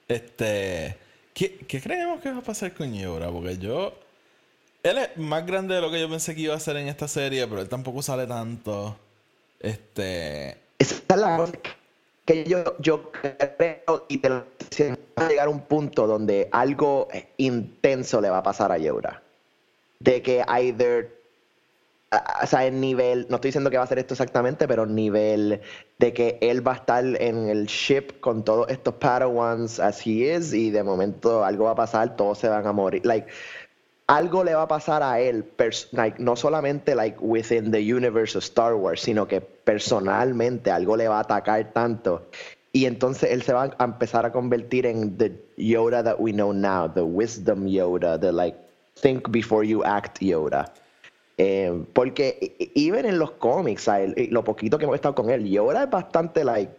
Este. 0.09 0.97
¿Qué, 1.33 1.57
qué 1.67 1.81
creemos 1.81 2.21
que 2.21 2.31
va 2.31 2.39
a 2.39 2.43
pasar 2.43 2.73
con 2.73 2.93
Yora? 2.95 3.31
Porque 3.31 3.57
yo. 3.59 3.95
Él 4.85 4.99
es 4.99 5.17
más 5.17 5.47
grande 5.47 5.75
de 5.75 5.81
lo 5.81 5.91
que 5.91 5.99
yo 5.99 6.11
pensé 6.11 6.35
que 6.35 6.43
iba 6.43 6.55
a 6.55 6.61
ser 6.61 6.77
en 6.77 6.89
esta 6.89 7.09
serie, 7.09 7.47
pero 7.47 7.63
él 7.63 7.69
tampoco 7.71 8.03
sale 8.03 8.27
tanto. 8.27 8.95
Este. 9.59 10.59
Esa 10.79 11.03
es 11.09 11.17
la 11.17 11.37
cosa 11.39 11.53
que 12.27 12.45
yo, 12.45 12.77
yo 12.79 13.11
creo 13.11 14.07
y 14.09 14.19
te 14.19 14.29
lo 14.29 14.45
va 15.19 15.27
a 15.27 15.29
llegar 15.29 15.49
un 15.49 15.61
punto 15.61 16.07
donde 16.07 16.49
algo 16.53 17.09
intenso 17.39 18.21
le 18.21 18.29
va 18.29 18.39
a 18.39 18.43
pasar 18.43 18.73
a 18.73 18.79
Yoda. 18.79 19.23
De 20.01 20.21
que 20.21 20.45
either 20.49 21.11
o 22.43 22.47
sea, 22.47 22.67
en 22.67 22.81
nivel, 22.81 23.27
no 23.29 23.37
estoy 23.37 23.49
diciendo 23.49 23.71
que 23.71 23.77
va 23.77 23.83
a 23.83 23.87
hacer 23.87 23.99
esto 23.99 24.15
exactamente, 24.15 24.69
pero 24.69 24.87
nivel 24.87 25.61
de 25.99 26.13
que 26.13 26.39
él 26.41 26.67
va 26.67 26.73
a 26.73 26.77
estar 26.77 27.05
en 27.05 27.49
el 27.49 27.67
ship 27.67 28.21
con 28.21 28.45
todos 28.45 28.69
estos 28.69 28.95
Padawans 28.95 29.81
as 29.81 30.07
he 30.07 30.35
is 30.35 30.53
y 30.53 30.71
de 30.71 30.83
momento 30.83 31.45
algo 31.45 31.65
va 31.65 31.73
a 31.73 31.75
pasar, 31.75 32.17
todos 32.17 32.39
se 32.39 32.49
van 32.49 32.67
a 32.67 32.73
morir. 32.73 33.05
Like, 33.05 33.27
algo 34.07 34.45
le 34.45 34.55
va 34.55 34.63
a 34.63 34.69
pasar 34.69 35.03
a 35.03 35.21
él, 35.21 35.45
like, 35.93 36.23
no 36.23 36.37
solamente 36.37 36.95
like 36.95 37.17
within 37.21 37.71
the 37.71 37.81
universe 37.81 38.37
of 38.37 38.45
Star 38.45 38.75
Wars, 38.75 39.01
sino 39.01 39.27
que 39.27 39.41
personalmente 39.41 40.71
algo 40.71 40.97
le 40.97 41.09
va 41.09 41.19
a 41.19 41.21
atacar 41.21 41.73
tanto. 41.73 42.27
Y 42.73 42.87
entonces 42.87 43.31
él 43.31 43.43
se 43.43 43.53
va 43.53 43.71
a 43.79 43.85
empezar 43.85 44.27
a 44.27 44.33
convertir 44.33 44.85
en 44.87 45.17
the 45.17 45.33
Yoda 45.57 46.03
that 46.03 46.17
we 46.19 46.33
know 46.33 46.53
now, 46.53 46.89
the 46.93 47.03
wisdom 47.03 47.67
Yoda, 47.67 48.19
the 48.19 48.33
like 48.33 48.57
think 49.01 49.31
before 49.31 49.65
you 49.65 49.83
act 49.85 50.19
Yoda. 50.21 50.73
Eh, 51.39 51.85
porque 51.93 52.37
e- 52.41 52.55
e- 52.59 52.73
even 52.75 53.07
en 53.07 53.19
los 53.19 53.31
cómics, 53.33 53.89
lo 54.31 54.45
poquito 54.45 54.77
que 54.79 54.85
hemos 54.85 54.97
estado 54.97 55.15
con 55.15 55.31
él, 55.31 55.49
Yoda 55.49 55.85
es 55.85 55.91
bastante 55.91 56.45
like 56.45 56.73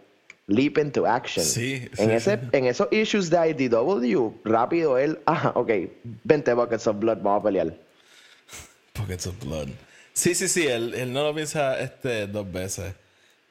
leap 0.47 0.77
into 0.77 1.05
action. 1.05 1.43
Sí, 1.43 1.89
en, 1.97 2.10
sí. 2.10 2.15
ese, 2.15 2.39
en 2.51 2.65
esos 2.65 2.88
issues 2.91 3.29
de 3.29 3.49
IDW, 3.49 4.34
rápido 4.43 4.97
él, 4.97 5.19
ah, 5.25 5.51
ok, 5.55 5.71
20 6.23 6.53
buckets 6.53 6.88
of 6.88 6.99
blood, 6.99 7.17
vamos 7.17 7.41
a 7.41 7.43
pelear. 7.43 7.86
Pockets 8.95 9.27
of 9.27 9.39
Blood. 9.43 9.69
Sí, 10.13 10.34
sí, 10.34 10.47
sí, 10.47 10.65
él, 10.65 10.93
él 10.93 11.12
no 11.12 11.23
lo 11.23 11.36
piensa 11.36 11.79
este, 11.79 12.27
dos 12.27 12.49
veces. 12.49 12.95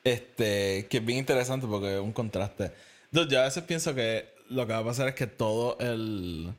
Este, 0.02 0.87
que 0.88 0.98
es 0.98 1.04
bien 1.04 1.18
interesante 1.18 1.66
porque 1.66 1.94
es 1.94 2.00
un 2.00 2.12
contraste. 2.12 2.72
Entonces, 3.11 3.33
yo 3.33 3.40
a 3.40 3.44
veces 3.44 3.62
pienso 3.64 3.94
que 3.94 4.26
lo 4.48 4.66
que 4.66 4.72
va 4.72 4.78
a 4.78 4.85
pasar 4.85 5.09
es 5.09 5.14
que 5.14 5.26
todo 5.26 5.76
el. 5.78 6.54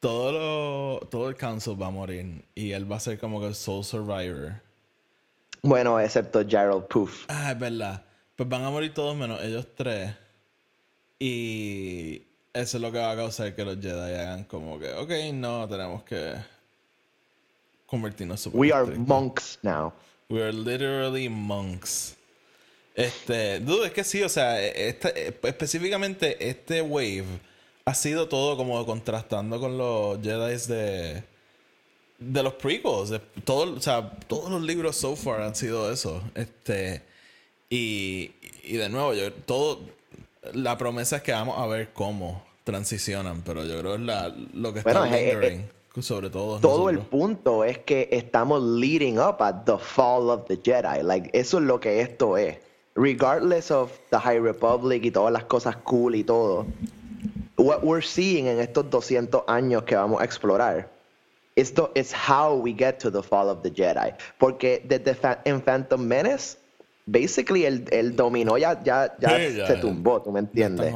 Todo 0.00 0.32
lo, 0.32 1.06
todo 1.08 1.28
el 1.28 1.36
council 1.36 1.80
va 1.80 1.86
a 1.86 1.90
morir. 1.90 2.44
Y 2.54 2.72
él 2.72 2.90
va 2.90 2.96
a 2.96 3.00
ser 3.00 3.18
como 3.18 3.40
que 3.40 3.46
el 3.46 3.54
sole 3.54 3.84
survivor. 3.84 4.54
Bueno, 5.62 5.98
excepto 5.98 6.46
Gerald 6.46 6.86
Poof. 6.86 7.24
Ah, 7.28 7.52
es 7.52 7.58
verdad. 7.58 8.02
Pues 8.38 8.48
van 8.48 8.62
a 8.62 8.70
morir 8.70 8.94
todos 8.94 9.16
menos 9.16 9.42
ellos 9.42 9.66
tres. 9.74 10.14
Y 11.18 12.22
eso 12.52 12.76
es 12.76 12.80
lo 12.80 12.92
que 12.92 12.98
va 12.98 13.10
a 13.10 13.16
causar 13.16 13.52
que 13.56 13.64
los 13.64 13.80
Jedi 13.80 14.14
hagan 14.14 14.44
como 14.44 14.78
que, 14.78 14.92
ok, 14.92 15.10
no, 15.34 15.68
tenemos 15.68 16.04
que 16.04 16.34
convertirnos 17.84 18.40
super 18.40 18.60
We 18.60 18.72
are 18.72 18.84
estrictos". 18.84 19.08
monks 19.08 19.58
now. 19.62 19.92
We 20.28 20.40
are 20.40 20.52
literally 20.52 21.28
monks. 21.28 22.14
Este, 22.94 23.58
dude, 23.58 23.86
es 23.86 23.92
que 23.92 24.04
sí, 24.04 24.22
o 24.22 24.28
sea, 24.28 24.62
este, 24.62 25.30
eh, 25.30 25.40
específicamente 25.42 26.48
este 26.48 26.80
wave 26.80 27.40
ha 27.86 27.94
sido 27.94 28.28
todo 28.28 28.56
como 28.56 28.86
contrastando 28.86 29.58
con 29.58 29.76
los 29.76 30.22
Jedi 30.22 30.64
de 30.68 31.24
de 32.20 32.42
los 32.44 32.54
prequels, 32.54 33.10
de 33.10 33.18
todo, 33.44 33.74
o 33.74 33.80
sea, 33.80 34.08
todos 34.28 34.48
los 34.48 34.62
libros 34.62 34.94
so 34.96 35.16
far 35.16 35.42
han 35.42 35.56
sido 35.56 35.92
eso. 35.92 36.22
Este 36.36 37.02
y, 37.70 38.30
y 38.64 38.76
de 38.76 38.88
nuevo, 38.88 39.14
yo 39.14 39.32
todo 39.32 39.80
la 40.52 40.78
promesa 40.78 41.16
es 41.16 41.22
que 41.22 41.32
vamos 41.32 41.58
a 41.58 41.66
ver 41.66 41.90
cómo 41.92 42.42
transicionan, 42.64 43.42
pero 43.42 43.64
yo 43.64 43.78
creo 43.80 43.92
que 43.96 44.00
es 44.00 44.06
la, 44.06 44.34
lo 44.54 44.72
que 44.72 44.80
está 44.80 45.00
Bueno, 45.00 45.14
eh, 45.14 45.30
eh, 45.30 45.32
lingering, 45.34 45.70
sobre 46.02 46.30
todo 46.30 46.60
Todo 46.60 46.90
el 46.90 47.00
punto 47.00 47.64
es 47.64 47.78
que 47.78 48.08
estamos 48.12 48.62
leading 48.62 49.18
up 49.18 49.36
at 49.40 49.64
the 49.64 49.78
fall 49.78 50.30
of 50.30 50.46
the 50.46 50.56
Jedi. 50.62 51.02
Like, 51.02 51.30
eso 51.32 51.58
es 51.58 51.64
lo 51.64 51.80
que 51.80 52.00
esto 52.00 52.36
es. 52.36 52.58
Regardless 52.94 53.70
of 53.70 53.90
the 54.10 54.18
High 54.18 54.40
Republic 54.40 55.04
y 55.04 55.10
todas 55.10 55.32
las 55.32 55.44
cosas 55.44 55.76
cool 55.78 56.14
y 56.14 56.24
todo, 56.24 56.66
what 57.56 57.82
we're 57.82 58.04
seeing 58.04 58.46
en 58.46 58.60
estos 58.60 58.88
200 58.90 59.42
años 59.46 59.82
que 59.84 59.94
vamos 59.96 60.20
a 60.20 60.24
explorar, 60.24 60.88
esto 61.56 61.90
es 61.94 62.12
how 62.14 62.54
we 62.54 62.72
get 62.72 62.98
to 62.98 63.10
the 63.10 63.22
fall 63.22 63.48
of 63.48 63.62
the 63.62 63.70
Jedi. 63.70 64.12
Porque 64.38 64.82
desde 64.84 65.14
Fa- 65.14 65.40
en 65.44 65.60
Phantom 65.60 66.00
Menace, 66.00 66.56
basically 67.10 67.64
el, 67.64 67.84
el 67.90 68.14
dominó 68.16 68.58
ya, 68.58 68.82
ya, 68.82 69.14
ya 69.20 69.28
Sí, 69.38 69.44
se 69.52 69.56
ya. 69.56 69.80
tumbó, 69.80 70.20
¿tú 70.22 70.30
me 70.32 70.40
entiendes? 70.40 70.92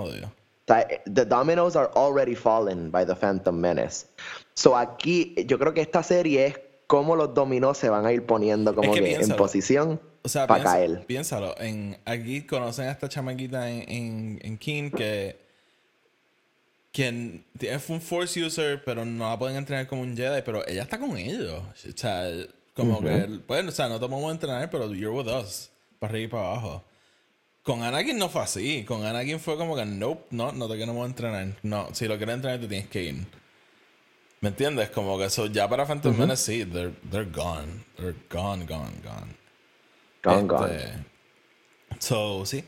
sea, 0.66 0.86
the 1.12 1.24
dominoes 1.24 1.74
are 1.76 1.90
already 1.96 2.34
fallen 2.34 2.90
by 2.90 3.04
the 3.04 3.14
Phantom 3.16 3.56
Menace. 3.56 4.06
So 4.54 4.76
aquí, 4.76 5.34
yo 5.46 5.58
creo 5.58 5.74
que 5.74 5.80
esta 5.80 6.02
serie 6.02 6.46
es 6.46 6.60
cómo 6.86 7.16
los 7.16 7.34
dominós 7.34 7.78
se 7.78 7.88
van 7.88 8.06
a 8.06 8.12
ir 8.12 8.24
poniendo 8.26 8.74
como 8.74 8.92
que 8.92 9.02
que, 9.02 9.14
en 9.16 9.30
posición 9.36 10.00
O 10.22 10.28
sea, 10.28 10.46
para 10.46 10.62
piensa- 10.62 10.72
caer. 10.76 11.06
piénsalo. 11.06 11.54
En, 11.58 11.98
aquí 12.04 12.42
conocen 12.46 12.86
a 12.86 12.92
esta 12.92 13.08
chamaquita 13.08 13.68
en, 13.70 13.84
en, 13.90 14.38
en 14.42 14.58
King 14.58 14.90
que. 14.90 15.40
Quien 16.92 17.44
es 17.58 17.88
un 17.88 18.02
Force 18.02 18.38
user, 18.44 18.82
pero 18.84 19.04
no 19.06 19.30
la 19.30 19.38
pueden 19.38 19.56
entrenar 19.56 19.86
como 19.86 20.02
un 20.02 20.14
Jedi, 20.14 20.42
pero 20.44 20.66
ella 20.68 20.82
está 20.82 20.98
con 20.98 21.16
ellos. 21.16 21.62
O 21.62 21.96
sea, 21.96 22.28
como 22.74 23.00
que. 23.00 23.40
Bueno, 23.48 23.70
o 23.70 23.72
sea, 23.72 23.88
no 23.88 23.94
te 23.98 24.06
podemos 24.06 24.30
entrenar, 24.30 24.68
pero 24.70 24.92
you're 24.92 25.16
with 25.16 25.26
us. 25.26 25.70
Para 26.02 26.10
arriba 26.14 26.24
y 26.24 26.28
para 26.28 26.46
abajo. 26.48 26.82
Con 27.62 27.84
Anakin 27.84 28.18
no 28.18 28.28
fue 28.28 28.42
así. 28.42 28.82
Con 28.84 29.06
Anakin 29.06 29.38
fue 29.38 29.56
como 29.56 29.76
que, 29.76 29.84
nope, 29.86 30.26
no, 30.30 30.50
no 30.50 30.68
te 30.68 30.76
queremos 30.76 31.06
entrenar. 31.06 31.56
No, 31.62 31.88
si 31.92 32.08
lo 32.08 32.16
quieres 32.16 32.34
entrenar, 32.34 32.58
te 32.58 32.66
tienes 32.66 32.88
que 32.88 33.02
ir. 33.04 33.26
¿Me 34.40 34.48
entiendes? 34.48 34.90
Como 34.90 35.16
que 35.16 35.26
eso 35.26 35.46
ya 35.46 35.68
para 35.68 35.86
Phantom 35.86 36.16
Menace, 36.18 36.42
sí, 36.44 36.64
they're, 36.64 36.92
they're 37.08 37.30
gone. 37.30 37.84
They're 37.96 38.16
gone, 38.28 38.66
gone, 38.66 38.90
gone. 39.04 39.36
Gone, 40.24 40.48
gone. 40.48 40.74
Este, 40.74 40.94
So, 42.00 42.44
sí. 42.46 42.64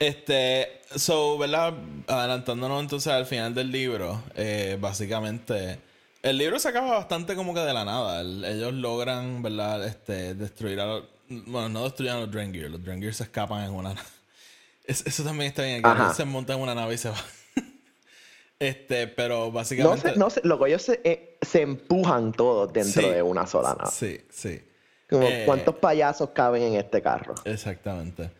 Este, 0.00 0.80
so, 0.96 1.38
¿verdad? 1.38 1.74
Adelantándonos 2.08 2.80
entonces 2.82 3.12
al 3.12 3.26
final 3.26 3.54
del 3.54 3.70
libro, 3.70 4.24
eh, 4.34 4.76
básicamente, 4.80 5.78
el 6.22 6.36
libro 6.36 6.58
se 6.58 6.70
acaba 6.70 6.94
bastante 6.98 7.36
como 7.36 7.54
que 7.54 7.60
de 7.60 7.72
la 7.74 7.84
nada. 7.84 8.20
El- 8.22 8.44
ellos 8.44 8.72
logran, 8.72 9.40
¿verdad? 9.40 9.86
Este, 9.86 10.34
destruir 10.34 10.80
a 10.80 10.86
los, 10.86 11.04
bueno, 11.28 11.68
no 11.68 11.84
destruyen 11.84 12.14
a 12.14 12.20
los 12.20 12.30
Drengir, 12.30 12.70
los 12.70 12.82
Drengir 12.82 13.14
se 13.14 13.24
escapan 13.24 13.64
en 13.64 13.70
una 13.72 13.94
nave. 13.94 14.06
Es- 14.84 15.06
Eso 15.06 15.22
también 15.22 15.48
está 15.48 15.62
bien, 15.62 15.82
que 15.82 16.14
se 16.14 16.24
montan 16.24 16.56
en 16.56 16.62
una 16.62 16.74
nave 16.74 16.94
y 16.94 16.98
se 16.98 17.08
van. 17.08 17.20
este, 18.58 19.06
pero 19.08 19.46
No 19.46 19.52
básicamente... 19.52 20.12
sé, 20.12 20.16
no 20.18 20.30
sé, 20.30 20.40
lo 20.44 20.58
que 20.58 20.68
ellos 20.70 20.82
se, 20.82 21.00
eh, 21.04 21.38
se 21.42 21.62
empujan 21.62 22.32
todos 22.32 22.72
dentro 22.72 23.02
Sí. 23.02 23.08
de 23.08 23.22
una 23.22 23.46
sola 23.46 23.74
nave. 23.78 23.90
Sí, 23.92 24.20
sí. 24.30 24.60
Como, 25.08 25.22
Eh, 25.26 25.42
¿cuántos 25.46 25.74
payasos 25.76 26.30
caben 26.30 26.62
en 26.62 26.74
este 26.74 27.02
carro? 27.02 27.34
Exactamente. 27.44 28.30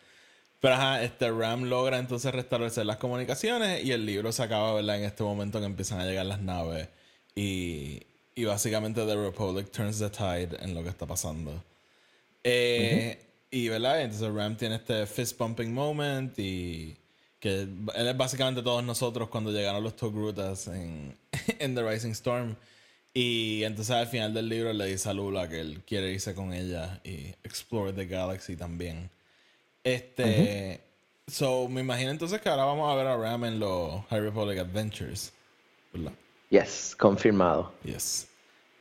Pero 0.61 0.75
ajá, 0.75 1.03
este 1.03 1.31
Ram 1.31 1.65
logra 1.65 1.99
entonces 1.99 2.33
restablecer 2.33 2.87
las 2.87 2.97
comunicaciones 2.99 3.85
y 3.85 3.91
el 3.93 4.07
libro 4.07 4.31
se 4.31 4.43
acaba, 4.45 4.73
¿verdad? 4.75 4.97
En 4.99 5.05
este 5.05 5.23
momento 5.25 5.59
que 5.59 5.67
empiezan 5.67 6.01
a 6.01 6.05
llegar 6.07 6.25
las 6.27 6.41
naves 6.41 6.89
y, 7.35 8.03
y 8.37 8.45
básicamente 8.45 9.05
The 9.05 9.17
Republic 9.17 9.71
turns 9.73 9.99
the 9.99 10.09
tide 10.09 10.51
en 10.61 10.75
lo 10.75 10.83
que 10.85 10.89
está 10.89 11.05
pasando. 11.05 11.65
Eh, 12.45 13.19
Y, 13.51 13.69
¿verdad? 13.69 14.01
Entonces 14.01 14.33
Ram 14.33 14.57
tiene 14.57 14.77
este 14.77 15.07
fist 15.07 15.37
pumping 15.37 15.73
moment 15.73 16.39
y 16.39 16.97
que 17.39 17.63
él 17.63 18.09
es 18.09 18.17
básicamente 18.17 18.63
todos 18.63 18.83
nosotros 18.83 19.29
cuando 19.29 19.51
llegaron 19.51 19.83
los 19.83 19.95
Togrutas 19.95 20.69
en, 20.69 21.15
en 21.59 21.75
The 21.75 21.83
Rising 21.83 22.13
Storm. 22.13 22.57
Y 23.13 23.63
entonces 23.65 23.95
al 23.95 24.07
final 24.07 24.33
del 24.33 24.49
libro 24.49 24.73
le 24.73 24.87
dice 24.87 25.11
a 25.11 25.13
Lula 25.13 25.49
que 25.49 25.61
él 25.61 25.83
quiere 25.87 26.11
irse 26.13 26.35
con 26.35 26.55
ella 26.55 26.99
y 27.05 27.35
explore 27.45 27.93
the 27.93 28.07
galaxy 28.07 28.57
también. 28.57 29.11
Este. 29.85 30.81
So, 31.29 31.69
me 31.69 31.83
imagino 31.83 32.11
entonces 32.11 32.41
que 32.41 32.49
ahora 32.49 32.65
vamos 32.65 32.91
a 32.91 32.97
ver 32.97 33.07
a 33.07 33.17
Ram 33.17 33.45
en 33.45 33.59
los 33.59 34.05
High 34.07 34.21
Republic 34.21 34.59
Adventures. 34.59 35.33
¿Verdad? 35.93 36.13
Yes, 36.49 36.97
confirmado. 36.99 37.73
Yes. 37.85 38.27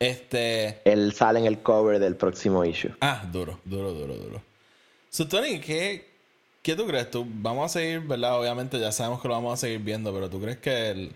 Este. 0.02 0.82
Él 0.84 1.14
sale 1.14 1.40
en 1.40 1.46
el 1.46 1.62
cover 1.62 2.00
del 2.00 2.16
próximo 2.16 2.66
issue. 2.66 2.92
Ah, 3.02 3.24
duro, 3.32 3.60
duro, 3.66 3.94
duro, 3.94 4.16
duro. 4.16 4.42
So, 5.12 5.28
Tony, 5.28 5.60
¿qué, 5.60 6.10
¿qué 6.64 6.76
tú 6.76 6.88
crees? 6.88 7.12
Tú, 7.12 7.24
vamos 7.28 7.68
a 7.68 7.80
seguir, 7.80 8.00
¿verdad? 8.00 8.40
Obviamente 8.40 8.80
ya 8.80 8.92
sabemos 8.92 9.22
que 9.22 9.28
lo 9.28 9.36
vamos 9.36 9.54
a 9.54 9.58
seguir 9.58 9.80
viendo, 9.80 10.12
pero 10.12 10.28
¿tú 10.28 10.42
crees 10.42 10.58
que 10.58 10.90
el... 10.90 11.12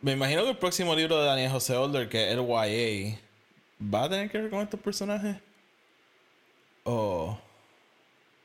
Me 0.00 0.12
imagino 0.12 0.44
que 0.44 0.50
el 0.50 0.56
próximo 0.56 0.94
libro 0.94 1.20
de 1.20 1.26
Daniel 1.26 1.50
José 1.50 1.76
Older, 1.76 2.08
que 2.08 2.30
es 2.30 2.38
el 2.38 2.46
YA, 2.46 3.18
¿va 3.82 4.04
a 4.04 4.08
tener 4.08 4.30
que 4.30 4.38
ver 4.38 4.50
con 4.50 4.60
estos 4.60 4.80
personajes? 4.80 5.36
O... 6.84 7.38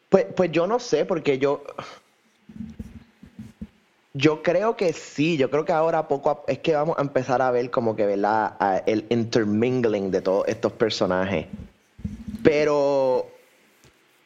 Pues, 0.09 0.25
pues 0.35 0.51
yo 0.51 0.67
no 0.67 0.79
sé, 0.79 1.05
porque 1.05 1.39
yo. 1.39 1.63
Yo 4.17 4.41
creo 4.41 4.75
que 4.75 4.93
sí, 4.93 5.37
yo 5.37 5.51
creo 5.51 5.63
que 5.63 5.73
ahora 5.73 6.07
poco 6.07 6.31
a, 6.31 6.51
es 6.51 6.57
que 6.59 6.73
vamos 6.73 6.97
a 6.97 7.01
empezar 7.01 7.39
a 7.41 7.51
ver 7.51 7.69
como 7.69 7.95
que 7.95 8.07
¿verdad? 8.07 8.55
A- 8.59 8.81
el 8.87 9.05
intermingling 9.09 10.09
de 10.09 10.21
todos 10.21 10.47
estos 10.47 10.71
personajes. 10.71 11.45
Pero 12.41 13.27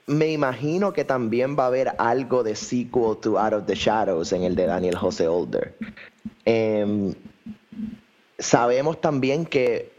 me 0.07 0.32
imagino 0.32 0.93
que 0.93 1.03
también 1.03 1.57
va 1.57 1.66
a 1.66 1.68
haber 1.68 1.91
algo 1.97 2.41
de 2.41 2.55
sequel 2.55 3.18
to 3.22 3.38
Out 3.38 3.53
of 3.53 3.66
the 3.66 3.76
Shadows 3.76 4.32
en 4.32 4.43
el 4.43 4.55
de 4.55 4.66
Daniel 4.66 4.95
José 4.95 5.28
Older. 5.28 5.76
Em, 6.45 7.13
sabemos 8.39 9.01
también 9.01 9.45
que 9.45 9.91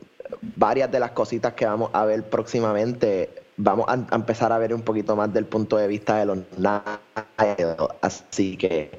varias 0.57 0.91
de 0.91 1.01
las 1.01 1.11
cositas 1.11 1.53
que 1.53 1.67
vamos 1.67 1.91
a 1.93 2.07
ver 2.07 2.23
próximamente 2.31 3.29
vamos 3.59 3.87
a, 3.89 3.95
empezar 4.17 4.53
a 4.53 4.59
ver 4.59 4.73
un 4.73 4.83
poquito 4.83 5.15
más 5.17 5.33
del 5.33 5.45
punto 5.45 5.77
de 5.77 5.87
vista 5.87 6.17
de 6.17 6.27
los 6.27 6.39
Nile, 6.57 7.77
así 8.01 8.57
que 8.57 8.91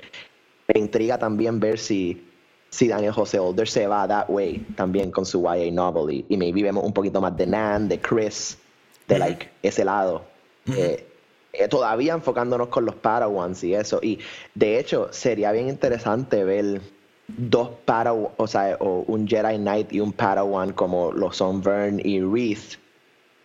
me 0.68 0.80
intriga 0.80 1.18
también 1.18 1.59
ver 1.59 1.80
si 1.80 2.30
si 2.74 2.88
Daniel 2.88 3.14
José 3.14 3.38
Older 3.38 3.68
se 3.68 3.86
va 3.86 4.07
that 4.07 4.30
way 4.30 4.57
también 4.76 5.11
con 5.11 5.28
su 5.28 5.43
YA 5.43 5.72
novel 5.72 6.11
y, 6.11 6.26
y 6.28 6.38
maybe 6.38 6.64
vemos 6.64 6.84
un 6.84 6.91
poquito 6.91 7.22
más 7.22 7.38
de 7.38 7.45
Nan, 7.45 7.88
de 7.88 7.99
Chris, 7.99 8.57
de 9.07 9.20
like 9.20 9.49
ese 9.61 9.86
lado. 9.86 10.24
Eh, 10.66 11.05
eh, 11.53 11.68
todavía 11.68 12.14
enfocándonos 12.14 12.70
con 12.70 12.86
los 12.86 12.95
Padawans 12.95 13.64
y 13.64 13.76
eso. 13.76 13.99
Y 14.01 14.20
de 14.55 14.80
hecho, 14.80 15.09
sería 15.11 15.51
bien 15.51 15.70
interesante 15.70 16.43
ver 16.43 16.82
dos 17.28 17.70
Padawan, 17.86 18.32
o 18.38 18.47
sea, 18.47 18.76
o 18.80 19.03
un 19.07 19.28
Jedi 19.28 19.57
Knight 19.57 19.93
y 19.93 19.99
un 19.99 20.11
Padawan 20.11 20.74
como 20.74 21.11
lo 21.11 21.32
son 21.32 21.61
Vern 21.61 22.01
y 22.03 22.22
Wreath, 22.22 22.80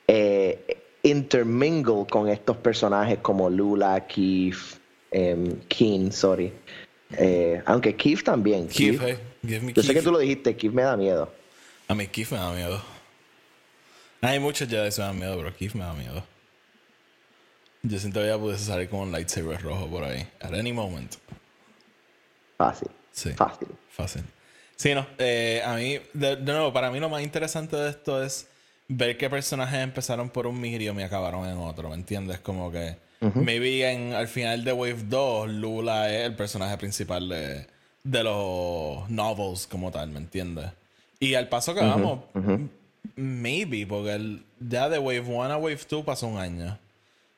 eh, 0.07 0.79
intermingle 1.03 2.07
con 2.09 2.29
estos 2.29 2.57
personajes 2.57 3.19
como 3.19 3.51
Lula, 3.51 4.07
Keith, 4.07 4.81
em, 5.11 5.61
Keen, 5.69 6.11
sorry. 6.11 6.53
Eh, 7.13 7.63
aunque 7.67 7.97
Keith 7.97 8.23
también. 8.23 8.69
Keith, 8.69 9.01
Keith- 9.01 9.03
hey, 9.03 9.19
give 9.47 9.61
me 9.65 9.73
yo 9.73 9.83
sé 9.83 9.95
que 9.95 10.03
tú 10.03 10.13
lo 10.13 10.19
dijiste, 10.19 10.57
Keith 10.57 10.73
me 10.73 10.83
da 10.83 10.97
miedo. 10.97 11.33
A 11.89 11.95
mí 11.95 12.07
Keith 12.07 12.31
me 12.31 12.39
da 12.39 12.53
miedo. 12.53 12.83
Hay 14.21 14.39
muchos 14.41 14.69
Jedi 14.69 14.91
que 14.91 15.01
me 15.01 15.07
dan 15.07 15.19
miedo, 15.19 15.37
pero 15.37 15.57
Keith 15.57 15.75
me 15.75 15.85
da 15.85 15.95
miedo. 15.95 16.23
Yo 17.83 17.99
siento 17.99 18.21
que 18.21 18.27
ya 18.27 18.37
pudiese 18.39 18.65
salir 18.65 18.89
con 18.89 19.01
un 19.01 19.13
lightsaber 19.13 19.61
rojo 19.63 19.87
por 19.89 20.05
ahí. 20.05 20.27
At 20.41 20.53
any 20.53 20.73
moment. 20.73 21.15
Fácil. 22.57 22.89
Sí. 23.13 23.31
Fácil. 23.33 23.69
Fácil. 23.91 24.23
Sí, 24.77 24.95
no. 24.95 25.07
eh, 25.19 25.63
a 25.65 25.75
mí, 25.77 25.99
de, 26.13 26.37
de 26.37 26.53
nuevo, 26.53 26.73
para 26.73 26.91
mí 26.91 27.01
lo 27.01 27.09
más 27.09 27.23
interesante 27.23 27.77
de 27.77 27.91
esto 27.91 28.23
es 28.23 28.49
ver 28.89 29.17
qué 29.17 29.31
personajes 29.31 29.81
empezaron 29.81 30.29
por 30.31 30.47
un 30.47 30.61
medium 30.61 30.99
y 31.01 31.03
acabaron 31.03 31.47
en 31.49 31.57
otro, 31.59 31.89
¿me 31.89 31.95
entiendes? 31.95 32.39
Como 32.41 32.71
que 32.71 32.97
maybe 33.35 33.91
en, 33.91 34.13
al 34.13 34.29
final 34.29 34.65
de 34.65 34.73
Wave 34.73 35.03
2, 35.09 35.49
Lula 35.51 36.13
es 36.15 36.27
el 36.27 36.37
personaje 36.37 36.77
principal 36.79 37.29
de, 37.29 37.67
de 38.05 38.23
los 38.25 39.09
novels 39.11 39.67
como 39.67 39.91
tal, 39.91 40.11
¿me 40.11 40.19
entiendes? 40.19 40.67
Y 41.21 41.35
al 41.35 41.49
paso 41.49 41.75
que 41.75 41.81
vamos, 41.81 42.21
maybe, 43.17 43.87
porque 43.87 44.13
el- 44.15 44.45
ya 44.61 44.89
de 44.89 44.99
Wave 44.99 45.21
1 45.21 45.53
a 45.53 45.57
Wave 45.57 45.81
2 45.89 46.05
pasó 46.05 46.27
un 46.29 46.39
año. 46.39 46.79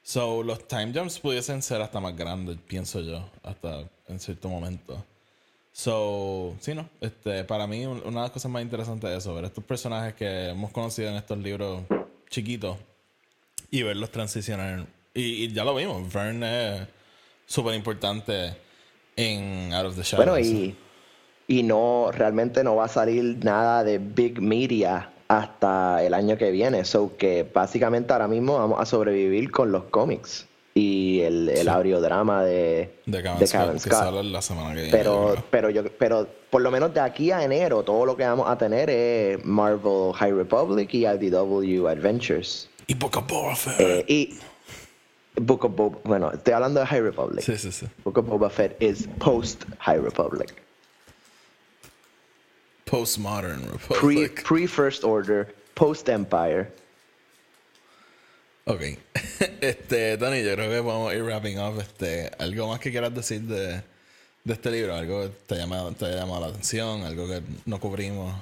So, 0.02 0.42
los 0.42 0.66
time 0.66 0.92
jumps 0.94 1.18
pudiesen 1.18 1.62
ser 1.62 1.80
hasta 1.82 2.00
más 2.00 2.16
grandes, 2.16 2.56
pienso 2.66 3.00
yo, 3.00 3.28
hasta 3.42 3.84
en 4.08 4.18
cierto 4.18 4.48
momento. 4.48 5.04
So, 5.72 6.56
sí, 6.60 6.74
no. 6.74 6.88
Este, 7.00 7.44
para 7.44 7.66
mí, 7.66 7.86
un- 7.86 7.98
una 8.04 8.20
de 8.20 8.26
las 8.26 8.30
cosas 8.32 8.50
más 8.50 8.62
interesantes 8.62 9.10
es 9.10 9.18
eso, 9.18 9.34
ver 9.34 9.44
estos 9.44 9.64
personajes 9.64 10.14
que 10.14 10.48
hemos 10.48 10.72
conocido 10.72 11.08
en 11.10 11.16
estos 11.16 11.38
libros 11.38 11.82
chiquitos 12.28 12.76
y 13.70 13.82
verlos 13.82 14.10
transicionar. 14.10 14.86
Y, 15.14 15.44
y 15.44 15.52
ya 15.52 15.64
lo 15.64 15.74
vimos, 15.74 16.12
Vern 16.12 16.42
es 16.44 16.82
súper 17.46 17.74
importante 17.74 18.54
en 19.16 19.72
Out 19.74 19.86
of 19.86 19.96
the 19.96 20.02
Shadows. 20.02 20.26
Bueno, 20.26 20.38
y, 20.38 20.76
y 21.48 21.62
no, 21.62 22.10
realmente 22.12 22.62
no 22.62 22.76
va 22.76 22.84
a 22.84 22.88
salir 22.88 23.44
nada 23.44 23.82
de 23.84 23.98
Big 23.98 24.40
Media 24.40 25.10
hasta 25.28 26.02
el 26.04 26.14
año 26.14 26.36
que 26.38 26.50
viene. 26.50 26.84
So 26.84 27.16
que 27.16 27.42
básicamente 27.52 28.12
ahora 28.12 28.28
mismo 28.28 28.54
vamos 28.58 28.80
a 28.80 28.86
sobrevivir 28.86 29.50
con 29.50 29.72
los 29.72 29.84
cómics 29.84 30.46
y 30.74 31.20
el, 31.20 31.48
el 31.48 31.58
Sí. 31.62 31.68
audiodrama 31.68 32.44
de, 32.44 32.94
de 33.06 33.22
Kevin 33.22 33.38
de 33.40 33.46
Scott, 33.48 33.60
Kevin 33.62 33.74
que 33.74 33.80
Scott. 33.80 33.98
sale 33.98 34.22
la 34.24 34.42
semana 34.42 34.68
que 34.74 34.82
viene. 34.82 34.90
yo 34.90 34.96
Pero, 34.96 35.44
pero 35.50 35.70
yo, 35.70 35.84
pero 35.98 36.28
por 36.50 36.62
lo 36.62 36.70
menos 36.70 36.94
de 36.94 37.00
aquí 37.00 37.32
a 37.32 37.42
enero, 37.42 37.82
todo 37.82 38.06
lo 38.06 38.16
que 38.16 38.22
vamos 38.24 38.48
a 38.48 38.56
tener 38.56 38.88
es 38.90 39.44
Marvel 39.44 40.12
High 40.14 40.32
Republic 40.32 40.94
y 40.94 41.06
IDW 41.06 41.88
Adventures. 41.88 42.68
Y 42.86 42.94
Book 42.94 43.16
of 43.16 43.26
Boba 43.26 43.56
Fett. 43.56 43.80
Eh, 43.80 44.04
y 44.08 44.34
Book 45.42 45.64
of 45.64 45.74
Boba, 45.74 45.98
bueno, 46.04 46.30
estoy 46.32 46.52
hablando 46.52 46.80
de 46.80 46.86
High 46.86 47.00
Republic. 47.02 47.42
sí, 47.44 47.56
sí, 47.56 47.72
sí. 47.72 47.86
Book 48.04 48.18
of 48.18 48.26
Boba 48.26 48.50
Fett 48.50 48.76
is 48.82 49.08
post 49.18 49.64
High 49.78 49.98
Republic. 50.00 50.62
Postmodern 52.84 53.60
Pre, 53.88 53.96
Republic. 53.96 54.42
pre 54.44 54.66
First 54.66 55.04
Order, 55.04 55.54
post 55.74 56.08
Empire. 56.08 56.70
Ok. 58.66 58.80
Este, 59.60 60.16
Tony, 60.18 60.42
yo 60.42 60.54
creo 60.54 60.70
que 60.70 60.82
podemos 60.82 61.14
ir 61.14 61.22
wrapping 61.22 61.58
up. 61.58 61.78
Este, 61.80 62.30
¿Algo 62.38 62.68
más 62.68 62.78
que 62.80 62.90
quieras 62.90 63.14
decir 63.14 63.42
de, 63.42 63.82
de 64.44 64.52
este 64.52 64.70
libro? 64.70 64.94
¿Algo 64.94 65.22
que 65.22 65.28
te, 65.46 65.56
llama, 65.56 65.90
te 65.98 66.06
llamado 66.14 66.40
la 66.40 66.46
atención? 66.48 67.02
¿Algo 67.02 67.26
que 67.26 67.42
no 67.66 67.78
cubrimos? 67.80 68.34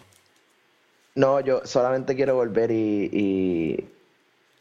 No, 1.15 1.41
yo 1.41 1.63
solamente 1.65 2.15
quiero 2.17 2.35
volver 2.37 2.71
y, 2.71 3.11
y 3.13 3.89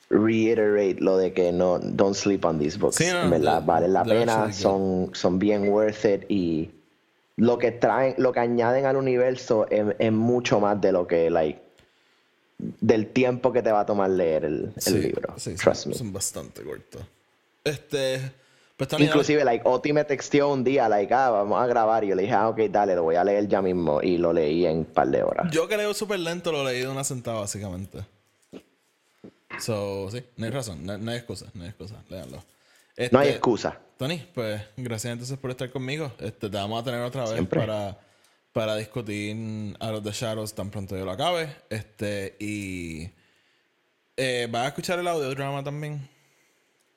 reiterate 0.10 0.98
lo 1.00 1.18
de 1.18 1.34
que 1.34 1.52
no 1.52 1.80
don't 1.80 2.16
sleep 2.16 2.46
on 2.46 2.60
these 2.60 2.78
books. 2.78 2.96
Sí, 2.98 3.08
no, 3.12 3.30
verdad, 3.30 3.64
vale 3.66 3.88
la 3.88 4.04
pena, 4.04 4.52
son, 4.54 5.12
son 5.14 5.38
bien 5.40 5.70
worth 5.70 6.06
it 6.06 6.24
y 6.30 6.70
lo 7.36 7.58
que 7.58 7.72
traen, 7.72 8.16
lo 8.18 8.32
que 8.34 8.40
añaden 8.40 8.86
al 8.86 8.96
universo 8.96 9.68
es, 9.70 9.86
es 10.00 10.12
mucho 10.12 10.60
más 10.60 10.80
de 10.82 10.92
lo 10.92 11.06
que 11.08 11.30
like 11.30 11.62
del 12.58 13.08
tiempo 13.08 13.52
que 13.54 13.62
te 13.62 13.72
va 13.72 13.82
a 13.82 13.86
tomar 13.86 14.10
leer 14.10 14.46
el, 14.46 14.72
el 14.76 14.82
Sí, 14.82 14.94
libro. 15.00 15.34
sí, 15.38 15.54
Trust 15.56 15.84
son, 15.84 15.92
me. 15.92 15.98
son 15.98 16.14
bastante 16.14 16.64
cortos. 16.64 17.02
Este, 17.64 18.20
pues 18.78 18.90
Inclusive, 19.00 19.44
like, 19.44 19.64
Oti 19.68 19.94
me 19.94 20.04
texteó 20.06 20.52
un 20.52 20.64
día, 20.64 20.88
like, 20.90 21.14
ah, 21.14 21.30
vamos 21.30 21.62
a 21.62 21.68
grabar. 21.68 22.04
Y 22.04 22.08
yo 22.08 22.16
le 22.16 22.24
dije, 22.24 22.34
ah, 22.34 22.50
ok, 22.50 22.60
dale, 22.72 22.96
lo 22.96 23.04
voy 23.04 23.16
a 23.16 23.24
leer 23.24 23.48
ya 23.48 23.62
mismo. 23.62 24.02
Y 24.02 24.18
lo 24.18 24.34
leí 24.34 24.66
en 24.66 24.78
un 24.80 24.86
par 24.86 25.08
de 25.10 25.22
horas. 25.22 25.52
yo 25.52 25.68
que 25.68 25.78
leo 25.78 25.94
súper 25.94 26.20
lento 26.20 26.52
lo 26.52 26.64
leí 26.64 26.80
de 26.80 26.88
una 26.88 27.04
sentada, 27.04 27.40
básicamente. 27.42 28.00
So, 29.60 30.10
sí, 30.12 30.24
no 30.38 30.46
hay 30.46 30.52
razón, 30.52 30.86
no, 30.86 30.98
no 30.98 31.12
hay 31.12 31.18
excusa, 31.18 31.46
no 31.54 31.64
hay 31.64 31.70
excusa, 31.70 31.96
léanlo. 32.10 32.38
No 32.38 33.20
hay 33.20 33.28
Este, 33.28 33.30
excusa. 33.32 33.80
Tony, 33.98 34.18
pues 34.34 34.62
gracias 34.76 35.12
entonces 35.14 35.38
por 35.38 35.52
estar 35.52 35.70
conmigo. 35.72 36.12
Este, 36.20 36.50
te 36.50 36.58
vamos 36.58 36.82
a 36.82 36.84
tener 36.86 37.02
otra 37.02 37.24
vez 37.24 37.34
Siempre. 37.34 37.60
para, 37.60 37.98
para 38.54 38.76
discutir 38.76 39.36
Out 39.80 39.98
of 40.00 40.04
the 40.04 40.12
Shadows 40.12 40.54
tan 40.54 40.70
pronto 40.70 40.98
yo 40.98 41.06
lo 41.06 41.12
acabe. 41.12 41.56
Este, 41.70 42.36
y 42.40 43.10
eh, 44.16 44.48
¿vas 44.52 44.66
a 44.66 44.68
escuchar 44.68 45.00
el 45.00 45.08
audiodrama 45.08 45.64
también? 45.64 46.08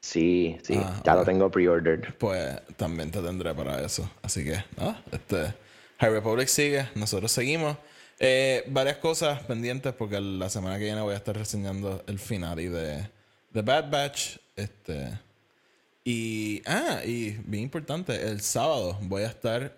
Sí, 0.00 0.56
sí, 0.62 0.74
Ah, 0.82 1.02
ya 1.04 1.14
lo 1.14 1.24
tengo 1.24 1.50
pre-ordered. 1.50 2.14
Pues 2.18 2.58
también 2.76 3.10
te 3.10 3.20
tendré 3.20 3.54
para 3.54 3.82
eso. 3.84 4.10
Así 4.22 4.42
que, 4.44 4.62
nada, 4.78 5.02
este, 5.12 5.54
High 5.98 6.10
Republic 6.10 6.48
sigue, 6.48 6.88
nosotros 6.94 7.30
seguimos. 7.30 7.76
Eh, 8.22 8.64
varias 8.66 8.98
cosas 8.98 9.42
pendientes 9.44 9.94
porque 9.94 10.20
la 10.20 10.50
semana 10.50 10.78
que 10.78 10.84
viene 10.84 11.00
voy 11.00 11.14
a 11.14 11.16
estar 11.16 11.34
reseñando 11.34 12.04
el 12.06 12.18
final 12.18 12.60
y 12.60 12.68
de, 12.68 13.08
de 13.50 13.62
Bad 13.62 13.90
Batch. 13.90 14.36
Este, 14.54 15.18
y, 16.04 16.60
ah, 16.66 17.00
y 17.02 17.30
bien 17.46 17.64
importante, 17.64 18.14
el 18.28 18.42
sábado 18.42 18.98
voy 19.00 19.22
a 19.22 19.28
estar 19.28 19.74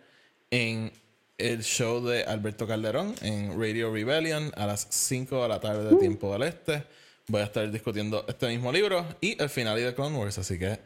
en 0.51 0.93
el 1.39 1.63
show 1.63 2.05
de 2.05 2.25
Alberto 2.25 2.67
Calderón 2.67 3.15
en 3.23 3.59
Radio 3.59 3.93
Rebellion 3.93 4.51
a 4.57 4.67
las 4.67 4.89
5 4.91 5.41
de 5.43 5.49
la 5.49 5.61
tarde 5.61 5.91
de 5.91 5.97
tiempo 5.97 6.33
del 6.33 6.43
este. 6.43 6.83
Voy 7.29 7.43
a 7.43 7.45
estar 7.45 7.71
discutiendo 7.71 8.25
este 8.27 8.49
mismo 8.49 8.73
libro 8.73 9.07
y 9.21 9.41
el 9.41 9.51
final 9.51 9.79
y 9.79 9.83
de 9.83 9.95
Clone 9.95 10.19
Wars. 10.19 10.39
Así 10.39 10.59
que 10.59 10.81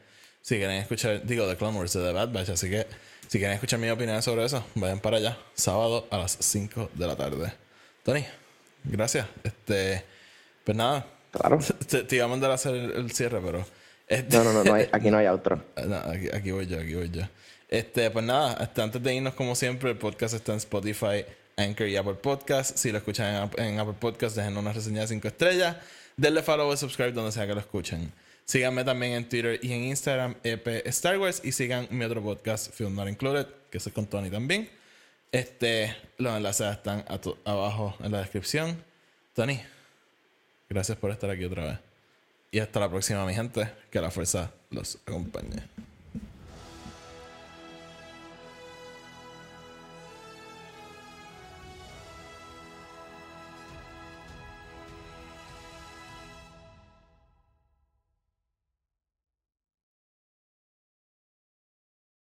si 0.46 0.58
quieren 0.58 0.76
escuchar, 0.76 1.26
digo 1.26 1.48
de 1.48 1.56
Clone 1.56 1.76
Wars, 1.76 1.92
de 1.92 2.04
The 2.04 2.12
Bad 2.12 2.30
Batch. 2.32 2.50
Así 2.50 2.70
que 2.70 2.86
si 3.26 3.38
quieren 3.38 3.54
escuchar 3.54 3.80
mi 3.80 3.88
opinión 3.90 4.22
sobre 4.22 4.44
eso, 4.44 4.64
vayan 4.76 5.00
para 5.00 5.16
allá. 5.16 5.36
Sábado 5.54 6.06
a 6.10 6.18
las 6.18 6.36
5 6.40 6.90
de 6.94 7.06
la 7.06 7.16
tarde. 7.16 7.52
Tony, 8.04 8.24
gracias. 8.84 9.26
Este, 9.42 10.04
pues 10.62 10.76
nada, 10.76 11.04
Claro. 11.32 11.58
te, 11.88 12.04
te 12.04 12.16
iba 12.16 12.24
a 12.26 12.28
mandar 12.28 12.52
a 12.52 12.54
hacer 12.54 12.74
el, 12.76 12.92
el 12.92 13.10
cierre, 13.10 13.40
pero. 13.44 13.66
este- 14.06 14.36
No, 14.36 14.44
no, 14.44 14.52
no, 14.52 14.62
no 14.62 14.74
hay- 14.74 14.88
aquí 14.92 15.10
no 15.10 15.18
hay 15.18 15.26
otro. 15.38 15.60
no, 15.84 15.96
aquí, 15.96 16.28
aquí 16.32 16.50
voy 16.52 16.66
yo, 16.68 16.78
aquí 16.78 16.94
voy 16.94 17.10
yo. 17.10 17.22
Este, 17.68 18.08
pues 18.12 18.24
nada, 18.24 18.52
hasta 18.52 18.84
antes 18.84 19.02
de 19.02 19.14
irnos, 19.16 19.34
como 19.34 19.56
siempre, 19.56 19.90
el 19.90 19.96
podcast 19.98 20.34
está 20.34 20.52
en 20.52 20.58
Spotify, 20.58 21.24
Anchor 21.56 21.88
y 21.88 21.96
Apple 21.96 22.14
Podcast. 22.14 22.76
Si 22.76 22.92
lo 22.92 22.98
escuchan 22.98 23.50
en, 23.58 23.64
en 23.64 23.80
Apple 23.80 23.96
Podcast, 23.98 24.36
déjenos 24.36 24.60
una 24.62 24.72
reseña 24.72 25.00
de 25.00 25.08
5 25.08 25.26
estrellas. 25.26 25.76
Denle 26.16 26.42
follow 26.44 26.68
o 26.68 26.76
subscribe 26.76 27.10
donde 27.10 27.32
sea 27.32 27.46
que 27.48 27.54
lo 27.54 27.60
escuchen. 27.60 28.12
Síganme 28.46 28.84
también 28.84 29.12
en 29.14 29.28
Twitter 29.28 29.58
y 29.60 29.72
en 29.72 29.82
Instagram, 29.84 30.36
EP 30.44 30.86
Star 30.86 31.18
Wars. 31.18 31.40
Y 31.42 31.50
sigan 31.50 31.88
mi 31.90 32.04
otro 32.04 32.22
podcast, 32.22 32.72
Film 32.72 32.94
Not 32.94 33.08
Included, 33.08 33.46
que 33.70 33.78
es 33.78 33.88
con 33.92 34.06
Tony 34.06 34.30
también. 34.30 34.70
Este, 35.32 35.94
los 36.16 36.36
enlaces 36.36 36.70
están 36.70 37.04
abajo 37.44 37.96
en 37.98 38.12
la 38.12 38.20
descripción. 38.20 38.82
Tony, 39.34 39.60
gracias 40.68 40.96
por 40.96 41.10
estar 41.10 41.28
aquí 41.28 41.44
otra 41.44 41.64
vez. 41.64 41.78
Y 42.52 42.60
hasta 42.60 42.78
la 42.78 42.88
próxima, 42.88 43.26
mi 43.26 43.34
gente. 43.34 43.68
Que 43.90 44.00
la 44.00 44.12
fuerza 44.12 44.52
los 44.70 44.96
acompañe. 45.04 45.64